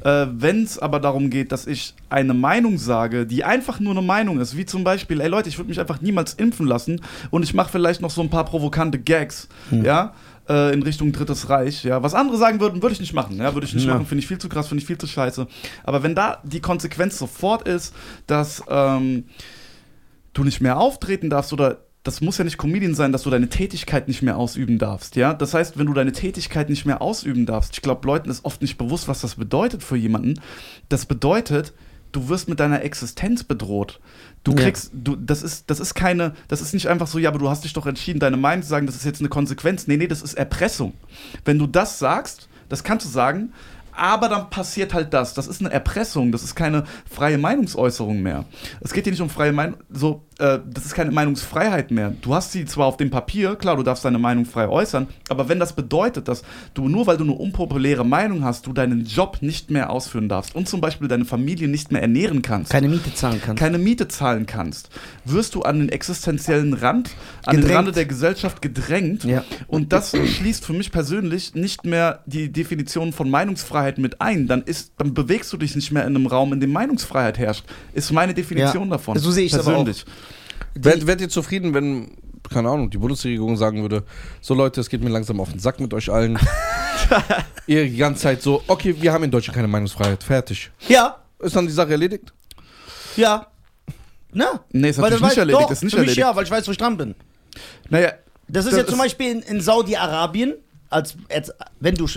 Äh, 0.04 0.28
Wenn 0.32 0.64
es 0.64 0.80
aber 0.80 1.00
darum 1.00 1.30
geht, 1.30 1.52
dass 1.52 1.68
ich 1.68 1.94
eine 2.10 2.34
Meinung 2.34 2.78
sage, 2.78 3.26
die 3.26 3.44
einfach 3.44 3.80
nur 3.80 3.92
eine 3.92 4.02
Meinung 4.02 4.40
ist, 4.40 4.58
wie 4.58 4.66
zum 4.66 4.84
Beispiel, 4.84 5.22
ey 5.22 5.28
Leute, 5.28 5.50
ich 5.50 5.58
würde 5.58 5.70
mich 5.70 5.80
einfach 5.80 6.02
niemals 6.02 6.34
impfen 6.34 6.66
lassen 6.68 7.02
und 7.30 7.44
ich 7.44 7.54
mache 7.54 7.72
vielleicht 7.72 8.02
noch 8.02 8.10
so 8.10 8.22
ein 8.22 8.30
paar 8.30 8.46
provokante 8.46 9.00
Gags, 9.00 9.48
ja, 9.72 10.14
äh, 10.50 10.74
in 10.74 10.82
Richtung 10.84 11.12
Drittes 11.12 11.50
Reich, 11.50 11.84
ja. 11.84 12.02
Was 12.02 12.14
andere 12.16 12.38
sagen 12.38 12.60
würden, 12.60 12.82
würde 12.82 12.94
ich 12.94 13.00
nicht 13.00 13.14
machen, 13.14 13.38
ja, 13.38 13.54
würde 13.54 13.68
ich 13.68 13.74
nicht 13.76 13.86
Ja. 13.86 13.94
machen, 13.94 14.06
finde 14.08 14.22
ich 14.24 14.28
viel 14.28 14.40
zu 14.40 14.50
krass, 14.50 14.68
finde 14.68 14.82
ich 14.82 14.88
viel 14.88 14.98
zu 14.98 15.08
scheiße. 15.08 15.46
Aber 15.84 16.02
wenn 16.04 16.16
da 16.16 16.40
die 16.44 16.62
Konsequenz 16.62 17.18
sofort 17.20 17.68
ist, 17.68 17.94
dass 18.28 18.64
ähm, 18.70 19.26
du 20.34 20.44
nicht 20.44 20.62
mehr 20.62 20.78
auftreten 20.80 21.30
darfst 21.30 21.54
oder 21.54 21.78
das 22.04 22.20
muss 22.22 22.38
ja 22.38 22.44
nicht 22.44 22.58
Comedian 22.58 22.96
sein, 22.96 23.12
dass 23.12 23.24
du 23.24 23.30
deine 23.30 23.50
Tätigkeit 23.50 24.08
nicht 24.08 24.22
mehr 24.24 24.38
ausüben 24.38 24.80
darfst, 24.80 25.16
ja? 25.16 25.34
Das 25.34 25.54
heißt, 25.54 25.78
wenn 25.78 25.86
du 25.86 25.94
deine 25.94 26.12
Tätigkeit 26.12 26.70
nicht 26.70 26.86
mehr 26.86 27.02
ausüben 27.02 27.46
darfst, 27.46 27.74
ich 27.74 27.82
glaube, 27.82 28.08
Leuten 28.08 28.30
ist 28.30 28.44
oft 28.44 28.62
nicht 28.62 28.78
bewusst, 28.78 29.08
was 29.08 29.22
das 29.22 29.36
bedeutet 29.36 29.84
für 29.84 29.96
jemanden. 29.98 30.40
Das 30.90 31.06
bedeutet, 31.06 31.74
du 32.12 32.28
wirst 32.28 32.50
mit 32.50 32.60
deiner 32.60 32.82
Existenz 32.84 33.44
bedroht. 33.44 34.00
Du 34.44 34.54
Ja. 34.54 34.64
kriegst, 34.64 34.92
du, 34.94 35.16
das 35.16 35.44
ist, 35.44 35.70
das 35.70 35.80
ist 35.80 35.94
keine, 35.94 36.34
das 36.48 36.62
ist 36.62 36.74
nicht 36.74 36.88
einfach 36.88 37.06
so, 37.08 37.20
ja, 37.20 37.30
aber 37.30 37.38
du 37.40 37.50
hast 37.50 37.64
dich 37.64 37.74
doch 37.74 37.86
entschieden, 37.86 38.20
deine 38.20 38.38
Meinung 38.38 38.64
zu 38.64 38.70
sagen, 38.70 38.88
das 38.88 38.96
ist 38.96 39.06
jetzt 39.06 39.20
eine 39.22 39.30
Konsequenz. 39.30 39.86
Nee, 39.86 39.98
nee, 39.98 40.08
das 40.08 40.24
ist 40.24 40.34
Erpressung. 40.34 40.94
Wenn 41.46 41.60
du 41.60 41.68
das 41.68 42.00
sagst, 42.00 42.50
das 42.68 42.84
kannst 42.84 43.06
du 43.06 43.10
sagen, 43.12 43.54
aber 43.94 44.30
dann 44.30 44.50
passiert 44.50 44.94
halt 44.94 45.14
das. 45.14 45.34
Das 45.34 45.48
ist 45.48 45.60
eine 45.60 45.70
Erpressung, 45.72 46.32
das 46.32 46.44
ist 46.44 46.56
keine 46.56 46.86
freie 47.10 47.38
Meinungsäußerung 47.38 48.22
mehr. 48.22 48.46
Es 48.80 48.94
geht 48.94 49.04
hier 49.04 49.12
nicht 49.12 49.22
um 49.22 49.30
freie 49.30 49.52
Meinung. 49.52 49.78
So, 49.90 50.24
äh, 50.42 50.60
das 50.70 50.86
ist 50.86 50.94
keine 50.96 51.12
Meinungsfreiheit 51.12 51.92
mehr. 51.92 52.14
Du 52.22 52.34
hast 52.34 52.52
sie 52.52 52.66
zwar 52.66 52.88
auf 52.88 52.98
dem 52.98 53.10
Papier, 53.10 53.56
klar, 53.56 53.78
du 53.78 53.84
darfst 53.84 54.04
deine 54.04 54.18
Meinung 54.18 54.46
frei 54.46 54.68
äußern, 54.68 55.08
aber 55.30 55.48
wenn 55.50 55.60
das 55.60 55.74
bedeutet, 55.74 56.28
dass 56.28 56.44
du 56.74 56.90
nur 56.90 57.08
weil 57.08 57.18
du 57.18 57.24
eine 57.24 57.34
unpopuläre 57.34 58.04
Meinung 58.06 58.44
hast, 58.44 58.66
du 58.68 58.74
deinen 58.74 59.06
Job 59.06 59.38
nicht 59.42 59.70
mehr 59.72 59.90
ausführen 59.92 60.28
darfst 60.30 60.56
und 60.56 60.68
zum 60.68 60.82
Beispiel 60.82 61.08
deine 61.08 61.26
Familie 61.26 61.68
nicht 61.68 61.92
mehr 61.92 62.02
ernähren 62.02 62.42
kannst, 62.42 62.72
Keine 62.72 62.90
Miete 62.90 63.14
zahlen 63.14 63.40
kannst. 63.44 63.60
keine 63.60 63.78
Miete 63.78 64.08
zahlen 64.08 64.46
kannst, 64.46 64.90
wirst 65.26 65.56
du 65.56 65.62
an 65.62 65.80
den 65.80 65.90
existenziellen 65.90 66.74
Rand, 66.74 67.12
an 67.46 67.56
den 67.56 67.62
Gedrängt. 67.62 67.78
Rande 67.78 67.92
der 67.92 68.06
Gesellschaft 68.06 68.62
gedrängt. 68.62 69.24
Ja. 69.24 69.44
Und 69.68 69.94
das 69.94 70.12
schließt 70.12 70.66
für 70.66 70.74
mich 70.74 70.92
persönlich 70.92 71.54
nicht 71.56 71.86
mehr 71.86 72.20
die 72.26 72.52
Definition 72.52 73.14
von 73.14 73.30
Meinungsfreiheit 73.30 73.98
mit 74.00 74.20
ein. 74.22 74.48
Dann, 74.48 74.64
ist, 74.64 74.94
dann 74.98 75.14
bewegst 75.14 75.54
du 75.54 75.58
dich 75.58 75.76
nicht 75.76 75.92
mehr 75.92 76.04
in 76.06 76.16
einem 76.16 76.26
Raum, 76.28 76.54
in 76.54 76.60
dem 76.60 76.72
Meinungsfreiheit 76.72 77.38
herrscht. 77.38 77.64
Ist 77.94 78.12
meine 78.12 78.34
Definition 78.34 78.86
Ja. 78.90 78.96
davon. 78.98 79.18
So 79.20 79.32
sehe 79.32 79.46
ich's 79.46 79.54
aber 79.58 79.78
auch. 79.78 79.88
Wärt 80.76 81.22
ihr 81.22 81.30
zufrieden, 81.30 81.74
wenn, 81.74 82.18
keine 82.50 82.70
Ahnung, 82.70 82.90
die 82.90 82.98
Bundesregierung 82.98 83.58
sagen 83.58 83.82
würde, 83.82 84.04
so 84.42 84.54
Leute, 84.54 84.82
es 84.82 84.90
geht 84.90 85.04
mir 85.04 85.10
langsam 85.10 85.40
auf 85.40 85.50
den 85.52 85.60
Sack 85.60 85.80
mit 85.80 85.94
euch 85.94 86.12
allen. 86.12 86.38
ihr 87.68 87.86
die 87.86 87.98
ganze 87.98 88.22
Zeit 88.22 88.42
so, 88.42 88.64
okay, 88.68 88.96
wir 89.02 89.12
haben 89.14 89.24
in 89.24 89.32
Deutschland 89.32 89.56
keine 89.56 89.68
Meinungsfreiheit, 89.68 90.24
fertig. 90.24 90.72
Ja, 90.88 91.18
Ist 91.40 91.56
dann 91.56 91.68
die 91.68 91.74
Sache 91.74 91.92
erledigt? 91.92 92.34
ja. 93.16 93.48
Na? 94.34 94.64
Nee, 94.72 94.90
ist 94.92 94.98
natürlich 94.98 95.22
nicht 95.24 95.38
erledigt. 95.38 95.62
Doch, 95.62 95.72
ist 95.72 95.84
nicht 95.84 95.92
für 95.94 96.00
mich 96.00 96.08
erledigt. 96.12 96.18
ja, 96.26 96.34
weil 96.34 96.46
ich 96.46 96.52
weiß, 96.52 96.66
wo 96.66 96.72
ich 96.72 96.78
dran 96.78 96.96
bin. 96.96 97.16
Naja, 97.90 98.14
Das 98.48 98.64
ist 98.66 98.72
Das 98.72 98.80
ja 98.80 98.88
zum 98.88 98.98
Beispiel 98.98 99.30
in, 99.30 99.42
in 99.42 99.60
Saudi-Arabien, 99.60 100.54
als, 100.90 101.18
als 101.30 101.52
wenn 101.82 101.96
du. 101.96 102.08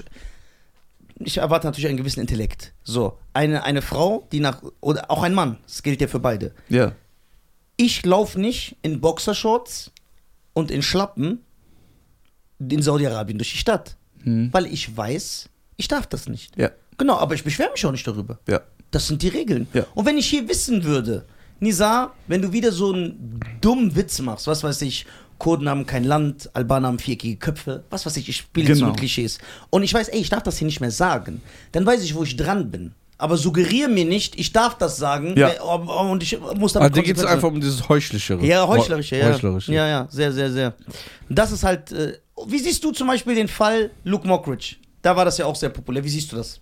Ich 1.18 1.38
erwarte 1.38 1.66
natürlich 1.66 1.88
einen 1.88 1.96
gewissen 1.96 2.20
Intellekt. 2.20 2.72
So, 2.84 3.18
eine, 3.32 3.64
eine 3.64 3.82
Frau, 3.82 4.28
die 4.30 4.38
nach. 4.38 4.62
Oder 4.80 5.10
auch 5.10 5.24
ein 5.24 5.34
Mann, 5.34 5.58
das 5.66 5.82
gilt 5.82 6.00
ja 6.00 6.06
für 6.06 6.20
beide. 6.20 6.54
ja. 6.68 6.92
Ich 7.76 8.04
laufe 8.06 8.40
nicht 8.40 8.76
in 8.82 9.00
Boxershorts 9.00 9.90
und 10.52 10.70
in 10.70 10.82
Schlappen 10.82 11.40
in 12.60 12.82
Saudi-Arabien 12.82 13.38
durch 13.38 13.50
die 13.52 13.58
Stadt. 13.58 13.96
Hm. 14.22 14.48
Weil 14.52 14.66
ich 14.66 14.96
weiß, 14.96 15.48
ich 15.76 15.88
darf 15.88 16.06
das 16.06 16.28
nicht. 16.28 16.56
Ja. 16.58 16.70
Genau, 16.98 17.16
aber 17.18 17.34
ich 17.34 17.42
beschwere 17.44 17.72
mich 17.72 17.84
auch 17.84 17.90
nicht 17.92 18.06
darüber. 18.06 18.38
Ja. 18.48 18.60
Das 18.90 19.08
sind 19.08 19.22
die 19.22 19.28
Regeln. 19.28 19.66
Ja. 19.74 19.86
Und 19.94 20.06
wenn 20.06 20.16
ich 20.16 20.26
hier 20.26 20.48
wissen 20.48 20.84
würde, 20.84 21.26
Nisa, 21.60 22.12
wenn 22.28 22.42
du 22.42 22.52
wieder 22.52 22.70
so 22.72 22.92
einen 22.92 23.40
dummen 23.60 23.94
Witz 23.96 24.20
machst, 24.20 24.46
was 24.46 24.62
weiß 24.62 24.82
ich, 24.82 25.06
Kurden 25.38 25.68
haben 25.68 25.84
kein 25.84 26.04
Land, 26.04 26.48
Albaner 26.54 26.88
haben 26.88 26.98
viereckige 27.00 27.36
Köpfe, 27.36 27.82
was 27.90 28.06
weiß 28.06 28.16
ich, 28.18 28.28
ich 28.28 28.36
spiele 28.36 28.68
jetzt 28.68 28.78
Genau. 28.78 28.90
mit 28.90 28.98
Klischees. 29.00 29.38
Und 29.70 29.82
ich 29.82 29.92
weiß, 29.92 30.08
ey, 30.08 30.20
ich 30.20 30.30
darf 30.30 30.44
das 30.44 30.58
hier 30.58 30.66
nicht 30.66 30.80
mehr 30.80 30.92
sagen. 30.92 31.42
Dann 31.72 31.84
weiß 31.84 32.02
ich, 32.04 32.14
wo 32.14 32.22
ich 32.22 32.36
dran 32.36 32.70
bin. 32.70 32.92
Aber 33.16 33.36
suggeriere 33.36 33.88
mir 33.88 34.04
nicht, 34.04 34.38
ich 34.38 34.52
darf 34.52 34.76
das 34.76 34.96
sagen 34.96 35.34
Ja. 35.36 35.50
äh, 35.50 35.58
und 35.60 36.22
ich 36.22 36.38
muss 36.56 36.72
dann. 36.72 36.82
Also 36.82 36.94
dir 36.94 37.02
geht 37.02 37.16
es 37.16 37.24
einfach 37.24 37.48
um 37.48 37.60
dieses 37.60 37.88
Heuchlerische. 37.88 38.38
Ja, 38.42 38.66
heuchlerische, 38.66 39.16
ja. 39.16 39.32
Heuchlerische. 39.32 39.72
Ja, 39.72 39.86
ja, 39.86 40.08
sehr, 40.10 40.32
sehr, 40.32 40.50
sehr. 40.50 40.74
Das 41.28 41.52
ist 41.52 41.62
halt. 41.62 41.92
Äh, 41.92 42.18
wie 42.48 42.58
siehst 42.58 42.82
du 42.82 42.90
zum 42.90 43.06
Beispiel 43.06 43.36
den 43.36 43.48
Fall 43.48 43.90
Luke 44.02 44.26
Mockridge? 44.26 44.76
Da 45.02 45.14
war 45.14 45.24
das 45.24 45.38
ja 45.38 45.46
auch 45.46 45.54
sehr 45.54 45.68
populär. 45.68 46.02
Wie 46.02 46.08
siehst 46.08 46.32
du 46.32 46.36
das? 46.36 46.60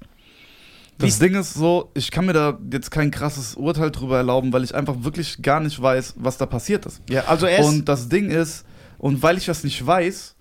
Das 0.99 1.19
Ding 1.19 1.35
ist 1.35 1.55
so, 1.55 1.91
ich 1.95 2.11
kann 2.11 2.27
mir 2.27 2.33
da 2.33 2.59
jetzt 2.71 2.91
kein 2.91 3.11
krasses 3.11 3.55
Urteil 3.57 3.91
drüber 3.91 4.19
erlauben, 4.19 4.53
weil 4.53 4.63
ich 4.63 4.75
einfach 4.75 4.95
wirklich 4.99 5.41
gar 5.43 5.59
nicht 5.59 5.81
weiß, 5.81 6.15
was 6.17 6.37
da 6.37 6.47
passiert 6.47 6.87
ist. 6.87 7.01
Ja, 7.09 7.25
also 7.25 7.47
er 7.47 7.61
ist. 7.61 7.67
Und 7.67 7.89
das 7.89 8.09
Ding 8.09 8.31
ist, 8.31 8.65
und 8.99 9.23
weil 9.23 9.39
ich 9.39 9.47
das 9.47 9.65
nicht 9.65 9.85
weiß, 9.85 10.37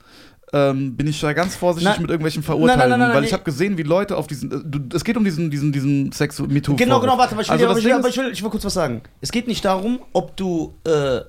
ähm, 0.53 0.95
bin 0.95 1.07
ich 1.07 1.19
da 1.21 1.33
ganz 1.33 1.55
vorsichtig 1.55 1.93
Na- 1.95 2.01
mit 2.01 2.09
irgendwelchen 2.09 2.43
Verurteilungen, 2.43 2.89
nein, 2.89 2.99
nein, 2.99 3.15
weil 3.15 3.23
ich 3.23 3.33
habe 3.33 3.43
gesehen, 3.43 3.77
wie 3.77 3.83
Leute 3.83 4.17
auf 4.17 4.27
diesen, 4.27 4.51
äh, 4.51 4.59
du, 4.65 4.79
es 4.95 5.03
geht 5.03 5.15
um 5.17 5.23
diesen, 5.23 5.49
diesen, 5.49 5.71
diesen 5.71 6.11
sex 6.11 6.39
MeToo. 6.39 6.75
Genau, 6.75 6.99
genau, 6.99 7.17
warte, 7.17 7.33
aber 7.33 7.41
ich 7.41 7.47
will, 7.47 7.53
also 7.53 7.67
aber 7.69 7.79
ich, 7.79 7.85
will, 7.85 7.93
aber 7.93 8.09
ich, 8.09 8.17
will, 8.17 8.29
ich 8.31 8.43
will 8.43 8.49
kurz 8.49 8.65
was 8.65 8.73
sagen. 8.73 9.01
Es 9.21 9.31
geht 9.31 9.47
nicht 9.47 9.63
darum, 9.63 9.99
ob 10.13 10.35
du, 10.35 10.73
äh, 10.85 11.21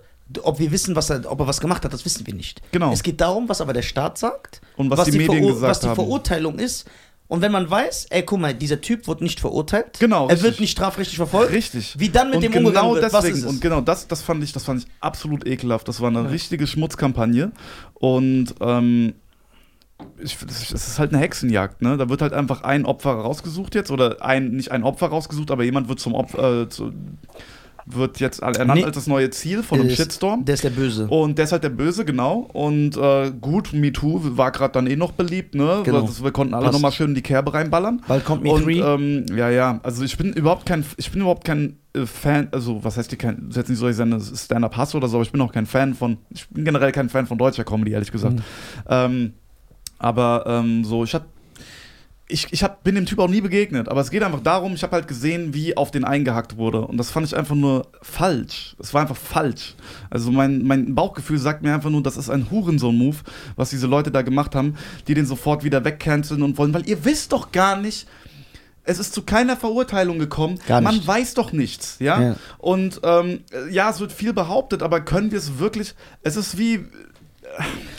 ob 0.42 0.58
wir 0.58 0.72
wissen, 0.72 0.96
was 0.96 1.10
er, 1.10 1.30
ob 1.30 1.38
er 1.40 1.46
was 1.46 1.60
gemacht 1.60 1.84
hat, 1.84 1.92
das 1.92 2.04
wissen 2.04 2.26
wir 2.26 2.34
nicht. 2.34 2.62
Genau. 2.72 2.92
Es 2.92 3.02
geht 3.02 3.20
darum, 3.20 3.48
was 3.48 3.60
aber 3.60 3.72
der 3.72 3.82
Staat 3.82 4.18
sagt 4.18 4.60
Und 4.76 4.90
was 4.90 5.04
die 5.04 5.12
Medien 5.12 5.44
Verur- 5.44 5.54
gesagt 5.54 5.70
was 5.70 5.80
die 5.80 5.86
haben. 5.88 5.94
Verurteilung 5.96 6.58
ist. 6.58 6.86
Und 7.32 7.40
wenn 7.40 7.50
man 7.50 7.70
weiß, 7.70 8.08
ey, 8.10 8.24
guck 8.24 8.40
mal, 8.40 8.52
dieser 8.52 8.82
Typ 8.82 9.08
wird 9.08 9.22
nicht 9.22 9.40
verurteilt, 9.40 9.98
Genau, 9.98 10.24
er 10.24 10.32
wird 10.32 10.42
richtig. 10.42 10.60
nicht 10.60 10.72
strafrechtlich 10.72 11.16
verfolgt, 11.16 11.50
Richtig. 11.50 11.98
wie 11.98 12.10
dann 12.10 12.26
mit 12.26 12.36
und 12.36 12.42
dem 12.42 12.52
genau 12.52 12.68
umgegangen 12.68 12.92
wird, 12.92 13.04
was 13.04 13.12
deswegen, 13.12 13.38
ist 13.38 13.44
es? 13.44 13.48
Und 13.48 13.60
genau 13.62 13.80
das, 13.80 14.06
das, 14.06 14.20
fand 14.20 14.44
ich, 14.44 14.52
das 14.52 14.64
fand 14.64 14.82
ich 14.82 14.86
absolut 15.00 15.46
ekelhaft. 15.46 15.88
Das 15.88 16.02
war 16.02 16.08
eine 16.08 16.30
richtige 16.30 16.66
Schmutzkampagne. 16.66 17.52
Und 17.94 18.54
ähm, 18.60 19.14
ich, 20.18 20.36
es 20.46 20.72
ist 20.72 20.98
halt 20.98 21.14
eine 21.14 21.22
Hexenjagd, 21.22 21.80
ne? 21.80 21.96
Da 21.96 22.10
wird 22.10 22.20
halt 22.20 22.34
einfach 22.34 22.64
ein 22.64 22.84
Opfer 22.84 23.12
rausgesucht 23.12 23.74
jetzt, 23.76 23.90
oder 23.90 24.22
ein, 24.22 24.50
nicht 24.50 24.70
ein 24.70 24.82
Opfer 24.82 25.06
rausgesucht, 25.06 25.50
aber 25.50 25.64
jemand 25.64 25.88
wird 25.88 26.00
zum 26.00 26.12
Opfer, 26.12 26.64
äh, 26.64 26.68
zu, 26.68 26.92
wird 27.86 28.20
jetzt 28.20 28.40
ernannt 28.40 28.74
Nee. 28.80 28.84
als 28.84 28.94
das 28.94 29.06
neue 29.06 29.30
Ziel 29.30 29.62
von 29.62 29.80
einem 29.80 29.88
ist- 29.88 29.96
Shitstorm. 29.96 30.44
Der 30.44 30.54
ist 30.54 30.62
der 30.64 30.70
Böse. 30.70 31.08
Und 31.08 31.36
der 31.38 31.46
ist 31.46 31.52
halt 31.52 31.64
der 31.64 31.68
Böse, 31.70 32.04
genau. 32.04 32.48
Und 32.52 32.96
äh, 32.96 33.32
gut, 33.40 33.72
MeToo 33.72 34.20
war 34.36 34.52
gerade 34.52 34.72
dann 34.72 34.86
eh 34.86 34.94
noch 34.96 35.12
beliebt, 35.12 35.54
ne? 35.54 35.80
Genau. 35.84 36.02
Das, 36.02 36.22
wir 36.22 36.30
konnten 36.30 36.54
alle 36.54 36.70
nochmal 36.70 36.92
schön 36.92 37.08
in 37.10 37.14
die 37.14 37.22
Kerbe 37.22 37.52
reinballern. 37.54 38.02
Bald 38.06 38.24
kommt 38.24 38.42
Me 38.44 38.50
Und 38.52 38.62
Three. 38.62 38.78
ähm, 38.80 39.26
ja, 39.36 39.50
ja, 39.50 39.80
also 39.82 40.04
ich 40.04 40.16
bin 40.16 40.32
überhaupt 40.32 40.66
kein, 40.66 40.84
ich 40.96 41.10
bin 41.10 41.20
überhaupt 41.22 41.44
kein 41.44 41.78
äh, 41.94 42.06
Fan, 42.06 42.48
also 42.52 42.84
was 42.84 42.96
heißt 42.96 43.10
die 43.10 43.16
kein, 43.16 43.50
jetzt 43.52 43.68
nicht 43.68 43.78
so, 43.78 43.88
ich 43.88 43.96
seine 43.96 44.20
Stand-up 44.20 44.76
hasse 44.76 44.96
oder 44.96 45.08
so, 45.08 45.16
aber 45.16 45.24
ich 45.24 45.32
bin 45.32 45.40
auch 45.40 45.52
kein 45.52 45.66
Fan 45.66 45.94
von, 45.94 46.18
ich 46.30 46.48
bin 46.50 46.64
generell 46.64 46.92
kein 46.92 47.08
Fan 47.08 47.26
von 47.26 47.36
deutscher 47.38 47.64
Comedy, 47.64 47.90
ehrlich 47.92 48.12
gesagt. 48.12 48.34
Mhm. 48.36 48.42
Ähm, 48.88 49.32
aber 49.98 50.44
ähm, 50.46 50.84
so, 50.84 51.04
ich 51.04 51.14
hab, 51.14 51.24
ich, 52.28 52.46
ich 52.50 52.62
hab, 52.62 52.82
bin 52.82 52.94
dem 52.94 53.04
Typ 53.04 53.18
auch 53.18 53.28
nie 53.28 53.40
begegnet, 53.42 53.88
aber 53.88 54.00
es 54.00 54.10
geht 54.10 54.22
einfach 54.22 54.40
darum, 54.40 54.72
ich 54.74 54.82
habe 54.82 54.96
halt 54.96 55.06
gesehen, 55.08 55.52
wie 55.52 55.76
auf 55.76 55.90
den 55.90 56.04
eingehackt 56.04 56.56
wurde 56.56 56.80
und 56.86 56.96
das 56.96 57.10
fand 57.10 57.26
ich 57.26 57.36
einfach 57.36 57.54
nur 57.56 57.88
falsch. 58.00 58.74
Es 58.78 58.94
war 58.94 59.02
einfach 59.02 59.16
falsch. 59.16 59.74
Also 60.08 60.30
mein, 60.30 60.62
mein 60.62 60.94
Bauchgefühl 60.94 61.38
sagt 61.38 61.62
mir 61.62 61.74
einfach 61.74 61.90
nur, 61.90 62.02
das 62.02 62.16
ist 62.16 62.30
ein 62.30 62.50
Hurensohn-Move, 62.50 63.16
was 63.56 63.70
diese 63.70 63.86
Leute 63.86 64.10
da 64.10 64.22
gemacht 64.22 64.54
haben, 64.54 64.76
die 65.08 65.14
den 65.14 65.26
sofort 65.26 65.62
wieder 65.64 65.84
wegcanceln 65.84 66.42
und 66.42 66.56
wollen, 66.56 66.72
weil 66.72 66.88
ihr 66.88 67.04
wisst 67.04 67.32
doch 67.32 67.52
gar 67.52 67.76
nicht, 67.76 68.06
es 68.84 68.98
ist 68.98 69.12
zu 69.14 69.22
keiner 69.22 69.56
Verurteilung 69.56 70.18
gekommen. 70.18 70.58
Gar 70.66 70.80
Man 70.80 70.94
nicht. 70.96 71.06
weiß 71.06 71.34
doch 71.34 71.52
nichts, 71.52 71.96
ja. 72.00 72.20
Ja. 72.20 72.36
Und 72.58 73.00
ähm, 73.04 73.40
ja, 73.70 73.90
es 73.90 74.00
wird 74.00 74.10
viel 74.10 74.32
behauptet, 74.32 74.82
aber 74.82 75.00
können 75.02 75.30
wir 75.30 75.38
es 75.38 75.58
wirklich? 75.58 75.94
Es 76.22 76.36
ist 76.36 76.56
wie. 76.58 76.84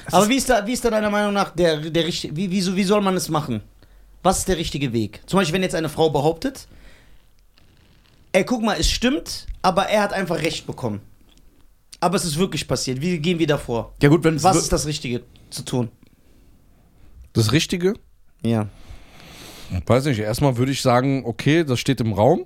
es 0.07 0.13
Aber 0.13 0.23
ist- 0.23 0.29
wie 0.29 0.35
ist, 0.35 0.49
da, 0.49 0.65
wie 0.67 0.73
ist 0.73 0.83
da 0.83 0.89
deiner 0.89 1.09
Meinung 1.09 1.33
nach 1.33 1.51
der, 1.51 1.77
der 1.77 2.05
richtige, 2.05 2.35
wie, 2.35 2.51
wie, 2.51 2.75
wie 2.75 2.83
soll 2.83 3.01
man 3.01 3.15
es 3.15 3.29
machen? 3.29 3.61
Was 4.23 4.39
ist 4.39 4.47
der 4.47 4.57
richtige 4.57 4.93
Weg? 4.93 5.21
Zum 5.27 5.37
Beispiel, 5.37 5.53
wenn 5.55 5.61
jetzt 5.63 5.75
eine 5.75 5.89
Frau 5.89 6.09
behauptet, 6.09 6.67
ey, 8.31 8.43
guck 8.45 8.61
mal, 8.63 8.77
es 8.79 8.89
stimmt, 8.89 9.47
aber 9.61 9.87
er 9.87 10.01
hat 10.01 10.13
einfach 10.13 10.37
Recht 10.41 10.65
bekommen. 10.65 11.01
Aber 11.99 12.15
es 12.15 12.25
ist 12.25 12.37
wirklich 12.37 12.67
passiert. 12.67 12.99
Wie 13.01 13.17
gehen 13.19 13.39
wir 13.39 13.47
davor? 13.47 13.93
Ja 14.01 14.09
gut, 14.09 14.23
wenn 14.23 14.35
es 14.35 14.43
Was 14.43 14.57
ist 14.57 14.71
das 14.73 14.85
Richtige 14.85 15.23
zu 15.49 15.63
tun? 15.63 15.89
Das 17.33 17.51
Richtige? 17.51 17.93
Ja. 18.43 18.67
Weiß 19.85 20.05
nicht. 20.05 20.19
Erstmal 20.19 20.57
würde 20.57 20.71
ich 20.71 20.81
sagen, 20.81 21.23
okay, 21.25 21.63
das 21.63 21.79
steht 21.79 22.01
im 22.01 22.13
Raum. 22.13 22.45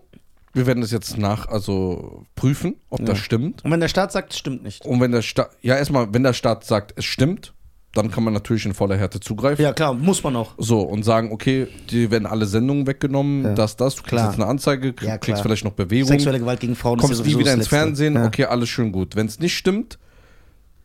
Wir 0.54 0.66
werden 0.66 0.82
das 0.82 0.92
jetzt 0.92 1.18
nach, 1.18 1.48
also 1.48 2.24
prüfen, 2.36 2.76
ob 2.90 3.06
das 3.06 3.18
Ja. 3.20 3.24
stimmt. 3.24 3.63
Und 3.66 3.72
wenn 3.72 3.80
der 3.80 3.90
Staat 3.90 4.12
sagt, 4.12 4.34
es 4.34 4.40
stimmt 4.40 4.63
nicht. 4.63 4.86
Und 4.86 5.00
wenn 5.02 5.12
der 5.12 5.22
Staat, 5.22 5.52
ja, 5.62 5.76
erstmal, 5.76 6.12
wenn 6.13 6.24
der 6.24 6.34
Staat 6.34 6.63
sagt, 6.63 6.94
es 6.96 7.06
stimmt, 7.06 7.54
dann 7.97 8.12
kann 8.12 8.23
man 8.23 8.33
natürlich 8.33 8.65
in 8.65 8.73
voller 8.73 8.95
Härte 8.97 9.19
zugreifen. 9.19 9.63
Ja, 9.63 9.73
klar, 9.73 9.93
muss 9.93 10.23
man 10.23 10.36
auch. 10.36 10.53
So, 10.57 10.81
und 10.81 11.03
sagen, 11.03 11.31
okay, 11.31 11.67
die 11.89 12.12
werden 12.12 12.25
alle 12.25 12.45
Sendungen 12.45 12.88
weggenommen, 12.88 13.43
Ja. 13.43 13.53
das, 13.53 13.75
das, 13.75 13.95
du 13.95 14.01
kriegst 14.03 14.10
Klar. 14.12 14.29
jetzt 14.31 14.39
eine 14.39 14.47
Anzeige, 14.49 14.93
kriegst 14.93 15.27
Ja, 15.27 15.36
vielleicht 15.36 15.65
noch 15.65 15.71
Bewegung, 15.73 16.07
Sexuelle 16.10 16.39
Gewalt 16.39 16.60
gegen 16.60 16.75
Frauen 16.75 16.99
kommst 16.99 17.19
ist 17.19 17.25
nie 17.25 17.33
ja 17.33 17.39
wieder 17.39 17.53
ins 17.53 17.63
Letzte. 17.63 17.75
Fernsehen, 17.75 18.17
okay, 18.17 18.45
alles 18.45 18.69
schön 18.69 18.91
gut. 18.91 19.15
Wenn 19.15 19.25
es 19.27 19.39
nicht 19.39 19.55
stimmt, 19.57 19.97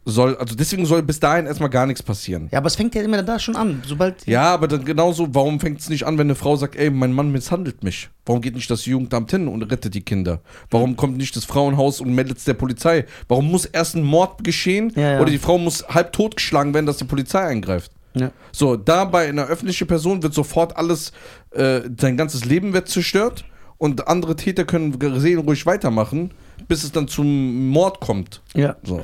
soll, 0.05 0.37
also 0.37 0.55
deswegen 0.57 0.85
soll 0.85 1.03
bis 1.03 1.21
dahin 1.21 1.47
erstmal 1.47 1.71
gar 1.71 1.87
nichts 1.87 2.03
passieren. 2.03 2.49
Ja, 2.51 2.59
aber 2.59 2.67
es 2.67 2.75
fängt 2.77 2.95
ja 2.95 3.03
immer 3.03 3.23
da 3.23 3.39
schon 3.39 3.55
an. 3.55 3.83
Sobald. 3.87 4.27
Ja, 4.27 4.53
aber 4.53 4.67
dann 4.67 4.85
genauso, 4.85 5.33
warum 5.35 5.61
fängt 5.61 5.81
es 5.81 5.89
nicht 5.89 6.05
an, 6.07 6.19
wenn 6.19 6.27
eine 6.27 6.35
Frau 6.35 6.57
sagt, 6.57 6.75
ey, 6.77 6.91
mein 6.91 7.13
Mann 7.13 7.31
misshandelt 7.31 7.85
mich? 7.85 8.11
Warum 8.27 8.41
geht 8.41 8.55
nicht 8.57 8.71
das 8.71 8.85
Jugendamt 8.87 9.31
hin 9.31 9.47
und 9.49 9.63
rettet 9.63 9.95
die 9.95 10.01
Kinder? 10.01 10.41
Warum 10.71 10.97
kommt 10.97 11.17
nicht 11.17 11.37
das 11.37 11.45
Frauenhaus 11.45 12.01
und 12.01 12.15
meldet 12.15 12.39
es 12.39 12.45
der 12.45 12.55
Polizei? 12.55 13.05
Warum 13.29 13.51
muss 13.51 13.65
erst 13.65 13.95
ein 13.95 14.03
Mord 14.03 14.43
geschehen 14.43 14.93
Ja, 14.97 15.13
ja. 15.13 15.21
oder 15.21 15.31
die 15.31 15.39
Frau 15.39 15.57
muss 15.59 15.87
halb 15.89 16.13
totgeschlagen 16.13 16.75
werden, 16.75 16.87
dass 16.87 16.97
die 16.97 17.05
Polizei 17.05 17.41
eingreift? 17.41 17.93
Ja. 18.15 18.31
So, 18.51 18.77
da 18.77 19.05
bei 19.05 19.29
einer 19.29 19.47
öffentlichen 19.47 19.87
Person 19.87 20.23
wird 20.23 20.35
sofort 20.35 20.77
alles, 20.77 21.13
äh, 21.53 21.81
sein 21.99 22.17
ganzes 22.17 22.45
Leben 22.45 22.73
wird 22.75 22.89
zerstört 22.89 23.45
und 23.79 24.07
andere 24.09 24.37
Täter 24.37 24.65
können 24.65 24.97
seelenruhig 25.21 25.65
weitermachen, 25.65 26.33
bis 26.69 26.85
es 26.85 26.93
dann 26.93 27.09
zum 27.09 27.69
Mord 27.69 28.01
kommt. 28.01 28.43
ja. 28.55 28.77
So. 28.83 29.03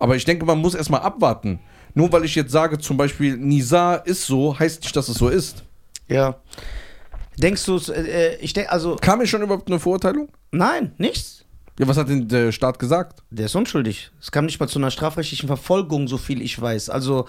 Aber 0.00 0.16
ich 0.16 0.24
denke, 0.24 0.44
man 0.44 0.58
muss 0.58 0.74
erstmal 0.74 1.02
abwarten. 1.02 1.60
Nur 1.94 2.10
weil 2.12 2.24
ich 2.24 2.34
jetzt 2.34 2.50
sage, 2.50 2.78
zum 2.78 2.96
Beispiel, 2.96 3.36
Nisa 3.36 3.94
ist 3.96 4.26
so, 4.26 4.58
heißt 4.58 4.82
nicht, 4.82 4.96
dass 4.96 5.08
es 5.08 5.18
so 5.18 5.28
ist. 5.28 5.62
Ja. 6.08 6.36
Denkst 7.38 7.64
du, 7.66 7.76
es, 7.76 7.88
äh, 7.88 8.36
ich 8.40 8.52
denke, 8.52 8.72
also, 8.72 8.96
Kam 8.96 9.18
mir 9.18 9.26
schon 9.26 9.42
überhaupt 9.42 9.68
eine 9.68 9.78
Verurteilung? 9.78 10.28
nein, 10.50 10.92
nichts. 10.98 11.44
Ja, 11.78 11.88
was 11.88 11.96
hat 11.96 12.08
denn 12.08 12.28
der 12.28 12.52
Staat 12.52 12.78
gesagt? 12.78 13.22
Der 13.30 13.46
ist 13.46 13.54
unschuldig. 13.54 14.10
Es 14.20 14.30
kam 14.30 14.44
nicht 14.44 14.60
mal 14.60 14.68
zu 14.68 14.78
einer 14.78 14.90
strafrechtlichen 14.90 15.46
Verfolgung, 15.46 16.08
so 16.08 16.18
viel 16.18 16.42
ich 16.42 16.60
weiß. 16.60 16.90
Also, 16.90 17.26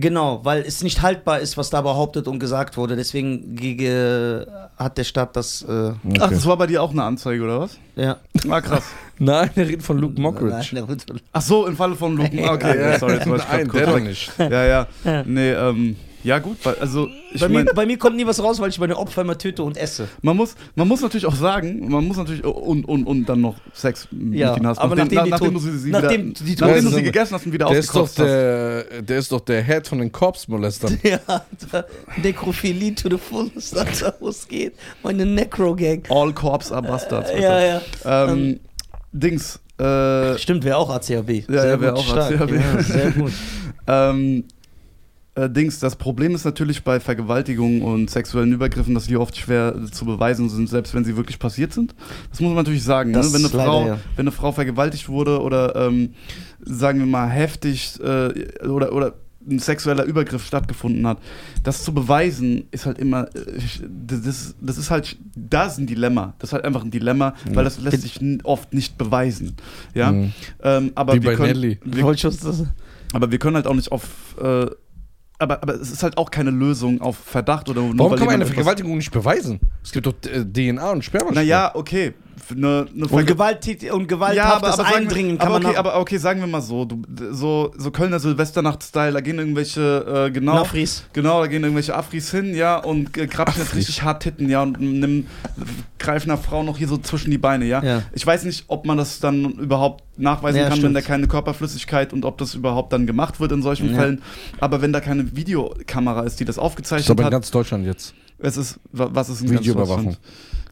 Genau, 0.00 0.44
weil 0.44 0.62
es 0.62 0.82
nicht 0.82 1.02
haltbar 1.02 1.40
ist, 1.40 1.56
was 1.56 1.70
da 1.70 1.80
behauptet 1.80 2.28
und 2.28 2.38
gesagt 2.38 2.76
wurde. 2.76 2.96
Deswegen 2.96 3.56
gege, 3.56 4.46
hat 4.76 4.98
der 4.98 5.04
Staat 5.04 5.36
das. 5.36 5.62
Äh, 5.62 5.92
Ach, 6.20 6.30
das 6.30 6.46
war 6.46 6.56
bei 6.56 6.66
dir 6.66 6.82
auch 6.82 6.90
eine 6.92 7.02
Anzeige, 7.02 7.42
oder 7.42 7.60
was? 7.60 7.78
ja. 7.96 8.16
Ah, 8.48 8.60
krass. 8.60 8.84
Nein, 9.18 9.50
er 9.56 9.66
redet 9.66 9.82
von 9.82 9.98
Luke 9.98 10.20
Mockridge. 10.20 10.68
Nein, 10.72 10.86
der 10.86 11.16
Ach 11.32 11.42
so, 11.42 11.66
im 11.66 11.76
Falle 11.76 11.96
von 11.96 12.16
Luke. 12.16 12.30
Ah, 12.44 12.52
Okay, 12.58 12.80
ja, 12.80 12.98
sorry, 12.98 13.14
jetzt 13.14 13.28
war 13.28 13.36
ich 13.38 13.48
Nein, 13.48 13.70
der 13.72 13.86
doch 13.86 14.00
nicht. 14.00 14.30
Ja, 14.38 14.64
ja. 14.64 14.86
Ja. 15.04 15.22
Nee, 15.26 15.50
ähm, 15.50 15.96
ja 16.24 16.38
gut, 16.38 16.56
weil, 16.64 16.74
also 16.76 17.08
ich 17.32 17.40
bei, 17.40 17.48
mir, 17.48 17.54
meine, 17.58 17.70
bei 17.74 17.86
mir 17.86 17.98
kommt 17.98 18.16
nie 18.16 18.26
was 18.26 18.42
raus, 18.42 18.60
weil 18.60 18.70
ich 18.70 18.78
meine 18.78 18.96
Opfer 18.96 19.22
immer 19.22 19.38
töte 19.38 19.62
und 19.62 19.76
esse. 19.76 20.08
man 20.22 20.36
muss, 20.36 20.54
man 20.74 20.88
muss 20.88 21.00
natürlich 21.00 21.26
auch 21.26 21.34
sagen, 21.34 21.88
man 21.90 22.04
muss 22.04 22.16
natürlich 22.16 22.44
und, 22.44 22.84
und, 22.84 23.04
und 23.06 23.26
dann 23.28 23.40
noch 23.40 23.56
Sex 23.72 24.08
mit 24.10 24.38
Ja, 24.38 24.56
ihnen 24.56 24.66
hast, 24.66 24.78
aber 24.78 24.96
nachdem 24.96 25.24
die 25.24 25.30
nachdem 25.30 25.54
tot- 25.54 25.54
du 25.56 25.58
sie, 25.60 25.78
sie 25.78 25.90
nachdem 25.90 26.28
wieder, 26.28 26.44
die 26.44 26.56
nachdem 26.60 26.74
du 26.76 26.80
sind. 26.90 26.94
sie 26.98 27.02
gegessen 27.04 27.34
hast 27.34 27.46
und 27.46 27.52
wieder 27.52 27.66
Der 27.68 27.78
ist, 27.78 27.88
doch 27.94 28.02
ausgekotzt 28.02 28.18
hast. 28.18 28.26
der, 28.28 29.02
der 29.02 29.18
ist 29.18 29.32
doch 29.32 29.40
der 29.40 29.62
Head 29.62 29.86
von 29.88 29.98
den 29.98 30.12
Korpsmolestern. 30.12 30.98
Ja, 31.08 31.20
Alter. 31.26 31.86
Nekrophilie 32.22 32.94
to 32.94 33.08
the 33.08 33.18
fullest, 33.18 33.76
Alter, 33.78 34.14
wo 34.20 34.28
es 34.28 34.46
geht. 34.48 34.74
Meine 35.02 35.24
Necro-Gang. 35.26 36.04
All 36.10 36.32
Corps 36.32 36.70
are 36.72 36.82
Bastards. 36.82 37.30
Ja, 37.30 37.50
Alter. 37.50 37.82
ja. 38.04 38.32
Ähm, 38.32 38.60
Dings, 39.12 39.60
äh, 39.78 40.36
Stimmt, 40.38 40.64
wäre 40.64 40.76
auch 40.76 40.90
ACAB. 40.90 41.30
Ja, 41.48 41.64
ja, 41.66 41.80
wär 41.80 41.94
auch 41.94 42.04
stark. 42.04 42.32
ACAB. 42.34 42.50
Ja, 42.52 42.82
sehr 42.82 43.10
gut. 43.12 43.32
Ähm, 43.90 44.44
äh, 45.38 45.50
Dings, 45.50 45.78
das 45.78 45.96
Problem 45.96 46.34
ist 46.34 46.44
natürlich 46.44 46.82
bei 46.82 47.00
Vergewaltigungen 47.00 47.82
und 47.82 48.10
sexuellen 48.10 48.52
Übergriffen, 48.52 48.94
dass 48.94 49.06
die 49.06 49.16
oft 49.16 49.36
schwer 49.36 49.74
zu 49.90 50.04
beweisen 50.04 50.48
sind, 50.48 50.68
selbst 50.68 50.94
wenn 50.94 51.04
sie 51.04 51.16
wirklich 51.16 51.38
passiert 51.38 51.72
sind. 51.72 51.94
Das 52.30 52.40
muss 52.40 52.48
man 52.48 52.56
natürlich 52.56 52.82
sagen. 52.84 53.12
Ne? 53.12 53.18
Wenn, 53.18 53.44
eine 53.44 53.48
Frau, 53.48 53.86
ja. 53.86 53.98
wenn 54.16 54.24
eine 54.24 54.32
Frau 54.32 54.52
vergewaltigt 54.52 55.08
wurde 55.08 55.40
oder 55.40 55.76
ähm, 55.76 56.14
sagen 56.60 56.98
wir 56.98 57.06
mal 57.06 57.28
heftig 57.28 58.00
äh, 58.00 58.66
oder, 58.66 58.92
oder 58.92 59.14
ein 59.48 59.60
sexueller 59.60 60.04
Übergriff 60.04 60.44
stattgefunden 60.44 61.06
hat, 61.06 61.18
das 61.62 61.82
zu 61.82 61.94
beweisen 61.94 62.66
ist 62.70 62.86
halt 62.86 62.98
immer, 62.98 63.28
äh, 63.34 63.60
das, 64.06 64.56
das 64.60 64.78
ist 64.78 64.90
halt, 64.90 65.16
da 65.34 65.66
ist 65.66 65.78
ein 65.78 65.86
Dilemma. 65.86 66.34
Das 66.38 66.50
ist 66.50 66.52
halt 66.54 66.64
einfach 66.64 66.82
ein 66.82 66.90
Dilemma, 66.90 67.34
weil 67.52 67.64
das 67.64 67.78
lässt 67.80 68.02
sich 68.02 68.20
oft 68.44 68.74
nicht 68.74 68.98
beweisen. 68.98 69.54
Ja, 69.94 70.12
Mhm. 70.12 70.32
ähm, 70.62 70.92
aber 70.94 71.14
Wie 71.14 71.22
wir 71.22 71.30
bei 71.30 71.36
können, 71.36 71.52
Nelly. 71.60 71.78
Wir, 71.84 72.04
aber 73.12 73.30
wir 73.30 73.38
können 73.38 73.56
halt 73.56 73.66
auch 73.66 73.74
nicht 73.74 73.92
auf. 73.92 74.34
Äh, 74.40 74.66
aber, 75.38 75.62
aber 75.62 75.74
es 75.74 75.90
ist 75.90 76.02
halt 76.02 76.16
auch 76.18 76.30
keine 76.30 76.50
Lösung 76.50 77.00
auf 77.00 77.16
Verdacht 77.16 77.68
oder 77.68 77.82
nur 77.82 77.98
Warum 77.98 78.16
kann 78.16 78.26
man 78.26 78.34
eine 78.36 78.46
Vergewaltigung 78.46 78.96
nicht 78.96 79.12
beweisen? 79.12 79.60
Es 79.82 79.92
gibt 79.92 80.06
doch 80.06 80.14
äh, 80.30 80.44
DNA 80.44 80.90
und 80.90 81.04
Sperma. 81.04 81.32
Naja, 81.32 81.70
okay. 81.74 82.14
Eine, 82.50 82.86
eine 82.94 83.06
Und, 83.06 83.26
Gewalt, 83.26 83.66
und 83.92 84.08
sagen 84.76 84.88
wir- 84.90 84.96
Eindringen 84.96 85.38
kann 85.38 85.48
aber 85.48 85.58
man 85.60 85.66
okay, 85.70 85.76
aber 85.76 86.00
okay, 86.00 86.16
sagen 86.18 86.40
wir 86.40 86.46
mal 86.46 86.60
so, 86.62 86.84
du, 86.84 87.02
so, 87.32 87.72
so 87.76 87.90
Kölner 87.90 88.18
Silvesternacht-Style, 88.20 89.12
da 89.12 89.20
gehen 89.20 89.38
irgendwelche, 89.38 90.26
äh, 90.28 90.30
genau, 90.30 90.54
Nafris. 90.54 91.04
genau, 91.12 91.40
da 91.40 91.46
gehen 91.46 91.62
irgendwelche 91.62 91.94
Afris 91.96 92.30
hin, 92.30 92.54
ja, 92.54 92.76
und 92.76 93.16
äh, 93.16 93.26
krapschen 93.26 93.62
jetzt 93.62 93.74
richtig 93.74 94.02
hart 94.02 94.22
Titten, 94.22 94.48
ja, 94.48 94.62
und 94.62 94.80
nimm, 94.80 95.26
greifen 95.98 96.30
einer 96.30 96.40
Frau 96.40 96.62
noch 96.62 96.78
hier 96.78 96.88
so 96.88 96.98
zwischen 96.98 97.30
die 97.30 97.38
Beine, 97.38 97.64
ja. 97.66 97.82
Ja. 97.82 98.02
Ich 98.12 98.26
weiß 98.26 98.44
nicht, 98.44 98.64
ob 98.68 98.86
man 98.86 98.96
das 98.98 99.20
dann 99.20 99.44
überhaupt 99.52 100.04
nachweisen 100.18 100.58
Ja, 100.58 100.64
kann, 100.64 100.72
wenn 100.72 100.78
stimmt. 100.80 100.96
da 100.96 101.00
keine 101.02 101.28
Körperflüssigkeit 101.28 102.12
und 102.12 102.24
ob 102.24 102.38
das 102.38 102.54
überhaupt 102.54 102.92
dann 102.92 103.06
gemacht 103.06 103.38
wird 103.40 103.52
in 103.52 103.62
solchen 103.62 103.90
Ja. 103.92 103.98
Fällen. 104.00 104.22
Aber 104.60 104.82
wenn 104.82 104.92
da 104.92 105.00
keine 105.00 105.36
Videokamera 105.36 106.22
ist, 106.22 106.40
die 106.40 106.44
das 106.44 106.56
Das 106.56 106.62
ist 106.62 106.64
aufgezeichnet 106.64 107.10
aber 107.10 107.22
in 107.22 107.26
hat, 107.26 107.32
ganz 107.32 107.50
Deutschland 107.50 107.86
jetzt. 107.86 108.14
Es 108.40 108.56
ist, 108.56 108.80
wa- 108.92 109.08
was 109.12 109.28
ist 109.28 109.40
in 109.42 109.48
ganz 109.50 109.60
Videoüberwachung. 109.60 110.16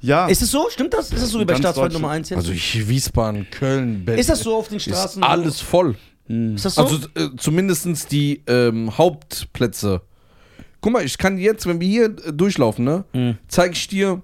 Ja, 0.00 0.26
Ist 0.28 0.42
es 0.42 0.50
so? 0.50 0.68
Stimmt 0.70 0.92
das? 0.94 1.10
Ist 1.10 1.22
das 1.22 1.30
so 1.30 1.40
wie 1.40 1.44
bei 1.44 1.54
Ganz 1.54 1.60
Staatsfeind. 1.64 1.92
Nummer 1.94 2.10
1 2.10 2.28
jetzt? 2.30 2.36
Also 2.38 2.52
ich, 2.52 2.86
Wiesbaden, 2.88 3.46
Köln, 3.50 4.04
Berlin. 4.04 4.20
ist 4.20 4.28
das 4.28 4.40
so 4.40 4.54
auf 4.56 4.68
den 4.68 4.78
Straßen? 4.78 5.22
Ist 5.22 5.28
alles 5.28 5.60
voll. 5.60 5.96
Ist 6.28 6.64
das 6.64 6.74
so? 6.74 6.82
Also 6.82 6.96
äh, 7.14 7.30
zumindest 7.36 8.12
die 8.12 8.42
ähm, 8.46 8.96
Hauptplätze. 8.96 10.02
Guck 10.80 10.92
mal, 10.92 11.04
ich 11.04 11.16
kann 11.18 11.38
jetzt, 11.38 11.66
wenn 11.66 11.80
wir 11.80 11.88
hier 11.88 12.04
äh, 12.06 12.32
durchlaufen, 12.32 12.84
ne, 12.84 13.04
Mhm. 13.14 13.38
zeige 13.48 13.72
ich 13.74 13.88
dir 13.88 14.22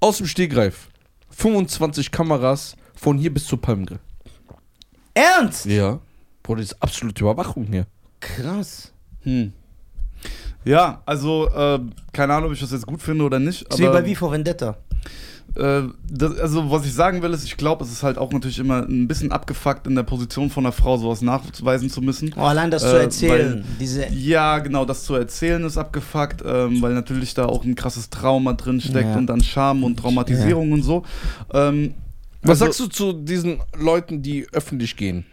aus 0.00 0.18
dem 0.18 0.26
Stegreif 0.26 0.88
25 1.30 2.10
Kameras 2.10 2.76
von 2.94 3.18
hier 3.18 3.34
bis 3.34 3.44
zur 3.46 3.60
Palmgrill. 3.60 3.98
Ernst? 5.14 5.66
Ja. 5.66 6.00
Boah, 6.42 6.56
das 6.56 6.66
ist 6.66 6.82
absolute 6.82 7.22
Überwachung 7.24 7.64
hier. 7.66 7.86
Krass. 8.20 8.92
Hm. 9.22 9.52
Ja, 10.64 11.02
also, 11.06 11.48
äh, 11.48 11.80
keine 12.12 12.34
Ahnung, 12.34 12.48
ob 12.50 12.54
ich 12.54 12.60
das 12.60 12.72
jetzt 12.72 12.86
gut 12.86 13.02
finde 13.02 13.24
oder 13.24 13.38
nicht. 13.38 13.62
Ist 13.62 13.78
wie 13.78 13.84
bei 13.84 14.04
Wie 14.04 14.14
vor 14.14 14.30
Vendetta. 14.32 14.76
äh, 15.56 15.82
das, 16.08 16.38
also, 16.38 16.70
was 16.70 16.86
ich 16.86 16.94
sagen 16.94 17.20
will, 17.20 17.32
ist, 17.32 17.44
ich 17.44 17.56
glaube, 17.56 17.84
es 17.84 17.90
ist 17.92 18.02
halt 18.02 18.16
auch 18.16 18.30
natürlich 18.32 18.58
immer 18.58 18.82
ein 18.86 19.08
bisschen 19.08 19.32
abgefuckt, 19.32 19.86
in 19.86 19.94
der 19.96 20.04
Position 20.04 20.48
von 20.50 20.64
einer 20.64 20.72
Frau 20.72 20.96
sowas 20.96 21.20
nachweisen 21.20 21.90
zu 21.90 22.00
müssen. 22.00 22.32
Oh, 22.36 22.42
allein 22.42 22.70
das 22.70 22.84
Äh, 22.84 22.90
zu 22.90 22.96
erzählen. 23.00 23.54
weil- 23.54 23.64
Diese, 23.80 24.06
Ja, 24.12 24.60
genau, 24.60 24.84
das 24.84 25.04
zu 25.04 25.14
erzählen 25.14 25.62
ist 25.64 25.76
abgefuckt, 25.76 26.42
ähm, 26.46 26.80
weil 26.80 26.94
natürlich 26.94 27.34
da 27.34 27.46
auch 27.46 27.64
ein 27.64 27.74
krasses 27.74 28.08
Trauma 28.08 28.52
drin 28.54 28.80
steckt 28.80 29.10
Ja. 29.10 29.16
und 29.16 29.26
dann 29.26 29.42
Scham 29.42 29.82
und 29.84 29.96
Traumatisierung 29.98 30.72
und 30.72 30.82
so. 30.82 31.02
Ähm, 31.52 31.94
Was 32.42 32.62
also- 32.62 32.64
sagst 32.66 32.80
du 32.80 32.86
zu 32.86 33.12
diesen 33.12 33.58
Leuten, 33.78 34.22
die 34.22 34.46
öffentlich 34.52 34.96
gehen 34.96 35.24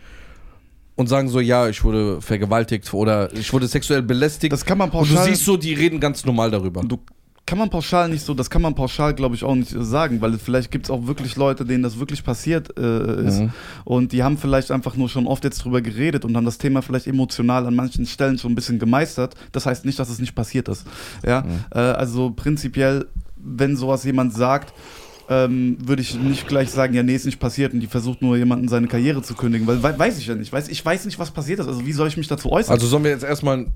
und 1.00 1.08
sagen 1.08 1.30
so, 1.30 1.40
ja, 1.40 1.70
ich 1.70 1.82
wurde 1.86 2.22
vergewaltigt 2.22 2.94
oder 2.94 3.34
ich 3.34 3.54
wurde 3.54 3.68
sexuell 3.68 4.02
belästigt? 4.02 4.52
Das 4.52 4.66
kann 4.66 4.78
man 4.78 4.90
und 4.90 5.10
du 5.10 5.14
pauschal. 5.14 5.30
siehst 5.30 5.46
so, 5.46 5.56
die 5.56 5.74
reden 5.74 6.02
ganz 6.02 6.26
normal 6.26 6.52
darüber. 6.52 6.82
Du 6.84 7.00
kann 7.46 7.58
man 7.58 7.70
pauschal 7.70 8.10
nicht 8.10 8.26
so, 8.26 8.34
das 8.34 8.50
kann 8.50 8.62
man 8.62 8.76
pauschal, 8.76 9.14
glaube 9.14 9.34
ich, 9.34 9.46
auch 9.46 9.56
nicht 9.56 9.74
sagen, 9.80 10.20
weil 10.20 10.38
vielleicht 10.38 10.72
gibt 10.72 10.88
es 10.88 10.92
auch 10.92 11.08
wirklich 11.08 11.38
Leute, 11.38 11.64
denen 11.64 11.84
das 11.84 12.00
wirklich 12.00 12.22
passiert 12.22 12.78
äh, 12.78 13.26
ist. 13.26 13.40
Mhm. 13.40 13.52
Und 13.86 14.12
die 14.12 14.24
haben 14.24 14.38
vielleicht 14.38 14.72
einfach 14.72 14.98
nur 14.98 15.08
schon 15.08 15.26
oft 15.26 15.46
jetzt 15.46 15.64
drüber 15.64 15.82
geredet 15.82 16.26
und 16.26 16.36
haben 16.36 16.44
das 16.44 16.58
Thema 16.58 16.82
vielleicht 16.82 17.08
emotional 17.08 17.66
an 17.66 17.76
manchen 17.76 18.06
Stellen 18.06 18.38
schon 18.38 18.52
ein 18.52 18.56
bisschen 18.56 18.78
gemeistert. 18.78 19.36
Das 19.54 19.66
heißt 19.66 19.86
nicht, 19.86 19.98
dass 20.00 20.10
es 20.10 20.20
nicht 20.20 20.36
passiert 20.36 20.68
ist. 20.68 20.86
Ja, 21.26 21.46
äh, 21.74 21.80
also 21.80 22.32
prinzipiell, 22.32 23.08
wenn 23.38 23.78
sowas 23.78 24.04
jemand 24.04 24.34
sagt, 24.34 24.74
ähm, 25.30 25.78
würde 25.80 26.02
ich 26.02 26.16
nicht 26.16 26.48
gleich 26.48 26.70
sagen, 26.72 26.94
ja, 26.96 27.04
nee, 27.04 27.14
ist 27.16 27.26
nicht 27.26 27.40
passiert 27.40 27.72
und 27.74 27.80
die 27.82 27.88
versucht 27.88 28.22
nur 28.22 28.36
jemanden 28.36 28.68
seine 28.68 28.88
Karriere 28.88 29.22
zu 29.22 29.36
kündigen, 29.36 29.68
weil 29.68 29.82
wei- 29.84 29.98
weiß 29.98 30.18
ich 30.18 30.26
ja 30.28 30.34
nicht. 30.36 30.52
Weiß, 30.52 30.68
ich 30.70 30.84
weiß 30.84 31.06
nicht, 31.06 31.20
was 31.20 31.30
passiert 31.32 31.60
ist. 31.60 31.68
Also 31.68 31.86
wie 31.86 31.94
soll 31.94 32.08
ich 32.08 32.18
mich 32.18 32.28
dazu 32.28 32.52
äußern? 32.52 32.74
Also 32.74 32.88
sollen 32.88 33.04
wir 33.04 33.12
jetzt 33.12 33.24
erstmal 33.24 33.68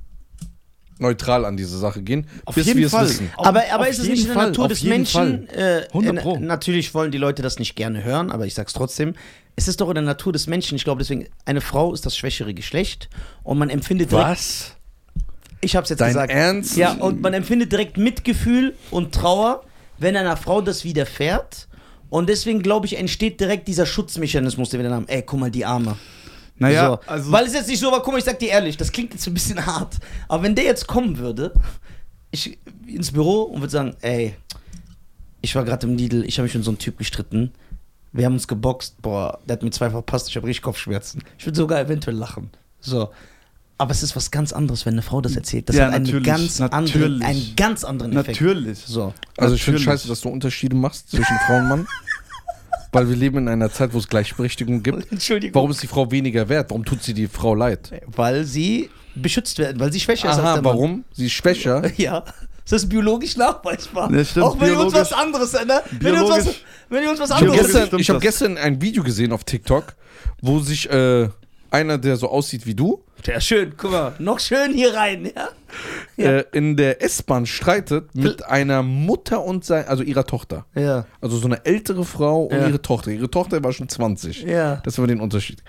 neutral 0.99 1.45
an 1.45 1.57
diese 1.57 1.77
Sache 1.77 2.01
gehen, 2.01 2.27
Auf 2.45 2.55
bis 2.55 2.67
jeden 2.67 2.79
wir 2.79 2.87
es 2.87 2.93
wissen. 2.93 3.29
Aber 3.37 3.61
aber 3.71 3.83
auf 3.83 3.89
ist 3.89 3.99
es 3.99 4.07
nicht 4.07 4.21
in 4.21 4.25
der 4.27 4.35
Fall, 4.35 4.47
Natur 4.47 4.65
auf 4.65 4.69
des 4.71 4.83
Menschen? 4.83 5.47
Äh, 5.49 5.85
100 5.87 6.17
äh, 6.17 6.21
Pro. 6.21 6.37
natürlich 6.39 6.93
wollen 6.93 7.11
die 7.11 7.17
Leute 7.17 7.41
das 7.41 7.59
nicht 7.59 7.75
gerne 7.75 8.03
hören, 8.03 8.31
aber 8.31 8.45
ich 8.45 8.53
sag's 8.53 8.73
trotzdem. 8.73 9.13
Es 9.55 9.67
ist 9.67 9.81
doch 9.81 9.89
in 9.89 9.95
der 9.95 10.03
Natur 10.03 10.33
des 10.33 10.47
Menschen. 10.47 10.75
Ich 10.75 10.83
glaube, 10.83 10.99
deswegen, 10.99 11.27
eine 11.45 11.61
Frau 11.61 11.93
ist 11.93 12.05
das 12.05 12.17
schwächere 12.17 12.53
Geschlecht 12.53 13.09
und 13.43 13.57
man 13.59 13.69
empfindet 13.69 14.11
direkt. 14.11 14.27
Was? 14.29 14.75
Ich 15.61 15.75
hab's 15.75 15.89
jetzt 15.89 15.99
Dein 15.99 16.09
gesagt. 16.09 16.31
Ernst? 16.31 16.75
Ja, 16.77 16.93
und 16.93 17.21
man 17.21 17.33
empfindet 17.33 17.71
direkt 17.71 17.97
Mitgefühl 17.97 18.73
und 18.91 19.13
Trauer, 19.13 19.63
wenn 20.03 20.15
einer 20.15 20.37
Frau 20.37 20.61
das 20.61 20.83
widerfährt. 20.83 21.67
Und 22.09 22.29
deswegen, 22.29 22.61
glaube 22.61 22.85
ich, 22.85 22.97
entsteht 22.97 23.39
direkt 23.39 23.67
dieser 23.67 23.87
Schutzmechanismus, 23.87 24.69
den 24.69 24.79
wir 24.81 24.89
dann 24.89 24.97
haben. 24.97 25.07
Ey, 25.07 25.23
guck 25.23 25.39
mal, 25.39 25.49
die 25.49 25.65
Arme. 25.65 25.97
naja, 26.57 26.87
so. 26.87 27.11
also. 27.11 27.31
Weil 27.31 27.47
es 27.47 27.53
jetzt 27.53 27.67
nicht 27.67 27.79
so 27.79 27.91
war, 27.91 28.03
guck 28.03 28.13
mal, 28.13 28.19
ich 28.19 28.25
sag 28.25 28.37
dir 28.37 28.49
ehrlich, 28.49 28.77
das 28.77 28.91
klingt 28.91 29.13
jetzt 29.13 29.25
ein 29.25 29.33
bisschen 29.33 29.65
hart. 29.65 29.97
Aber 30.27 30.43
wenn 30.43 30.53
der 30.53 30.65
jetzt 30.65 30.85
kommen 30.87 31.17
würde, 31.17 31.53
ich 32.29 32.59
ins 32.85 33.11
Büro 33.11 33.43
und 33.43 33.61
würde 33.61 33.71
sagen, 33.71 33.95
ey, 34.01 34.35
ich 35.41 35.55
war 35.55 35.63
gerade 35.63 35.87
im 35.87 35.97
Lidl, 35.97 36.23
ich 36.23 36.37
habe 36.37 36.43
mich 36.43 36.53
mit 36.53 36.63
so 36.63 36.71
einem 36.71 36.77
Typ 36.77 36.97
gestritten. 36.97 37.51
Wir 38.11 38.25
haben 38.25 38.33
uns 38.33 38.47
geboxt, 38.47 39.01
boah, 39.01 39.39
der 39.47 39.55
hat 39.55 39.63
mir 39.63 39.71
zwei 39.71 39.89
verpasst, 39.89 40.29
ich 40.29 40.35
habe 40.35 40.45
richtig 40.45 40.61
Kopfschmerzen. 40.61 41.23
Ich 41.39 41.45
würde 41.45 41.57
sogar 41.57 41.79
eventuell 41.79 42.15
lachen. 42.15 42.51
So. 42.79 43.09
Aber 43.77 43.91
es 43.91 44.03
ist 44.03 44.15
was 44.15 44.29
ganz 44.31 44.53
anderes, 44.53 44.85
wenn 44.85 44.93
eine 44.93 45.01
Frau 45.01 45.19
das 45.19 45.35
erzählt. 45.35 45.67
Das 45.67 45.75
Ja, 45.75 45.87
hat 45.87 45.93
einen 45.93 46.05
natürlich, 46.05 46.25
ganz, 46.25 46.61
anderen, 46.61 46.83
natürlich. 46.85 47.23
einen 47.25 47.53
ganz 47.55 47.83
anderen 47.83 48.11
Effekt. 48.17 48.39
natürlich. 48.41 48.79
So. 48.79 49.13
Also 49.37 49.55
ich 49.55 49.63
finde 49.63 49.79
Natürlich. 49.79 49.83
scheiße, 50.01 50.07
dass 50.07 50.21
du 50.21 50.29
Unterschiede 50.29 50.75
machst 50.75 51.09
zwischen 51.11 51.35
Frau 51.47 51.57
und 51.57 51.67
Mann. 51.67 51.87
Weil 52.91 53.09
wir 53.09 53.15
leben 53.15 53.39
in 53.39 53.47
einer 53.47 53.71
Zeit, 53.71 53.91
wo 53.93 53.97
es 53.97 54.07
Gleichberechtigung 54.07 54.83
gibt. 54.83 55.11
Entschuldigung. 55.11 55.55
Warum 55.55 55.71
ist 55.71 55.81
die 55.81 55.87
Frau 55.87 56.11
weniger 56.11 56.47
wert? 56.47 56.69
Warum 56.69 56.85
tut 56.85 57.01
sie 57.01 57.15
die 57.15 57.27
Frau 57.27 57.55
leid? 57.55 57.91
Weil 58.05 58.43
sie 58.43 58.91
beschützt 59.15 59.57
werden, 59.57 59.79
weil 59.79 59.91
sie 59.91 59.99
schwächer 59.99 60.29
ist 60.29 60.35
als 60.37 60.43
Aha, 60.45 60.53
der 60.53 60.61
Mann. 60.61 60.73
warum? 60.73 61.03
Sie 61.13 61.25
ist 61.25 61.31
schwächer. 61.33 61.81
Ja. 61.97 62.23
Das 62.69 62.83
ist 62.83 62.89
biologisch 62.89 63.35
nachweisbar. 63.35 64.09
Ja, 64.13 64.23
stimmt, 64.23 64.45
Auch 64.45 64.53
wenn 64.61 64.69
wir 64.69 64.79
uns 64.79 64.93
biologisch- 64.93 65.11
was 65.11 65.13
anderes, 65.13 65.51
ne? 65.53 65.81
Wenn 65.99 66.13
wir 66.15 66.25
uns 66.25 66.29
was, 66.47 66.55
wenn 66.89 67.07
uns 67.09 67.19
was 67.19 67.29
Ich 67.31 67.35
habe 67.35 67.51
anderes. 67.51 67.73
Gestern, 67.73 68.15
hab 68.15 68.21
gestern 68.21 68.57
ein 68.57 68.81
Video 68.81 69.03
gesehen 69.03 69.33
auf 69.33 69.43
TikTok, 69.43 69.95
wo 70.41 70.59
sich 70.59 70.89
äh, 70.89 71.27
einer, 71.73 71.97
der 71.97 72.15
so 72.17 72.29
aussieht 72.29 72.65
wie 72.65 72.75
du, 72.75 73.03
Ja, 73.25 73.39
schön, 73.41 73.73
guck 73.77 73.91
mal, 73.91 74.13
noch 74.19 74.39
schön 74.39 74.73
hier 74.73 74.93
rein, 74.93 75.25
ja? 75.35 75.49
Ja. 76.17 76.31
äh, 76.39 76.45
in 76.51 76.77
der 76.77 77.01
S-Bahn 77.01 77.45
streitet 77.45 78.13
mit 78.15 78.45
einer 78.45 78.83
Mutter 78.83 79.43
und 79.43 79.65
sein, 79.65 79.87
also 79.87 80.03
ihrer 80.03 80.25
Tochter. 80.25 80.65
Ja. 80.75 81.05
Also 81.21 81.37
so 81.37 81.47
eine 81.47 81.65
ältere 81.65 82.05
Frau 82.05 82.43
und 82.43 82.55
Ja. 82.57 82.67
ihre 82.67 82.81
Tochter. 82.81 83.11
Ihre 83.11 83.31
Tochter 83.31 83.63
war 83.63 83.73
schon 83.73 83.89
20. 83.89 84.43
Ja. 84.43 84.75
Das 84.85 84.99
war 84.99 85.07
den 85.07 85.19
Unterschied. 85.19 85.63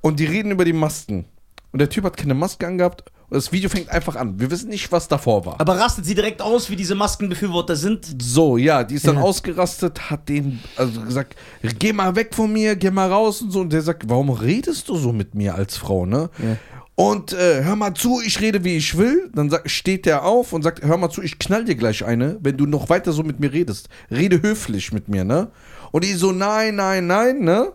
Und 0.00 0.18
die 0.20 0.24
reden 0.26 0.50
über 0.50 0.64
die 0.64 0.72
Masken. 0.72 1.26
Und 1.72 1.78
der 1.80 1.88
Typ 1.90 2.04
hat 2.04 2.16
keine 2.16 2.34
Maske 2.34 2.66
angehabt. 2.66 3.04
Und 3.28 3.36
das 3.36 3.50
Video 3.50 3.68
fängt 3.68 3.88
einfach 3.90 4.14
an. 4.16 4.38
Wir 4.38 4.50
wissen 4.50 4.68
nicht, 4.68 4.90
was 4.92 5.08
davor 5.08 5.44
war. 5.44 5.60
Aber 5.60 5.78
rastet 5.78 6.04
sie 6.06 6.14
direkt 6.14 6.40
aus, 6.40 6.70
wie 6.70 6.76
diese 6.76 6.94
Maskenbefürworter 6.94 7.74
sind? 7.74 8.06
So, 8.22 8.56
ja, 8.56 8.84
die 8.84 8.94
ist 8.94 9.06
dann 9.06 9.16
Ja. 9.16 9.22
ausgerastet, 9.22 10.10
hat 10.10 10.28
den 10.28 10.60
also 10.76 11.00
gesagt, 11.00 11.34
geh 11.78 11.92
mal 11.92 12.14
weg 12.14 12.34
von 12.34 12.52
mir, 12.52 12.76
geh 12.76 12.90
mal 12.90 13.10
raus 13.10 13.42
und 13.42 13.50
so. 13.50 13.60
Und 13.60 13.72
der 13.72 13.82
sagt, 13.82 14.08
warum 14.08 14.30
redest 14.30 14.88
du 14.88 14.96
so 14.96 15.12
mit 15.12 15.34
mir 15.34 15.54
als 15.56 15.76
Frau, 15.76 16.06
ne? 16.06 16.30
Ja. 16.38 16.56
Und 16.94 17.34
äh, 17.34 17.62
hör 17.62 17.76
mal 17.76 17.92
zu, 17.92 18.22
ich 18.24 18.40
rede 18.40 18.64
wie 18.64 18.76
ich 18.78 18.96
will. 18.96 19.28
Dann 19.34 19.50
sag, 19.50 19.68
steht 19.68 20.06
der 20.06 20.24
auf 20.24 20.54
und 20.54 20.62
sagt, 20.62 20.82
hör 20.82 20.96
mal 20.96 21.10
zu, 21.10 21.20
ich 21.20 21.38
knall 21.38 21.64
dir 21.66 21.74
gleich 21.74 22.04
eine, 22.06 22.38
wenn 22.40 22.56
du 22.56 22.64
noch 22.64 22.88
weiter 22.88 23.12
so 23.12 23.22
mit 23.22 23.38
mir 23.38 23.52
redest. 23.52 23.88
Rede 24.10 24.40
höflich 24.40 24.92
mit 24.92 25.08
mir, 25.08 25.24
ne? 25.24 25.48
Und 25.90 26.04
die 26.04 26.14
so, 26.14 26.32
nein, 26.32 26.76
nein, 26.76 27.06
nein, 27.06 27.40
ne? 27.40 27.72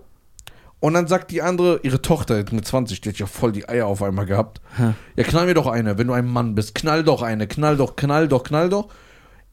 Und 0.81 0.95
dann 0.95 1.07
sagt 1.07 1.29
die 1.29 1.43
andere, 1.43 1.79
ihre 1.83 2.01
Tochter 2.01 2.43
mit 2.51 2.67
20, 2.67 2.99
die 3.01 3.09
hat 3.09 3.19
ja 3.19 3.27
voll 3.27 3.51
die 3.51 3.69
Eier 3.69 3.85
auf 3.85 4.01
einmal 4.01 4.25
gehabt. 4.25 4.61
Ja, 5.15 5.23
knall 5.23 5.45
mir 5.45 5.53
doch 5.53 5.67
eine, 5.67 5.97
wenn 5.99 6.07
du 6.07 6.13
ein 6.13 6.25
Mann 6.27 6.55
bist. 6.55 6.73
Knall 6.75 7.03
doch 7.03 7.21
eine, 7.21 7.47
knall 7.47 7.77
doch, 7.77 7.95
knall 7.95 8.27
doch, 8.27 8.43
knall 8.43 8.67
doch. 8.69 8.89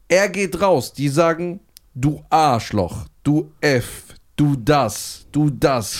Er 0.07 0.27
geht 0.27 0.59
raus. 0.59 0.91
Die 0.91 1.07
sagen, 1.07 1.59
du 1.93 2.23
Arschloch, 2.31 3.05
du 3.23 3.51
F, 3.61 4.05
du 4.35 4.55
das, 4.55 5.27
du 5.31 5.51
das. 5.51 5.93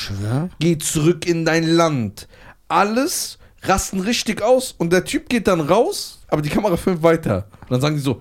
Geh 0.57 0.79
zurück 0.79 1.27
in 1.27 1.45
dein 1.45 1.63
Land. 1.63 2.27
Alles 2.67 3.37
rasten 3.61 3.99
richtig 3.99 4.41
aus 4.41 4.73
und 4.77 4.91
der 4.91 5.05
Typ 5.05 5.29
geht 5.29 5.47
dann 5.47 5.61
raus, 5.61 6.19
aber 6.27 6.41
die 6.41 6.49
Kamera 6.49 6.75
filmt 6.75 7.03
weiter. 7.03 7.47
Und 7.61 7.71
dann 7.71 7.81
sagen 7.81 7.95
die 7.95 8.01
so, 8.01 8.19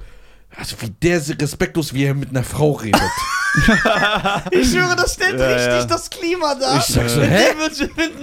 also 0.57 0.77
wie 0.81 0.91
der 0.91 1.23
respektlos, 1.41 1.95
wie 1.95 2.05
er 2.05 2.15
mit 2.15 2.31
einer 2.31 2.45
Frau 2.45 2.73
redet. 2.73 3.01
Ich 4.51 4.71
schwöre, 4.71 4.95
das 4.97 5.15
stellt 5.15 5.39
Ja, 5.39 5.47
richtig 5.47 5.67
ja. 5.67 5.85
das 5.85 6.11
Klima 6.11 6.55
dar. 6.55 6.79
Ich 6.79 6.85
sag 6.95 7.09
so, 7.09 7.23
hä? 7.23 7.47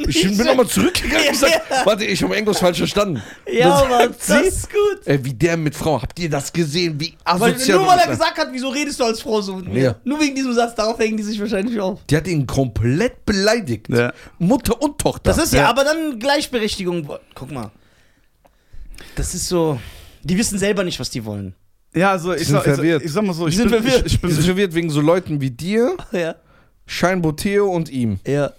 Ich 0.07 0.37
bin 0.37 0.45
nochmal 0.45 0.67
zurückgegangen 0.67 1.25
und 1.27 1.31
gesagt, 1.33 1.61
warte, 1.85 2.05
ich 2.05 2.21
habe 2.23 2.33
irgendwas 2.35 2.59
falsch 2.59 2.77
verstanden. 2.77 3.21
Ja, 3.51 3.81
Dann 3.81 3.89
Mann, 3.89 4.15
das 4.27 4.41
ist 4.41 4.69
gut. 4.69 5.01
Ey, 5.05 5.23
wie 5.23 5.33
der 5.33 5.57
mit 5.57 5.75
Frau, 5.75 6.01
habt 6.01 6.19
ihr 6.19 6.29
das 6.29 6.51
gesehen? 6.53 6.99
Wie 6.99 7.15
Weil, 7.25 7.51
asozial 7.53 7.79
nur 7.79 7.87
weil 7.87 7.99
er 7.99 8.07
das 8.07 8.19
gesagt 8.19 8.37
hat, 8.37 8.47
wieso 8.51 8.69
redest 8.69 8.99
du 8.99 9.03
als 9.03 9.21
Frau 9.21 9.41
so 9.41 9.55
mit 9.55 9.67
mir? 9.67 9.81
Ja. 9.83 9.95
Nur 10.03 10.19
wegen 10.21 10.35
diesem 10.35 10.53
Satz, 10.53 10.75
darauf 10.75 10.97
hängen 10.99 11.17
die 11.17 11.23
sich 11.23 11.39
wahrscheinlich 11.39 11.79
auf. 11.79 11.99
Die 12.09 12.15
hat 12.17 12.27
ihn 12.27 12.45
komplett 12.47 13.25
beleidigt. 13.25 13.87
Ja. 13.89 14.13
Mutter 14.39 14.81
und 14.81 14.99
Tochter. 14.99 15.23
Das 15.33 15.37
ist 15.37 15.53
ja, 15.53 15.61
Ja. 15.63 15.69
aber 15.69 15.83
dann 15.83 16.19
Gleichberechtigung. 16.19 17.09
Guck 17.33 17.51
mal. 17.51 17.71
Das 19.15 19.33
ist 19.33 19.47
so. 19.47 19.79
Die 20.23 20.37
wissen 20.37 20.57
selber 20.57 20.83
nicht, 20.83 20.99
was 20.99 21.09
die 21.09 21.25
wollen. 21.25 21.55
Ja, 21.95 22.11
also 22.11 22.33
ich, 22.33 22.45
sind 22.47 22.55
sag, 22.57 22.67
ich, 22.67 22.73
verwirrt. 22.73 23.03
ich 23.03 23.11
sag 23.11 23.23
mal 23.23 23.33
so, 23.33 23.47
ich 23.47 23.57
bin, 23.57 23.69
verwirrt. 23.69 24.05
Ich, 24.05 24.13
ich 24.13 24.19
Die 24.19 24.27
bin 24.27 24.31
sind 24.31 24.43
verwirrt 24.45 24.73
wegen 24.73 24.89
so 24.89 25.01
Leuten 25.01 25.39
wie 25.41 25.49
dir, 25.51 25.95
Ja. 26.11 26.35
Schein 26.85 27.21
Boteo 27.21 27.71
und 27.71 27.89
ihm. 27.89 28.19
Ja. 28.27 28.51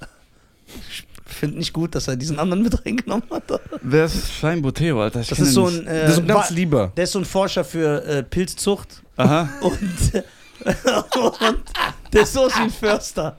Ich 0.91 1.05
finde 1.27 1.59
nicht 1.59 1.73
gut, 1.73 1.95
dass 1.95 2.09
er 2.09 2.17
diesen 2.17 2.39
anderen 2.39 2.63
mit 2.63 2.85
reingenommen 2.87 3.25
hat. 3.31 3.61
Wer 3.83 4.07
ist 4.07 4.33
Schein 4.33 4.63
Boteo, 4.63 5.03
Alter? 5.03 5.21
Ich 5.21 5.29
Das 5.29 5.39
ist 5.39 5.53
so 5.53 5.67
ein. 5.67 5.87
Äh, 5.87 6.03
Das 6.07 6.13
ist 6.15 6.19
ein 6.21 6.27
ganz 6.27 6.51
lieber. 6.51 6.93
Der 6.97 7.05
ist 7.05 7.13
so 7.13 7.19
ein 7.19 7.25
Forscher 7.25 7.65
für 7.65 8.03
äh, 8.05 8.23
Pilzzucht 8.23 9.03
Aha. 9.17 9.49
und, 9.61 9.73
und 9.75 11.63
der 12.13 12.23
ist 12.23 12.33
so 12.33 12.49
wie 12.49 12.61
ein 12.63 12.71
Förster. 12.71 13.37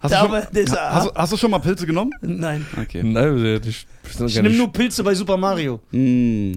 Hast 0.00 0.14
du, 0.14 0.18
schon, 0.18 0.34
ist- 0.34 0.76
hast, 0.76 1.06
du- 1.06 1.14
hast 1.14 1.32
du 1.32 1.36
schon 1.36 1.50
mal 1.50 1.58
Pilze 1.60 1.86
genommen? 1.86 2.10
Nein. 2.22 2.66
Okay. 2.80 3.02
Nein, 3.04 3.60
ich, 3.64 3.86
Ich 4.26 4.34
nehme 4.42 4.50
nur 4.56 4.72
Pilze 4.72 5.02
bei 5.04 5.14
Super 5.14 5.36
Mario. 5.36 5.78
Mm. 5.92 6.52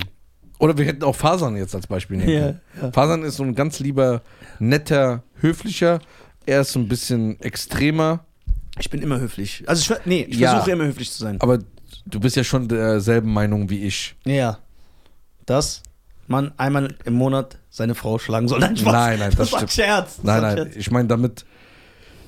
Oder 0.60 0.78
wir 0.78 0.86
hätten 0.86 1.04
auch 1.04 1.16
Fasan 1.16 1.58
jetzt 1.58 1.76
als 1.76 1.88
Beispiel 1.88 2.18
nehmen 2.18 2.30
können. 2.30 2.62
ja. 2.82 2.92
Fasan 2.92 3.24
ist 3.24 3.36
so 3.38 3.44
ein 3.44 3.56
ganz 3.56 3.80
lieber, 3.80 4.22
netter, 4.60 5.24
höflicher. 5.42 6.00
Er 6.46 6.62
ist 6.62 6.72
so 6.72 6.80
ein 6.80 6.88
bisschen 6.88 7.40
extremer. 7.42 8.26
Ich 8.80 8.90
bin 8.90 9.02
immer 9.02 9.20
höflich. 9.20 9.64
Also 9.68 9.94
ich, 9.96 10.06
nee, 10.06 10.26
ich 10.30 10.38
Ja. 10.38 10.52
versuche 10.52 10.72
immer 10.72 10.86
höflich 10.86 11.12
zu 11.12 11.20
sein. 11.20 11.40
Aber 11.42 11.60
du 12.06 12.20
bist 12.20 12.36
ja 12.36 12.44
schon 12.44 12.68
derselben 12.68 13.34
Meinung 13.34 13.70
wie 13.70 13.84
ich. 13.84 14.16
Ja. 14.26 14.60
Das 15.46 15.82
man 16.28 16.52
einmal 16.58 16.96
im 17.06 17.14
Monat 17.14 17.60
seine 17.70 17.94
Frau 17.94 18.18
schlagen 18.18 18.48
soll. 18.48 18.60
Nein, 18.60 18.76
Spaß. 18.78 18.92
Nein, 18.94 19.20
nein, 19.20 19.34
das 19.38 19.52
war 19.52 19.60
stimmt. 19.60 19.72
Scherz. 19.74 20.16
Das 20.18 20.24
Nein, 20.26 20.42
nein, 20.42 20.58
Scherz. 20.58 20.76
ich 20.76 20.90
meine 20.92 21.08
damit, 21.08 21.46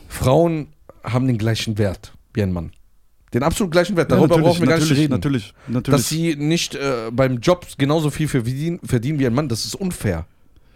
Frauen 0.07 0.67
haben 1.03 1.27
den 1.27 1.37
gleichen 1.37 1.77
Wert 1.77 2.13
wie 2.33 2.43
ein 2.43 2.51
Mann. 2.51 2.71
Den 3.33 3.43
absolut 3.43 3.71
gleichen 3.71 3.97
Wert. 3.97 4.11
Darüber 4.11 4.35
Ja, 4.37 4.41
brauchen 4.41 4.61
wir 4.61 4.67
gar 4.67 4.75
nicht 4.75 4.83
natürlich, 4.85 5.03
reden. 5.03 5.11
Natürlich, 5.13 5.53
natürlich. 5.67 5.99
Dass 5.99 6.09
sie 6.09 6.35
nicht 6.37 6.75
äh, 6.75 7.09
beim 7.11 7.39
Job 7.39 7.65
genauso 7.77 8.09
viel 8.09 8.27
verdienen, 8.27 8.79
verdienen 8.85 9.19
wie 9.19 9.27
ein 9.27 9.33
Mann, 9.33 9.49
das 9.49 9.65
ist 9.65 9.75
unfair. 9.75 10.25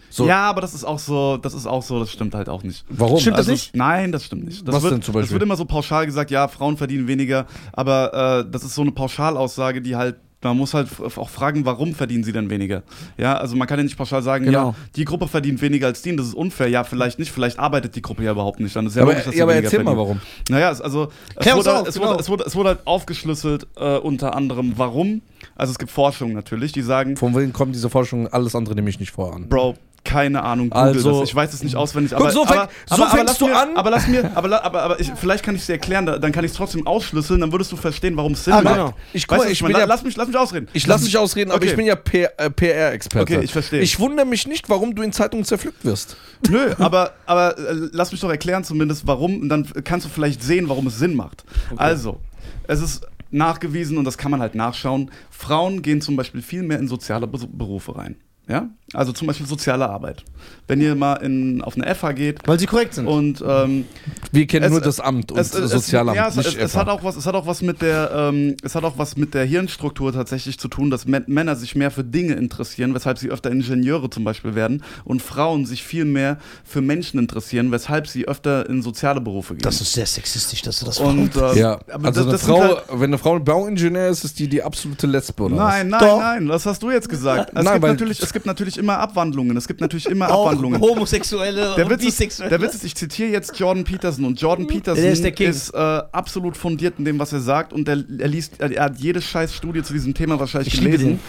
So, 0.09 0.27
Ja, 0.27 0.49
aber 0.49 0.59
das 0.59 0.73
ist 0.73 0.83
auch 0.83 0.99
so, 0.99 1.37
das 1.37 1.53
ist 1.53 1.65
auch 1.65 1.81
so, 1.81 1.97
das 2.01 2.11
stimmt 2.11 2.35
halt 2.35 2.49
auch 2.49 2.63
nicht. 2.63 2.83
warum? 2.89 3.19
Stimmt 3.21 3.35
das 3.37 3.47
Also, 3.47 3.51
nicht? 3.53 3.73
Nein, 3.75 4.11
das 4.11 4.25
stimmt 4.25 4.43
nicht. 4.43 4.67
Das 4.67 4.75
Was 4.75 4.83
wird, 4.83 4.93
denn 4.95 5.01
zum 5.01 5.13
Beispiel? 5.13 5.27
Das 5.27 5.31
wird 5.31 5.43
immer 5.43 5.55
so 5.55 5.63
pauschal 5.63 6.05
gesagt, 6.05 6.29
ja, 6.31 6.49
Frauen 6.49 6.75
verdienen 6.75 7.07
weniger, 7.07 7.47
aber 7.71 8.43
äh, 8.45 8.51
das 8.51 8.65
ist 8.65 8.75
so 8.75 8.81
eine 8.81 8.91
Pauschalaussage, 8.91 9.81
die 9.81 9.95
halt, 9.95 10.17
man 10.41 10.57
muss 10.57 10.73
halt 10.73 10.87
auch 11.15 11.29
fragen, 11.29 11.65
warum 11.65 11.93
verdienen 11.93 12.23
sie 12.23 12.31
denn 12.31 12.49
weniger? 12.49 12.83
Ja, 13.17 13.37
also 13.37 13.55
man 13.55 13.67
kann 13.67 13.77
ja 13.79 13.83
nicht 13.83 13.97
pauschal 13.97 14.21
sagen, 14.23 14.45
Genau. 14.45 14.69
ja, 14.69 14.75
die 14.95 15.05
Gruppe 15.05 15.27
verdient 15.27 15.61
weniger 15.61 15.87
als 15.87 16.01
die, 16.01 16.11
und 16.11 16.17
das 16.17 16.27
ist 16.27 16.33
unfair. 16.33 16.67
Ja, 16.67 16.83
vielleicht 16.83 17.19
nicht, 17.19 17.31
vielleicht 17.31 17.59
arbeitet 17.59 17.95
die 17.95 18.01
Gruppe 18.01 18.23
ja 18.23 18.31
überhaupt 18.31 18.59
nicht. 18.59 18.75
Dann 18.75 18.87
ist 18.87 18.95
ja 18.95 19.03
aber, 19.03 19.11
logisch, 19.11 19.25
dass 19.25 19.33
sie 19.33 19.39
ja, 19.39 19.45
aber 19.45 19.55
erzähl 19.55 19.79
mal 19.83 19.95
verdienen. 19.95 19.97
warum. 19.97 20.21
Naja, 20.49 20.69
also 20.69 21.09
es 21.35 21.35
Klär 21.43 21.57
uns 21.57 21.65
wurde, 21.65 21.79
auf, 21.79 21.87
es, 21.87 21.93
genau. 21.95 22.07
wurde, 22.09 22.19
es, 22.19 22.29
wurde, 22.29 22.43
es 22.45 22.55
wurde 22.55 22.69
halt 22.69 22.79
aufgeschlüsselt 22.85 23.67
äh, 23.77 23.97
unter 23.97 24.35
anderem, 24.35 24.73
warum. 24.77 25.21
Also 25.55 25.71
es 25.71 25.79
gibt 25.79 25.91
Forschung 25.91 26.33
natürlich, 26.33 26.71
die 26.71 26.81
sagen, 26.81 27.17
Von 27.17 27.35
wem 27.35 27.53
kommt 27.53 27.75
diese 27.75 27.89
Forschung? 27.89 28.27
Alles 28.27 28.55
andere 28.55 28.75
nehme 28.75 28.89
ich 28.89 28.99
nicht 28.99 29.11
vor 29.11 29.35
an. 29.35 29.47
Bro, 29.49 29.75
keine 30.03 30.41
Ahnung, 30.43 30.69
Google 30.71 30.87
Also- 30.95 31.19
das. 31.21 31.29
Ich 31.29 31.35
weiß 31.35 31.53
es 31.53 31.63
nicht 31.63 31.75
auswendig. 31.75 32.11
Guck, 32.11 32.21
Aber, 32.21 32.31
so 32.31 32.41
aber, 32.43 32.53
so 32.87 32.95
aber, 32.95 33.03
aber 33.03 33.11
fängst 33.11 33.25
lass 33.27 33.37
du 33.37 33.47
mir, 33.47 33.55
an. 33.57 33.77
Aber 33.77 33.89
lass 33.91 34.07
mir, 34.07 34.31
aber, 34.35 34.63
aber, 34.63 34.81
aber 34.81 34.99
ich, 34.99 35.11
vielleicht 35.15 35.43
kann 35.43 35.53
ich 35.55 35.61
es 35.61 35.67
dir 35.67 35.73
erklären, 35.73 36.05
da- 36.05 36.17
dann 36.17 36.31
kann 36.31 36.43
ich 36.43 36.51
es 36.51 36.57
trotzdem 36.57 36.87
ausschlüsseln, 36.87 37.39
dann 37.39 37.51
würdest 37.51 37.71
du 37.71 37.75
verstehen, 37.75 38.17
warum 38.17 38.33
es 38.33 38.43
Sinn 38.43 38.53
Ah, 38.53 38.61
macht. 38.61 38.73
genau. 38.75 38.93
Ich, 39.13 39.27
guck 39.27 39.37
Weißt 39.37 39.43
mal, 39.43 39.45
du, 39.47 39.51
ich 39.53 39.59
bin 39.61 39.71
meine? 39.73 39.79
ja, 39.83 39.85
lass, 39.87 40.03
mich, 40.03 40.15
lass 40.15 40.27
mich 40.27 40.37
ausreden. 40.37 40.67
ich 40.73 40.87
lass 40.87 41.03
mich 41.03 41.17
ausreden, 41.17 41.51
aber 41.51 41.57
Okay. 41.57 41.69
ich 41.69 41.75
bin 41.75 41.85
ja 41.85 41.95
P- 41.95 42.23
äh, 42.37 42.49
PR-Experte. 42.49 43.35
Okay, 43.35 43.43
ich 43.45 43.51
verstehe. 43.53 43.81
Ich 43.81 43.99
wundere 43.99 44.25
mich 44.25 44.47
nicht, 44.47 44.69
warum 44.69 44.95
du 44.95 45.03
in 45.03 45.13
Zeitungen 45.13 45.45
zerpflückt 45.45 45.85
wirst. 45.85 46.17
Nö, 46.49 46.73
aber, 46.79 47.13
aber 47.27 47.57
äh, 47.57 47.75
lass 47.91 48.11
mich 48.11 48.21
doch 48.21 48.29
erklären 48.31 48.63
zumindest, 48.63 49.05
warum, 49.05 49.41
und 49.41 49.49
dann 49.49 49.67
kannst 49.83 50.05
du 50.07 50.09
vielleicht 50.09 50.41
sehen, 50.43 50.67
warum 50.67 50.87
es 50.87 50.97
Sinn 50.97 51.15
macht. 51.15 51.43
Also, 51.77 52.19
es 52.67 52.81
ist 52.81 53.05
nachgewiesen 53.29 53.97
und 53.97 54.03
das 54.05 54.17
kann 54.17 54.31
man 54.31 54.41
halt 54.41 54.55
nachschauen. 54.55 55.09
Frauen 55.29 55.81
gehen 55.81 56.01
zum 56.01 56.15
Beispiel 56.15 56.41
viel 56.41 56.63
mehr 56.63 56.79
in 56.79 56.87
soziale 56.87 57.27
Be 57.27 57.37
Berufe 57.47 57.95
rein. 57.95 58.15
Ja? 58.47 58.67
Also 58.93 59.13
zum 59.13 59.27
Beispiel 59.27 59.45
soziale 59.47 59.89
Arbeit. 59.89 60.23
Wenn 60.67 60.81
ihr 60.81 60.95
mal 60.95 61.15
in, 61.15 61.61
auf 61.61 61.75
eine 61.77 61.93
FH 61.95 62.11
geht 62.13 62.39
Weil 62.47 62.59
sie 62.59 62.65
korrekt 62.65 62.93
sind. 62.95 63.07
und 63.07 63.43
ähm, 63.47 63.85
Wir 64.31 64.47
kennen 64.47 64.65
Es- 64.65 64.71
nur 64.71 64.81
das 64.81 64.99
Amt 64.99 65.31
und 65.31 65.37
es, 65.39 65.51
das 65.51 65.61
es, 65.61 65.71
Sozialamt, 65.71 66.17
ja, 66.17 66.27
es, 66.27 66.35
nicht 66.35 66.47
es, 66.49 66.55
es 66.55 66.71
FH. 66.73 66.79
hat 66.79 66.89
auch 66.89 67.03
was, 67.03 67.15
es 67.15 67.25
hat 67.25 67.35
auch 67.35 67.45
was 67.47 67.61
mit 67.61 67.81
der, 67.81 68.11
ähm, 68.13 68.55
es 68.63 68.75
hat 68.75 68.83
auch 68.83 68.97
was 68.97 69.15
mit 69.17 69.33
der 69.33 69.45
Hirnstruktur 69.45 70.11
tatsächlich 70.11 70.57
zu 70.59 70.67
tun, 70.67 70.89
dass 70.89 71.07
Mä- 71.07 71.23
Männer 71.27 71.55
sich 71.55 71.75
mehr 71.75 71.91
für 71.91 72.03
Dinge 72.03 72.33
interessieren, 72.33 72.93
weshalb 72.93 73.17
sie 73.17 73.29
öfter 73.29 73.49
Ingenieure 73.51 74.09
zum 74.09 74.23
Beispiel 74.23 74.55
werden, 74.55 74.83
und 75.05 75.21
Frauen 75.21 75.65
sich 75.65 75.83
viel 75.83 76.05
mehr 76.05 76.37
für 76.65 76.81
Menschen 76.81 77.19
interessieren, 77.19 77.71
weshalb 77.71 78.07
sie 78.07 78.27
öfter 78.27 78.67
in 78.69 78.81
soziale 78.81 79.21
Berufe 79.21 79.53
gehen. 79.53 79.61
das 79.63 79.79
ist 79.81 79.93
sehr 79.93 80.05
sexistisch, 80.05 80.61
dass 80.63 80.79
du 80.79 80.85
das 80.85 80.99
und 80.99 81.35
äh, 81.35 81.57
ja, 81.59 81.79
aber 81.91 82.07
also 82.07 82.21
das- 82.21 82.23
eine 82.23 82.31
das 82.31 82.41
Frau, 82.43 82.61
halt- 82.61 82.83
wenn 82.93 83.03
eine 83.11 83.17
Frau 83.17 83.35
ein 83.35 83.43
Bauingenieur 83.45 84.09
ist, 84.09 84.23
ist 84.25 84.37
die 84.39 84.47
die 84.47 84.61
absolute 84.63 85.07
Lesbe, 85.07 85.43
oder 85.43 85.55
Nein, 85.55 85.89
nein, 85.89 85.99
Doch. 86.01 86.19
nein, 86.19 86.49
was 86.49 86.65
hast 86.65 86.81
du 86.83 86.91
jetzt 86.91 87.07
gesagt? 87.09 87.51
Es, 87.55 87.63
Nein, 87.63 87.73
gibt 87.75 87.85
natürlich, 87.87 88.21
es 88.21 88.33
gibt 88.33 88.45
natürlich 88.45 88.80
immer 88.81 88.99
Abwandlungen. 88.99 89.55
Es 89.55 89.67
gibt 89.67 89.79
natürlich 89.79 90.07
immer 90.07 90.29
auch 90.31 90.47
Abwandlungen. 90.47 90.81
Homosexuelle 90.81 91.73
Der 91.75 91.85
und 91.85 91.91
Witz, 91.91 92.01
ist, 92.01 92.17
Bisexuelle. 92.17 92.49
der 92.49 92.61
Witz 92.61 92.75
ist, 92.75 92.83
ich 92.83 92.95
zitiere 92.95 93.29
jetzt 93.29 93.57
Jordan 93.57 93.83
Peterson 93.83 94.25
und 94.25 94.41
Jordan 94.41 94.67
Peterson 94.67 95.01
Der 95.01 95.13
ist 95.13 95.23
der 95.23 95.39
ist, 95.39 95.73
äh, 95.73 95.77
absolut 95.77 96.57
fundiert 96.57 96.95
in 96.97 97.05
dem, 97.05 97.19
was 97.19 97.31
er 97.33 97.39
sagt 97.39 97.73
und 97.73 97.87
er, 97.87 98.03
er 98.19 98.27
liest, 98.27 98.59
er, 98.59 98.71
er 98.71 98.85
hat 98.85 98.97
jede 98.97 99.21
scheiß 99.21 99.53
Studie 99.53 99.83
zu 99.83 99.93
diesem 99.93 100.13
Thema 100.13 100.39
wahrscheinlich 100.39 100.73
Ich 100.73 100.81
gelesen. 100.81 101.19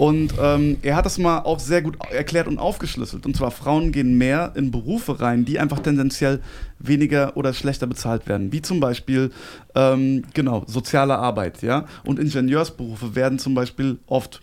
Und 0.00 0.32
ähm, 0.40 0.78
er 0.80 0.96
hat 0.96 1.04
das 1.04 1.18
mal 1.18 1.40
auch 1.40 1.58
sehr 1.58 1.82
gut 1.82 1.98
erklärt 2.10 2.48
und 2.48 2.58
aufgeschlüsselt. 2.58 3.26
Und 3.26 3.36
zwar 3.36 3.50
Frauen 3.50 3.92
gehen 3.92 4.16
mehr 4.16 4.52
in 4.54 4.70
Berufe 4.70 5.20
rein, 5.20 5.44
die 5.44 5.58
einfach 5.58 5.80
tendenziell 5.80 6.40
weniger 6.78 7.36
oder 7.36 7.52
schlechter 7.52 7.86
bezahlt 7.86 8.26
werden. 8.26 8.50
Wie 8.50 8.62
zum 8.62 8.80
Beispiel, 8.80 9.30
ähm, 9.74 10.24
genau, 10.32 10.64
soziale 10.66 11.18
Arbeit, 11.18 11.60
ja. 11.60 11.84
Und 12.06 12.18
Ingenieursberufe 12.18 13.14
werden 13.14 13.38
zum 13.38 13.54
Beispiel 13.54 13.98
oft 14.06 14.40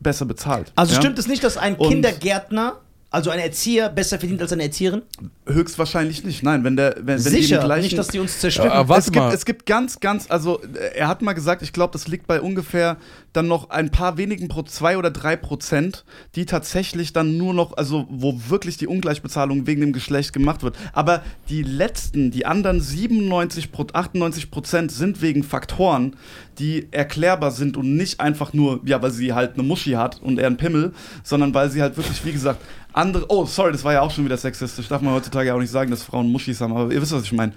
besser 0.00 0.24
bezahlt. 0.26 0.72
also 0.76 0.94
ja? 0.94 1.00
stimmt 1.00 1.18
es 1.18 1.26
nicht, 1.26 1.42
dass 1.44 1.56
ein 1.56 1.74
Und- 1.76 1.88
Kindergärtner, 1.90 2.76
also 3.10 3.30
ein 3.30 3.38
Erzieher, 3.38 3.88
besser 3.88 4.18
verdient 4.18 4.42
als 4.42 4.52
eine 4.52 4.64
Erzieherin? 4.64 5.00
Höchstwahrscheinlich 5.46 6.24
nicht. 6.24 6.42
Nein, 6.42 6.62
wenn 6.62 6.76
der, 6.76 6.94
wenn, 6.98 7.06
wenn 7.06 7.16
die 7.16 7.22
Sicher, 7.42 7.56
den 7.60 7.64
gleichen, 7.64 7.82
nicht, 7.84 7.96
dass 7.96 8.08
die 8.08 8.18
uns 8.18 8.38
zerstören. 8.38 8.68
Ja, 8.68 8.86
warte 8.86 9.00
es, 9.00 9.06
gibt, 9.06 9.16
mal. 9.16 9.34
es 9.34 9.44
gibt 9.46 9.64
ganz, 9.64 9.98
ganz, 10.00 10.30
also 10.30 10.60
äh, 10.62 10.94
er 10.94 11.08
hat 11.08 11.22
mal 11.22 11.32
gesagt, 11.32 11.62
ich 11.62 11.72
glaube, 11.72 11.92
das 11.94 12.06
liegt 12.06 12.26
bei 12.26 12.40
ungefähr 12.42 12.98
dann 13.32 13.48
noch 13.48 13.70
ein 13.70 13.90
paar 13.90 14.18
wenigen, 14.18 14.48
pro 14.48 14.62
zwei 14.62 14.98
oder 14.98 15.10
drei 15.10 15.36
Prozent, 15.36 16.04
die 16.34 16.44
tatsächlich 16.44 17.14
dann 17.14 17.38
nur 17.38 17.54
noch, 17.54 17.76
also 17.78 18.06
wo 18.10 18.38
wirklich 18.48 18.76
die 18.76 18.86
Ungleichbezahlung 18.86 19.66
wegen 19.66 19.80
dem 19.80 19.92
Geschlecht 19.94 20.34
gemacht 20.34 20.62
wird. 20.62 20.76
Aber 20.92 21.22
die 21.48 21.62
letzten, 21.62 22.30
die 22.30 22.44
anderen 22.44 22.80
97, 22.82 23.72
Pro- 23.72 23.86
98 23.90 24.50
Prozent 24.50 24.92
sind 24.92 25.22
wegen 25.22 25.44
Faktoren, 25.44 26.14
die 26.58 26.88
erklärbar 26.90 27.50
sind 27.50 27.76
und 27.76 27.96
nicht 27.96 28.20
einfach 28.20 28.52
nur, 28.52 28.80
ja, 28.84 29.00
weil 29.02 29.10
sie 29.10 29.32
halt 29.32 29.54
eine 29.54 29.62
Muschi 29.62 29.92
hat 29.92 30.20
und 30.22 30.38
er 30.38 30.46
einen 30.48 30.56
Pimmel, 30.56 30.92
sondern 31.22 31.54
weil 31.54 31.70
sie 31.70 31.80
halt 31.82 31.96
wirklich, 31.96 32.24
wie 32.24 32.32
gesagt, 32.32 32.60
andere, 32.92 33.26
oh, 33.28 33.46
sorry, 33.46 33.72
das 33.72 33.84
war 33.84 33.92
ja 33.92 34.00
auch 34.00 34.10
schon 34.10 34.24
wieder 34.24 34.36
sexistisch, 34.36 34.88
darf 34.88 35.00
man 35.02 35.14
heutzutage 35.14 35.48
ja 35.48 35.54
auch 35.54 35.60
nicht 35.60 35.70
sagen, 35.70 35.90
dass 35.90 36.02
Frauen 36.02 36.30
Muschis 36.32 36.60
haben, 36.60 36.76
aber 36.76 36.92
ihr 36.92 37.00
wisst, 37.00 37.12
was 37.12 37.22
ich 37.22 37.32
meine. 37.32 37.52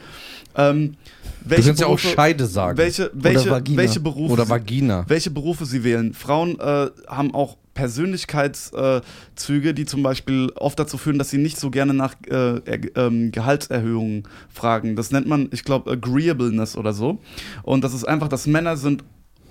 Ähm, 0.55 0.95
Du 1.43 1.55
kannst 1.55 1.79
ja 1.81 1.87
auch 1.87 1.97
Scheide 1.97 2.45
sagen. 2.45 2.77
welche, 2.77 3.09
welche, 3.13 3.49
Vagina. 3.49 3.77
welche 3.81 3.99
Berufe 3.99 4.33
Oder 4.33 4.43
sie- 4.45 4.51
Vagina. 4.51 5.05
welche 5.07 5.31
Berufe 5.31 5.65
sie 5.65 5.83
wählen. 5.83 6.13
Frauen 6.13 6.59
äh, 6.59 6.87
haben 7.07 7.33
auch 7.33 7.57
Persönlichkeitszüge, 7.73 9.73
die 9.73 9.85
zum 9.85 10.03
Beispiel 10.03 10.51
oft 10.55 10.79
dazu 10.79 10.97
führen, 10.97 11.17
dass 11.17 11.29
sie 11.29 11.37
nicht 11.37 11.57
so 11.57 11.69
gerne 11.69 11.93
nach 11.93 12.15
äh, 12.27 12.59
ähm, 12.95 13.31
Gehaltserhöhungen 13.31 14.23
fragen. 14.49 14.95
Das 14.95 15.11
nennt 15.11 15.27
man, 15.27 15.49
ich 15.51 15.63
glaube, 15.63 15.91
Agreeableness 15.91 16.75
oder 16.75 16.93
so. 16.93 17.19
Und 17.63 17.83
das 17.83 17.93
ist 17.93 18.05
einfach, 18.05 18.27
dass 18.27 18.47
Männer 18.47 18.77
sind 18.77 19.03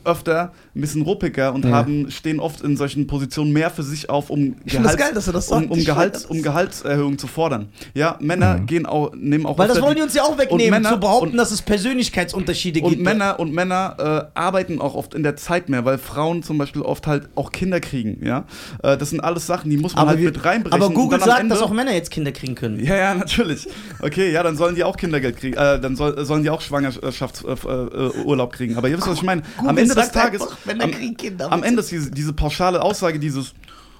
öfter 0.04 0.52
ein 0.74 0.80
bisschen 0.80 1.02
ruppiger 1.02 1.52
und 1.52 1.64
Ja. 1.64 1.72
haben, 1.72 2.10
stehen 2.10 2.40
oft 2.40 2.60
in 2.62 2.76
solchen 2.76 3.06
Positionen 3.06 3.52
mehr 3.52 3.70
für 3.70 3.82
sich 3.82 4.08
auf, 4.10 4.30
um, 4.30 4.56
Ich 4.64 4.72
finde 4.72 4.88
das 4.88 4.96
geil, 4.96 5.12
dass 5.14 5.24
du 5.26 5.32
das 5.32 5.48
um, 5.48 5.58
sagst. 5.58 5.70
um, 5.70 5.78
Ich 5.78 5.84
Gehalt, 5.86 6.12
feier 6.16 6.22
das. 6.22 6.30
um 6.30 6.42
Gehaltserhöhung 6.42 7.18
zu 7.18 7.26
fordern. 7.26 7.68
Ja, 7.94 8.16
Männer 8.20 8.60
gehen 8.60 8.86
auch, 8.86 9.12
nehmen 9.14 9.46
auch 9.46 9.58
Weil 9.58 9.68
das 9.68 9.80
wollen 9.80 9.96
die 9.96 10.02
uns 10.02 10.14
ja 10.14 10.22
auch 10.22 10.38
wegnehmen, 10.38 10.70
Männer- 10.70 10.90
zu 10.90 11.00
behaupten, 11.00 11.30
und- 11.32 11.36
dass 11.36 11.50
es 11.50 11.62
Persönlichkeitsunterschiede 11.62 12.80
und 12.80 12.90
gibt. 12.90 13.02
Männer 13.02 13.38
und 13.40 13.52
Männer 13.52 14.30
äh, 14.34 14.38
arbeiten 14.38 14.80
auch 14.80 14.94
oft 14.94 15.14
in 15.14 15.22
der 15.22 15.36
Zeit 15.36 15.68
mehr, 15.68 15.84
weil 15.84 15.98
Frauen 15.98 16.42
zum 16.42 16.58
Beispiel 16.58 16.82
oft 16.82 17.06
halt 17.06 17.28
auch 17.34 17.52
Kinder 17.52 17.80
kriegen, 17.80 18.24
ja. 18.24 18.44
Äh, 18.82 18.96
das 18.96 19.10
sind 19.10 19.20
alles 19.20 19.46
Sachen, 19.46 19.70
die 19.70 19.76
muss 19.76 19.94
man 19.94 20.02
aber, 20.02 20.10
halt 20.10 20.20
wir, 20.20 20.26
mit 20.30 20.44
reinbrechen. 20.44 20.74
aber 20.74 20.86
und 20.88 20.94
Google 20.94 21.20
sagt, 21.20 21.40
Ende, 21.40 21.54
dass 21.54 21.62
auch 21.62 21.70
Männer 21.72 21.92
jetzt 21.92 22.10
Kinder 22.10 22.32
kriegen 22.32 22.54
können. 22.54 22.78
Ja, 22.84 22.96
ja, 22.96 23.14
natürlich. 23.14 23.66
Okay, 24.00 24.30
ja, 24.32 24.42
dann 24.42 24.56
sollen 24.56 24.74
die 24.74 24.84
auch 24.84 24.96
Kindergeld 24.96 25.36
kriegen, 25.36 25.56
äh, 25.56 25.80
dann 25.80 25.96
soll, 25.96 26.24
sollen 26.24 26.42
die 26.42 26.50
auch 26.50 26.60
Schwangerschaftsurlaub 26.60 28.14
Urlaub 28.24 28.52
kriegen. 28.52 28.76
Aber 28.76 28.88
ihr 28.88 28.96
wisst, 28.96 29.08
was 29.08 29.16
ich 29.16 29.22
meine. 29.22 29.42
Am 29.58 29.66
Google 29.66 29.76
Ende 29.90 30.02
des 30.02 30.12
Tages, 30.12 30.42
am, 30.42 31.52
am 31.52 31.62
Ende 31.62 31.80
ist 31.80 31.90
diese, 31.90 32.10
diese 32.10 32.32
pauschale 32.32 32.82
Aussage, 32.82 33.18
dieses, 33.18 33.54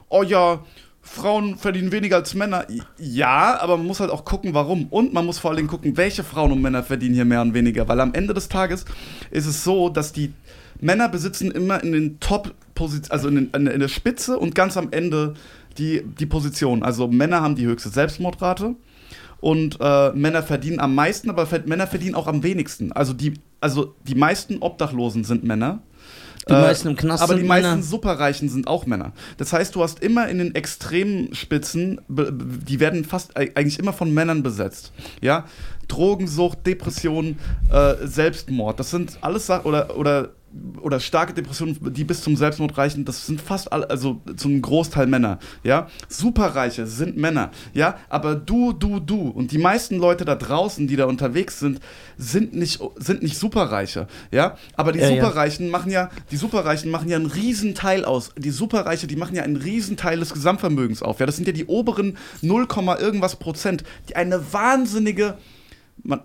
oh 0.08 0.22
ja, 0.22 0.60
Frauen 1.02 1.56
verdienen 1.56 1.92
weniger 1.92 2.16
als 2.16 2.34
Männer. 2.34 2.66
Ja, 2.98 3.58
aber 3.60 3.76
man 3.76 3.86
muss 3.86 4.00
halt 4.00 4.10
auch 4.10 4.24
gucken, 4.24 4.54
warum. 4.54 4.86
Und 4.88 5.12
man 5.12 5.24
muss 5.24 5.38
vor 5.38 5.50
allen 5.50 5.56
Dingen 5.56 5.68
gucken, 5.68 5.96
welche 5.96 6.22
Frauen 6.22 6.52
und 6.52 6.60
Männer 6.60 6.82
verdienen 6.82 7.14
hier 7.14 7.24
mehr 7.24 7.40
und 7.40 7.54
weniger. 7.54 7.88
Weil 7.88 8.00
am 8.00 8.12
Ende 8.12 8.34
des 8.34 8.48
Tages 8.48 8.84
ist 9.30 9.46
es 9.46 9.64
so, 9.64 9.88
dass 9.88 10.12
die 10.12 10.32
Männer 10.80 11.08
besitzen 11.08 11.50
immer 11.50 11.82
in 11.82 11.92
den 11.92 12.20
Top-Positionen, 12.20 13.10
also 13.10 13.28
in, 13.28 13.50
den, 13.50 13.66
in 13.66 13.80
der 13.80 13.88
Spitze 13.88 14.38
und 14.38 14.54
ganz 14.54 14.76
am 14.76 14.88
Ende 14.92 15.34
die, 15.78 16.02
die 16.18 16.26
Position. 16.26 16.82
Also 16.82 17.08
Männer 17.08 17.40
haben 17.40 17.56
die 17.56 17.66
höchste 17.66 17.88
Selbstmordrate 17.88 18.74
und 19.40 19.78
äh, 19.80 20.10
Männer 20.12 20.42
verdienen 20.42 20.80
am 20.80 20.94
meisten, 20.94 21.30
aber 21.30 21.46
Männer 21.66 21.86
verdienen 21.86 22.14
auch 22.14 22.26
am 22.26 22.42
wenigsten. 22.42 22.92
Also 22.92 23.12
die, 23.12 23.34
also 23.60 23.94
die 24.06 24.14
meisten 24.14 24.58
Obdachlosen 24.58 25.24
sind 25.24 25.44
Männer. 25.44 25.80
Die 26.48 26.54
meisten 26.54 26.88
im 26.88 26.96
Knast 26.96 27.22
Aber 27.22 27.34
sind 27.34 27.42
die 27.42 27.48
meisten 27.48 27.70
Männer. 27.70 27.82
Superreichen 27.82 28.48
sind 28.48 28.66
auch 28.66 28.86
Männer. 28.86 29.12
Das 29.36 29.52
heißt, 29.52 29.74
du 29.74 29.82
hast 29.82 30.00
immer 30.02 30.26
in 30.28 30.38
den 30.38 30.54
Extremspitzen, 30.54 32.00
be- 32.08 32.32
be- 32.32 32.58
die 32.66 32.80
werden 32.80 33.04
fast 33.04 33.36
eig- 33.36 33.56
eigentlich 33.56 33.78
immer 33.78 33.92
von 33.92 34.12
Männern 34.12 34.42
besetzt. 34.42 34.92
Ja, 35.20 35.44
Drogensucht, 35.88 36.66
Depression, 36.66 37.38
äh, 37.70 37.94
Selbstmord, 38.06 38.80
das 38.80 38.90
sind 38.90 39.18
alles 39.20 39.46
Sachen 39.46 39.66
oder 39.66 39.96
oder 39.96 40.30
oder 40.80 40.98
starke 40.98 41.32
Depressionen, 41.32 41.78
die 41.92 42.04
bis 42.04 42.22
zum 42.22 42.36
Selbstmord 42.36 42.76
reichen, 42.76 43.04
das 43.04 43.26
sind 43.26 43.40
fast 43.40 43.72
alle, 43.72 43.88
also 43.88 44.20
zum 44.36 44.60
Großteil 44.60 45.06
Männer, 45.06 45.38
ja. 45.62 45.88
Superreiche 46.08 46.86
sind 46.86 47.16
Männer, 47.16 47.50
ja, 47.72 47.96
aber 48.08 48.34
du, 48.34 48.72
du, 48.72 48.98
du 48.98 49.28
und 49.28 49.52
die 49.52 49.58
meisten 49.58 49.96
Leute 49.96 50.24
da 50.24 50.34
draußen, 50.34 50.88
die 50.88 50.96
da 50.96 51.04
unterwegs 51.04 51.60
sind, 51.60 51.80
sind 52.16 52.54
nicht, 52.54 52.80
sind 52.96 53.22
nicht 53.22 53.38
Superreiche, 53.38 54.08
ja. 54.32 54.56
Aber 54.74 54.92
die 54.92 54.98
Ja, 54.98 55.10
ja. 55.10 55.22
Superreichen 55.22 55.70
machen 55.70 55.92
ja, 55.92 56.10
die 56.30 56.36
Superreichen 56.36 56.90
machen 56.90 57.08
ja 57.08 57.16
einen 57.16 57.26
riesen 57.26 57.74
Teil 57.74 58.04
aus. 58.04 58.32
Die 58.36 58.50
Superreiche, 58.50 59.06
die 59.06 59.16
machen 59.16 59.36
ja 59.36 59.42
einen 59.42 59.56
riesen 59.56 59.96
Teil 59.96 60.18
des 60.18 60.32
Gesamtvermögens 60.32 61.02
auf, 61.02 61.20
ja. 61.20 61.26
Das 61.26 61.36
sind 61.36 61.46
ja 61.46 61.52
die 61.52 61.66
oberen 61.66 62.18
0, 62.42 62.66
irgendwas 62.98 63.36
Prozent, 63.36 63.84
die 64.08 64.16
eine 64.16 64.52
wahnsinnige, 64.52 65.36
man, 66.02 66.20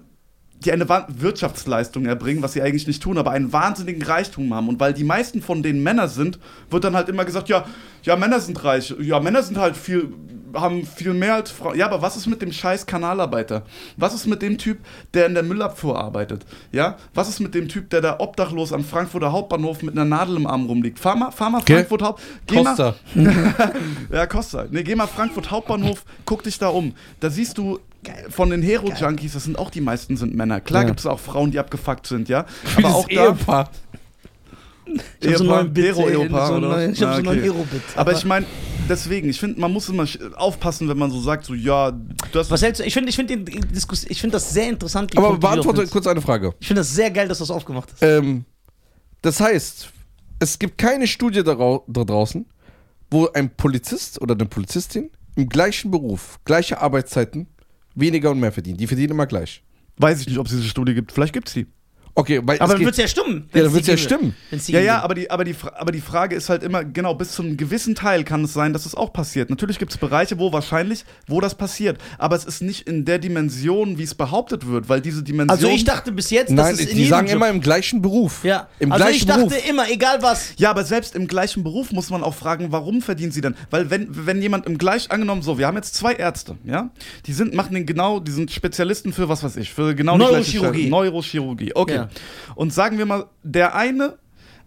die 0.65 0.71
eine 0.71 0.87
Wirtschaftsleistung 1.07 2.05
erbringen, 2.05 2.41
was 2.41 2.53
sie 2.53 2.61
eigentlich 2.61 2.87
nicht 2.87 3.01
tun, 3.03 3.17
aber 3.17 3.31
einen 3.31 3.53
wahnsinnigen 3.53 4.01
Reichtum 4.01 4.53
haben. 4.53 4.67
Und 4.69 4.79
weil 4.79 4.93
die 4.93 5.03
meisten 5.03 5.41
von 5.41 5.63
denen 5.63 5.83
Männer 5.83 6.07
sind, 6.07 6.39
wird 6.69 6.83
dann 6.83 6.95
halt 6.95 7.09
immer 7.09 7.25
gesagt, 7.25 7.49
ja, 7.49 7.65
ja, 8.03 8.15
Männer 8.15 8.39
sind 8.39 8.63
reich, 8.63 8.93
ja, 8.99 9.19
Männer 9.19 9.41
sind 9.43 9.57
halt 9.57 9.75
viel, 9.75 10.13
haben 10.53 10.85
viel 10.85 11.13
mehr 11.13 11.35
als 11.35 11.51
Frauen. 11.51 11.77
Ja, 11.77 11.87
aber 11.87 12.01
was 12.01 12.15
ist 12.15 12.27
mit 12.27 12.41
dem 12.41 12.51
scheiß 12.51 12.85
Kanalarbeiter? 12.85 13.63
Was 13.97 14.13
ist 14.13 14.27
mit 14.27 14.41
dem 14.41 14.57
Typ, 14.57 14.79
der 15.13 15.25
in 15.25 15.33
der 15.33 15.43
Müllabfuhr 15.43 15.99
arbeitet? 15.99 16.45
Ja, 16.71 16.97
was 17.13 17.29
ist 17.29 17.39
mit 17.39 17.53
dem 17.55 17.67
Typ, 17.67 17.89
der 17.89 18.01
da 18.01 18.19
obdachlos 18.19 18.71
am 18.71 18.83
Frankfurter 18.83 19.31
Hauptbahnhof 19.31 19.81
mit 19.83 19.93
einer 19.95 20.05
Nadel 20.05 20.35
im 20.37 20.47
Arm 20.47 20.65
rumliegt? 20.65 20.99
Fahr 20.99 21.15
mal, 21.15 21.31
fahr 21.31 21.49
mal? 21.49 21.61
Frankfurt 21.61 22.01
Haupt... 22.01 22.21
Geh 22.47 22.61
mal- 22.61 22.75
Costa. 22.75 22.95
ja, 24.11 24.25
Costa. 24.27 24.65
Nee, 24.69 24.83
geh 24.83 24.95
mal 24.95 25.07
Frankfurt 25.07 25.49
Hauptbahnhof, 25.51 26.05
guck 26.25 26.43
dich 26.43 26.57
da 26.59 26.69
um. 26.69 26.93
Da 27.19 27.29
siehst 27.29 27.57
du 27.57 27.79
von 28.29 28.49
den 28.49 28.61
Hero-Junkies, 28.61 29.33
das 29.33 29.43
sind 29.43 29.57
auch 29.57 29.69
die 29.69 29.81
meisten 29.81 30.17
sind 30.17 30.35
Männer. 30.35 30.61
Klar 30.61 30.83
Ja. 30.83 30.87
gibt 30.87 30.99
es 30.99 31.05
auch 31.05 31.19
Frauen, 31.19 31.51
die 31.51 31.59
abgefuckt 31.59 32.07
sind, 32.07 32.29
ja. 32.29 32.45
Aber 32.77 32.87
Aber 32.87 32.95
auch 32.95 33.07
da. 33.07 33.27
Ehepaar. 33.29 33.69
Ich 35.19 35.29
hab 35.29 35.37
so 35.37 35.43
einen 35.43 35.49
neuen 35.49 35.73
Bit, 35.73 35.85
Hero, 35.85 36.07
ey, 36.07 36.15
Ehepaar, 36.21 36.47
so 36.47 36.53
einen 36.53 36.65
oder? 36.65 36.89
ich 36.89 37.01
hab 37.01 37.09
so 37.09 37.15
einen 37.15 37.25
neuen 37.25 37.39
okay. 37.39 37.47
Hero-Bit. 37.47 37.81
Aber 37.95 38.11
ich 38.13 38.23
meine, 38.23 38.45
deswegen, 38.87 39.29
ich 39.29 39.39
finde, 39.39 39.59
man 39.59 39.71
muss 39.73 39.89
immer 39.89 40.05
aufpassen, 40.35 40.87
wenn 40.87 40.97
man 40.97 41.09
so 41.11 41.19
sagt, 41.19 41.45
so, 41.45 41.53
ja, 41.53 41.91
das. 42.31 42.51
Was 42.51 42.61
hältst 42.61 42.81
du? 42.81 42.85
Ich 42.85 42.93
finde 42.93 43.09
ich 43.09 43.15
find 43.15 43.31
ich 44.09 44.21
find 44.21 44.33
das 44.33 44.53
sehr 44.53 44.69
interessant. 44.69 45.17
Aber 45.17 45.37
beantworte 45.37 45.87
kurz 45.87 46.05
eine 46.07 46.21
Frage. 46.21 46.53
Ich 46.59 46.67
finde 46.67 46.81
das 46.81 46.93
sehr 46.93 47.09
geil, 47.09 47.27
dass 47.27 47.39
du 47.39 47.43
das 47.43 47.51
aufgemacht 47.51 47.89
hast. 47.93 48.03
Ähm, 48.03 48.45
das 49.21 49.39
heißt, 49.39 49.89
es 50.39 50.59
gibt 50.59 50.77
keine 50.77 51.07
Studie 51.07 51.43
da 51.43 51.55
draußen, 51.55 52.45
wo 53.09 53.27
ein 53.33 53.49
Polizist 53.55 54.21
oder 54.21 54.35
eine 54.35 54.45
Polizistin 54.45 55.09
im 55.35 55.49
gleichen 55.49 55.89
Beruf, 55.91 56.39
gleiche 56.45 56.79
Arbeitszeiten, 56.79 57.47
weniger 57.95 58.31
und 58.31 58.39
mehr 58.39 58.51
verdienen. 58.51 58.77
Die 58.77 58.87
verdienen 58.87 59.11
immer 59.11 59.25
gleich. 59.25 59.63
Weiß 59.97 60.21
ich 60.21 60.27
nicht, 60.27 60.37
ob 60.37 60.47
es 60.47 60.51
diese 60.51 60.67
Studie 60.67 60.93
gibt. 60.93 61.11
Vielleicht 61.11 61.33
gibt 61.33 61.47
es 61.47 61.53
die. 61.53 61.67
Okay, 62.17 62.39
weil 62.45 62.57
Aber 62.59 62.71
es 62.73 62.77
dann 62.77 62.85
wird 62.85 62.91
es 62.93 62.97
ja 62.97 63.07
stimmen. 63.09 63.49
Ja, 63.53 63.63
dann 63.63 63.73
wird's 63.73 63.87
ja 63.87 63.97
stimmen. 63.97 64.33
Ja, 64.67 64.79
ja, 64.79 65.01
aber 65.01 65.15
die, 65.15 65.29
aber, 65.29 65.43
die, 65.43 65.53
Fra- 65.53 65.73
aber 65.77 65.91
die 65.91 65.99
Frage 65.99 66.33
ist 66.37 66.47
halt 66.47 66.63
immer, 66.63 66.85
genau, 66.85 67.13
bis 67.13 67.33
zu 67.33 67.43
einem 67.43 67.57
gewissen 67.57 67.93
Teil 67.93 68.23
kann 68.23 68.45
es 68.45 68.53
sein, 68.53 68.71
dass 68.71 68.85
es 68.85 68.95
auch 68.95 69.11
passiert. 69.11 69.49
Natürlich 69.49 69.79
gibt 69.79 69.91
es 69.91 69.97
Bereiche, 69.97 70.39
wo 70.39 70.53
wahrscheinlich, 70.53 71.03
wo 71.27 71.41
das 71.41 71.55
passiert. 71.55 71.97
Aber 72.17 72.37
es 72.37 72.45
ist 72.45 72.61
nicht 72.61 72.87
in 72.87 73.03
der 73.03 73.19
Dimension, 73.19 73.97
wie 73.97 74.03
es 74.03 74.15
behauptet 74.15 74.65
wird, 74.65 74.87
weil 74.87 75.01
diese 75.01 75.23
Dimension. 75.23 75.49
Also 75.49 75.67
ich 75.67 75.83
dachte 75.83 76.13
bis 76.13 76.29
jetzt, 76.29 76.51
dass 76.51 76.55
Nein, 76.55 76.73
es 76.75 76.85
in 76.85 76.95
die 76.95 77.05
sagen 77.05 77.27
Job- 77.27 77.35
immer 77.35 77.49
im 77.49 77.59
gleichen 77.59 78.01
Beruf. 78.01 78.45
Ja, 78.45 78.69
Im 78.79 78.93
also 78.93 79.03
gleichen 79.03 79.17
ich 79.17 79.25
dachte 79.25 79.47
Beruf. 79.47 79.69
immer, 79.69 79.89
egal 79.91 80.21
was. 80.21 80.53
Ja, 80.55 80.69
aber 80.69 80.85
selbst 80.85 81.15
im 81.15 81.27
gleichen 81.27 81.63
Beruf 81.65 81.91
muss 81.91 82.09
man 82.11 82.23
auch 82.23 82.33
fragen, 82.33 82.71
warum 82.71 83.01
verdienen 83.01 83.33
sie 83.33 83.41
denn? 83.41 83.55
Weil 83.71 83.89
wenn, 83.89 84.07
wenn 84.25 84.41
jemand 84.41 84.65
im 84.67 84.77
gleich 84.77 85.11
angenommen, 85.11 85.41
so, 85.41 85.57
wir 85.57 85.67
haben 85.67 85.75
jetzt 85.75 85.95
zwei 85.95 86.13
Ärzte, 86.13 86.55
ja, 86.63 86.91
die 87.25 87.33
sind, 87.33 87.53
machen 87.53 87.73
den 87.73 87.85
genau, 87.85 88.21
die 88.21 88.31
sind 88.31 88.51
Spezialisten 88.51 89.11
für 89.11 89.27
was 89.27 89.43
weiß 89.43 89.57
ich, 89.57 89.73
für 89.73 89.93
genau 89.95 90.13
die 90.17 90.19
gleiche 90.19 90.57
Neurochirurgie. 90.59 90.89
Neurochirurgie. 90.89 91.71
Okay. 91.75 91.95
Ja. 91.95 92.04
Und 92.55 92.73
sagen 92.73 92.97
wir 92.97 93.05
mal, 93.05 93.25
der 93.43 93.75
eine 93.75 94.17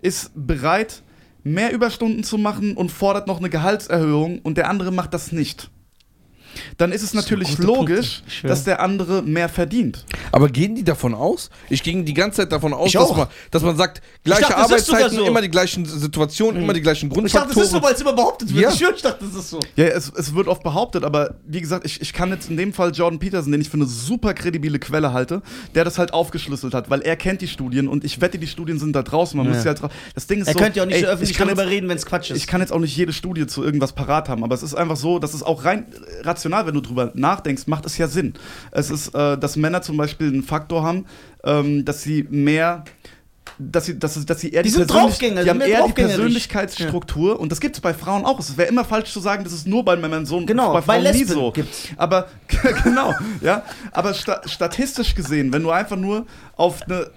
ist 0.00 0.32
bereit, 0.34 1.02
mehr 1.42 1.72
Überstunden 1.72 2.24
zu 2.24 2.38
machen 2.38 2.76
und 2.76 2.90
fordert 2.90 3.26
noch 3.26 3.38
eine 3.38 3.50
Gehaltserhöhung 3.50 4.40
und 4.40 4.58
der 4.58 4.68
andere 4.68 4.92
macht 4.92 5.14
das 5.14 5.32
nicht. 5.32 5.70
Dann 6.76 6.92
ist 6.92 7.02
es 7.02 7.14
natürlich 7.14 7.50
gute 7.56 7.62
logisch, 7.62 8.22
dass 8.42 8.64
der 8.64 8.80
andere 8.80 9.22
mehr 9.22 9.48
verdient. 9.48 10.04
Aber 10.32 10.48
gehen 10.48 10.74
die 10.74 10.84
davon 10.84 11.14
aus? 11.14 11.50
Ich 11.68 11.82
ging 11.82 12.04
die 12.04 12.14
ganze 12.14 12.38
Zeit 12.38 12.52
davon 12.52 12.72
aus, 12.72 12.92
dass 12.92 13.16
man, 13.16 13.26
dass 13.50 13.62
man 13.62 13.76
sagt, 13.76 14.02
gleiche 14.24 14.42
dachte, 14.42 14.54
ist 14.54 14.60
Arbeitszeiten, 14.64 15.16
so. 15.16 15.22
Mhm. 15.22 15.28
immer 15.28 15.40
die 15.42 15.50
gleichen 15.50 15.84
Situationen, 15.86 16.62
immer 16.62 16.72
die 16.74 16.80
gleichen 16.80 17.06
Ich 17.06 17.10
dachte, 17.10 17.20
Grundfaktoren. 17.20 17.56
das 17.56 17.64
ist 17.66 17.70
so, 17.72 17.82
weil 17.82 17.94
es 17.94 18.00
immer 18.00 18.12
behauptet 18.12 18.52
wird. 18.54 18.62
Ja. 18.62 18.70
Ich 18.72 18.82
ich 18.96 19.02
dachte, 19.02 19.24
das 19.24 19.34
ist 19.34 19.50
so. 19.50 19.60
Ja, 19.76 19.86
es, 19.86 20.12
es 20.16 20.34
wird 20.34 20.48
oft 20.48 20.62
behauptet, 20.62 21.04
aber 21.04 21.36
wie 21.46 21.60
gesagt, 21.60 21.84
ich, 21.86 22.00
ich 22.00 22.12
kann 22.12 22.30
jetzt 22.30 22.50
in 22.50 22.56
dem 22.56 22.72
Fall 22.72 22.90
Jordan 22.92 23.18
Peterson, 23.18 23.52
den 23.52 23.60
ich 23.60 23.68
für 23.68 23.76
eine 23.76 23.86
super 23.86 24.34
kredibile 24.34 24.78
Quelle 24.78 25.12
halte, 25.12 25.42
der 25.74 25.84
das 25.84 25.98
halt 25.98 26.12
aufgeschlüsselt 26.12 26.74
hat, 26.74 26.90
weil 26.90 27.00
er 27.02 27.16
kennt 27.16 27.40
die 27.40 27.48
Studien 27.48 27.88
und 27.88 28.04
ich 28.04 28.20
wette, 28.20 28.38
die 28.38 28.46
Studien 28.46 28.78
sind 28.78 28.94
da 28.94 29.02
draußen. 29.02 29.36
Man 29.36 29.46
Ja. 29.46 29.52
muss 29.52 29.62
sie 29.62 29.68
halt 29.68 29.80
drauf. 29.82 29.92
Das 30.14 30.26
Ding 30.26 30.40
ist 30.40 30.48
Er 30.48 30.52
so. 30.54 30.58
könnte 30.58 30.78
ja 30.78 30.82
auch 30.82 30.86
nicht 30.86 30.96
ey, 30.96 31.02
so 31.02 31.08
öffentlich 31.08 31.36
darüber 31.36 31.66
reden, 31.66 31.88
wenn 31.88 31.96
es 31.96 32.06
Quatsch 32.06 32.30
ist. 32.30 32.36
Ich 32.38 32.46
kann 32.46 32.60
jetzt 32.60 32.72
auch 32.72 32.78
nicht 32.80 32.96
jede 32.96 33.12
Studie 33.12 33.46
zu 33.46 33.62
irgendwas 33.62 33.92
parat 33.92 34.28
haben, 34.28 34.42
aber 34.44 34.54
es 34.54 34.62
ist 34.62 34.74
einfach 34.74 34.96
so, 34.96 35.18
dass 35.18 35.34
es 35.34 35.42
auch 35.42 35.64
rein 35.64 35.86
äh, 35.92 36.22
rational, 36.58 36.66
wenn 36.66 36.74
du 36.74 36.80
drüber 36.80 37.10
nachdenkst, 37.14 37.66
macht 37.66 37.86
es 37.86 37.98
ja 37.98 38.08
Sinn. 38.08 38.34
Es 38.70 38.90
ist, 38.90 39.14
äh, 39.14 39.38
dass 39.38 39.56
Männer 39.56 39.82
zum 39.82 39.96
Beispiel 39.96 40.28
einen 40.28 40.42
Faktor 40.42 40.82
haben, 40.82 41.06
ähm, 41.44 41.84
dass 41.84 42.02
sie 42.02 42.26
mehr 42.30 42.84
dass 43.60 43.86
sie, 43.86 43.98
dass, 43.98 44.24
dass 44.24 44.40
sie 44.40 44.50
eher 44.52 44.62
Die 44.62 44.70
die, 44.70 44.76
Persönlich- 44.84 45.18
die 45.18 45.50
haben 45.50 45.60
eher 45.62 45.84
die. 45.86 45.92
Persönlichkeitsstruktur 45.92 47.40
und 47.40 47.50
das 47.50 47.60
gibt 47.60 47.74
es 47.76 47.80
bei 47.80 47.92
Frauen 47.92 48.24
auch. 48.24 48.38
Es 48.38 48.56
wäre 48.56 48.68
immer 48.68 48.84
falsch 48.84 49.10
zu 49.12 49.18
sagen, 49.18 49.42
das 49.42 49.52
ist 49.52 49.66
nur 49.66 49.84
bei 49.84 49.96
Männern 49.96 50.26
so 50.26 50.44
Genau, 50.44 50.74
bei 50.74 50.80
bei 50.80 50.82
Frauen 51.00 51.02
nie 51.12 51.18
Lesben 51.18 51.34
so. 51.34 51.50
gibt's. 51.50 51.88
Aber 51.96 52.28
genau, 52.84 53.14
ja. 53.40 53.62
Aber 53.90 54.14
sta 54.14 54.42
statistisch 54.46 55.14
gesehen, 55.14 55.52
wenn 55.52 55.62
du 55.64 55.70
einfach 55.70 55.96
nur 55.96 56.26
auf 56.56 56.82
eine 56.82 57.10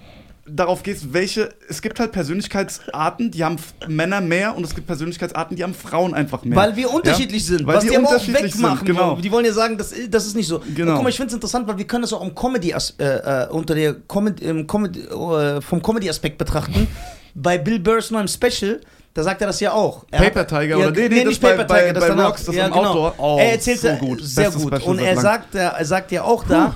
darauf 0.55 0.83
gehst, 0.83 1.13
welche 1.13 1.49
es 1.69 1.81
gibt 1.81 1.99
halt 1.99 2.11
Persönlichkeitsarten, 2.11 3.31
die 3.31 3.43
haben 3.43 3.57
Männer 3.87 4.21
mehr 4.21 4.55
und 4.55 4.63
es 4.63 4.75
gibt 4.75 4.87
Persönlichkeitsarten, 4.87 5.55
die 5.55 5.63
haben 5.63 5.73
Frauen 5.73 6.13
einfach 6.13 6.43
mehr. 6.43 6.57
Weil 6.57 6.75
wir 6.75 6.91
unterschiedlich 6.91 7.43
ja? 7.43 7.57
sind. 7.57 7.67
Weil 7.67 7.77
was 7.77 7.83
die 7.83 7.95
aber 7.95 8.07
auch 8.07 8.11
unterschiedlich 8.11 8.55
wegmachen 8.55 8.77
sind, 8.77 8.85
genau. 8.87 9.11
wollen. 9.11 9.21
Die 9.21 9.31
wollen 9.31 9.45
ja 9.45 9.53
sagen, 9.53 9.77
das, 9.77 9.93
das 10.09 10.25
ist 10.25 10.35
nicht 10.35 10.47
so. 10.47 10.59
Genau. 10.75 10.91
Und 10.91 10.95
guck 10.95 11.03
mal, 11.03 11.09
ich 11.09 11.15
finde 11.15 11.29
es 11.29 11.33
interessant, 11.33 11.67
weil 11.67 11.77
wir 11.77 11.85
können 11.85 12.01
das 12.03 12.13
auch 12.13 12.21
im 12.23 12.35
Comedy 12.35 12.71
äh, 12.71 13.03
äh, 13.03 13.47
unter 13.49 13.75
der 13.75 13.95
Comedy, 14.07 14.65
Comedy, 14.65 14.99
äh, 15.01 15.61
vom 15.61 15.81
Comedy-Aspekt 15.81 16.37
betrachten. 16.37 16.87
bei 17.33 17.57
Bill 17.57 17.79
Burrs 17.79 18.11
neuem 18.11 18.27
Special, 18.27 18.81
da 19.13 19.23
sagt 19.23 19.41
er 19.41 19.47
das 19.47 19.59
ja 19.59 19.73
auch. 19.73 20.05
Er 20.11 20.19
Paper 20.21 20.39
hat- 20.41 20.47
Tiger 20.49 20.65
ja, 20.65 20.77
oder 20.77 20.91
nee, 20.91 21.09
nee, 21.09 21.15
nee, 21.15 21.25
nicht 21.25 21.41
bei- 21.41 21.55
Paper 21.55 21.65
bei- 21.65 21.81
Tiger, 21.81 21.93
das 21.93 22.03
bei 22.03 22.09
danach. 22.09 22.29
Rocks, 22.29 22.45
das 22.45 22.55
ja, 22.55 22.67
genau. 22.67 22.85
Outdoor. 22.85 23.13
Oh, 23.17 23.37
er 23.39 23.51
erzählte 23.53 23.91
so 23.99 24.05
gut. 24.05 24.21
sehr 24.23 24.45
Bestes 24.45 24.63
gut. 24.63 24.75
Special 24.75 24.89
Und 24.91 24.99
er 24.99 25.19
sagt, 25.19 25.55
er 25.55 25.85
sagt 25.85 26.11
ja 26.11 26.23
auch 26.23 26.43
da, 26.45 26.75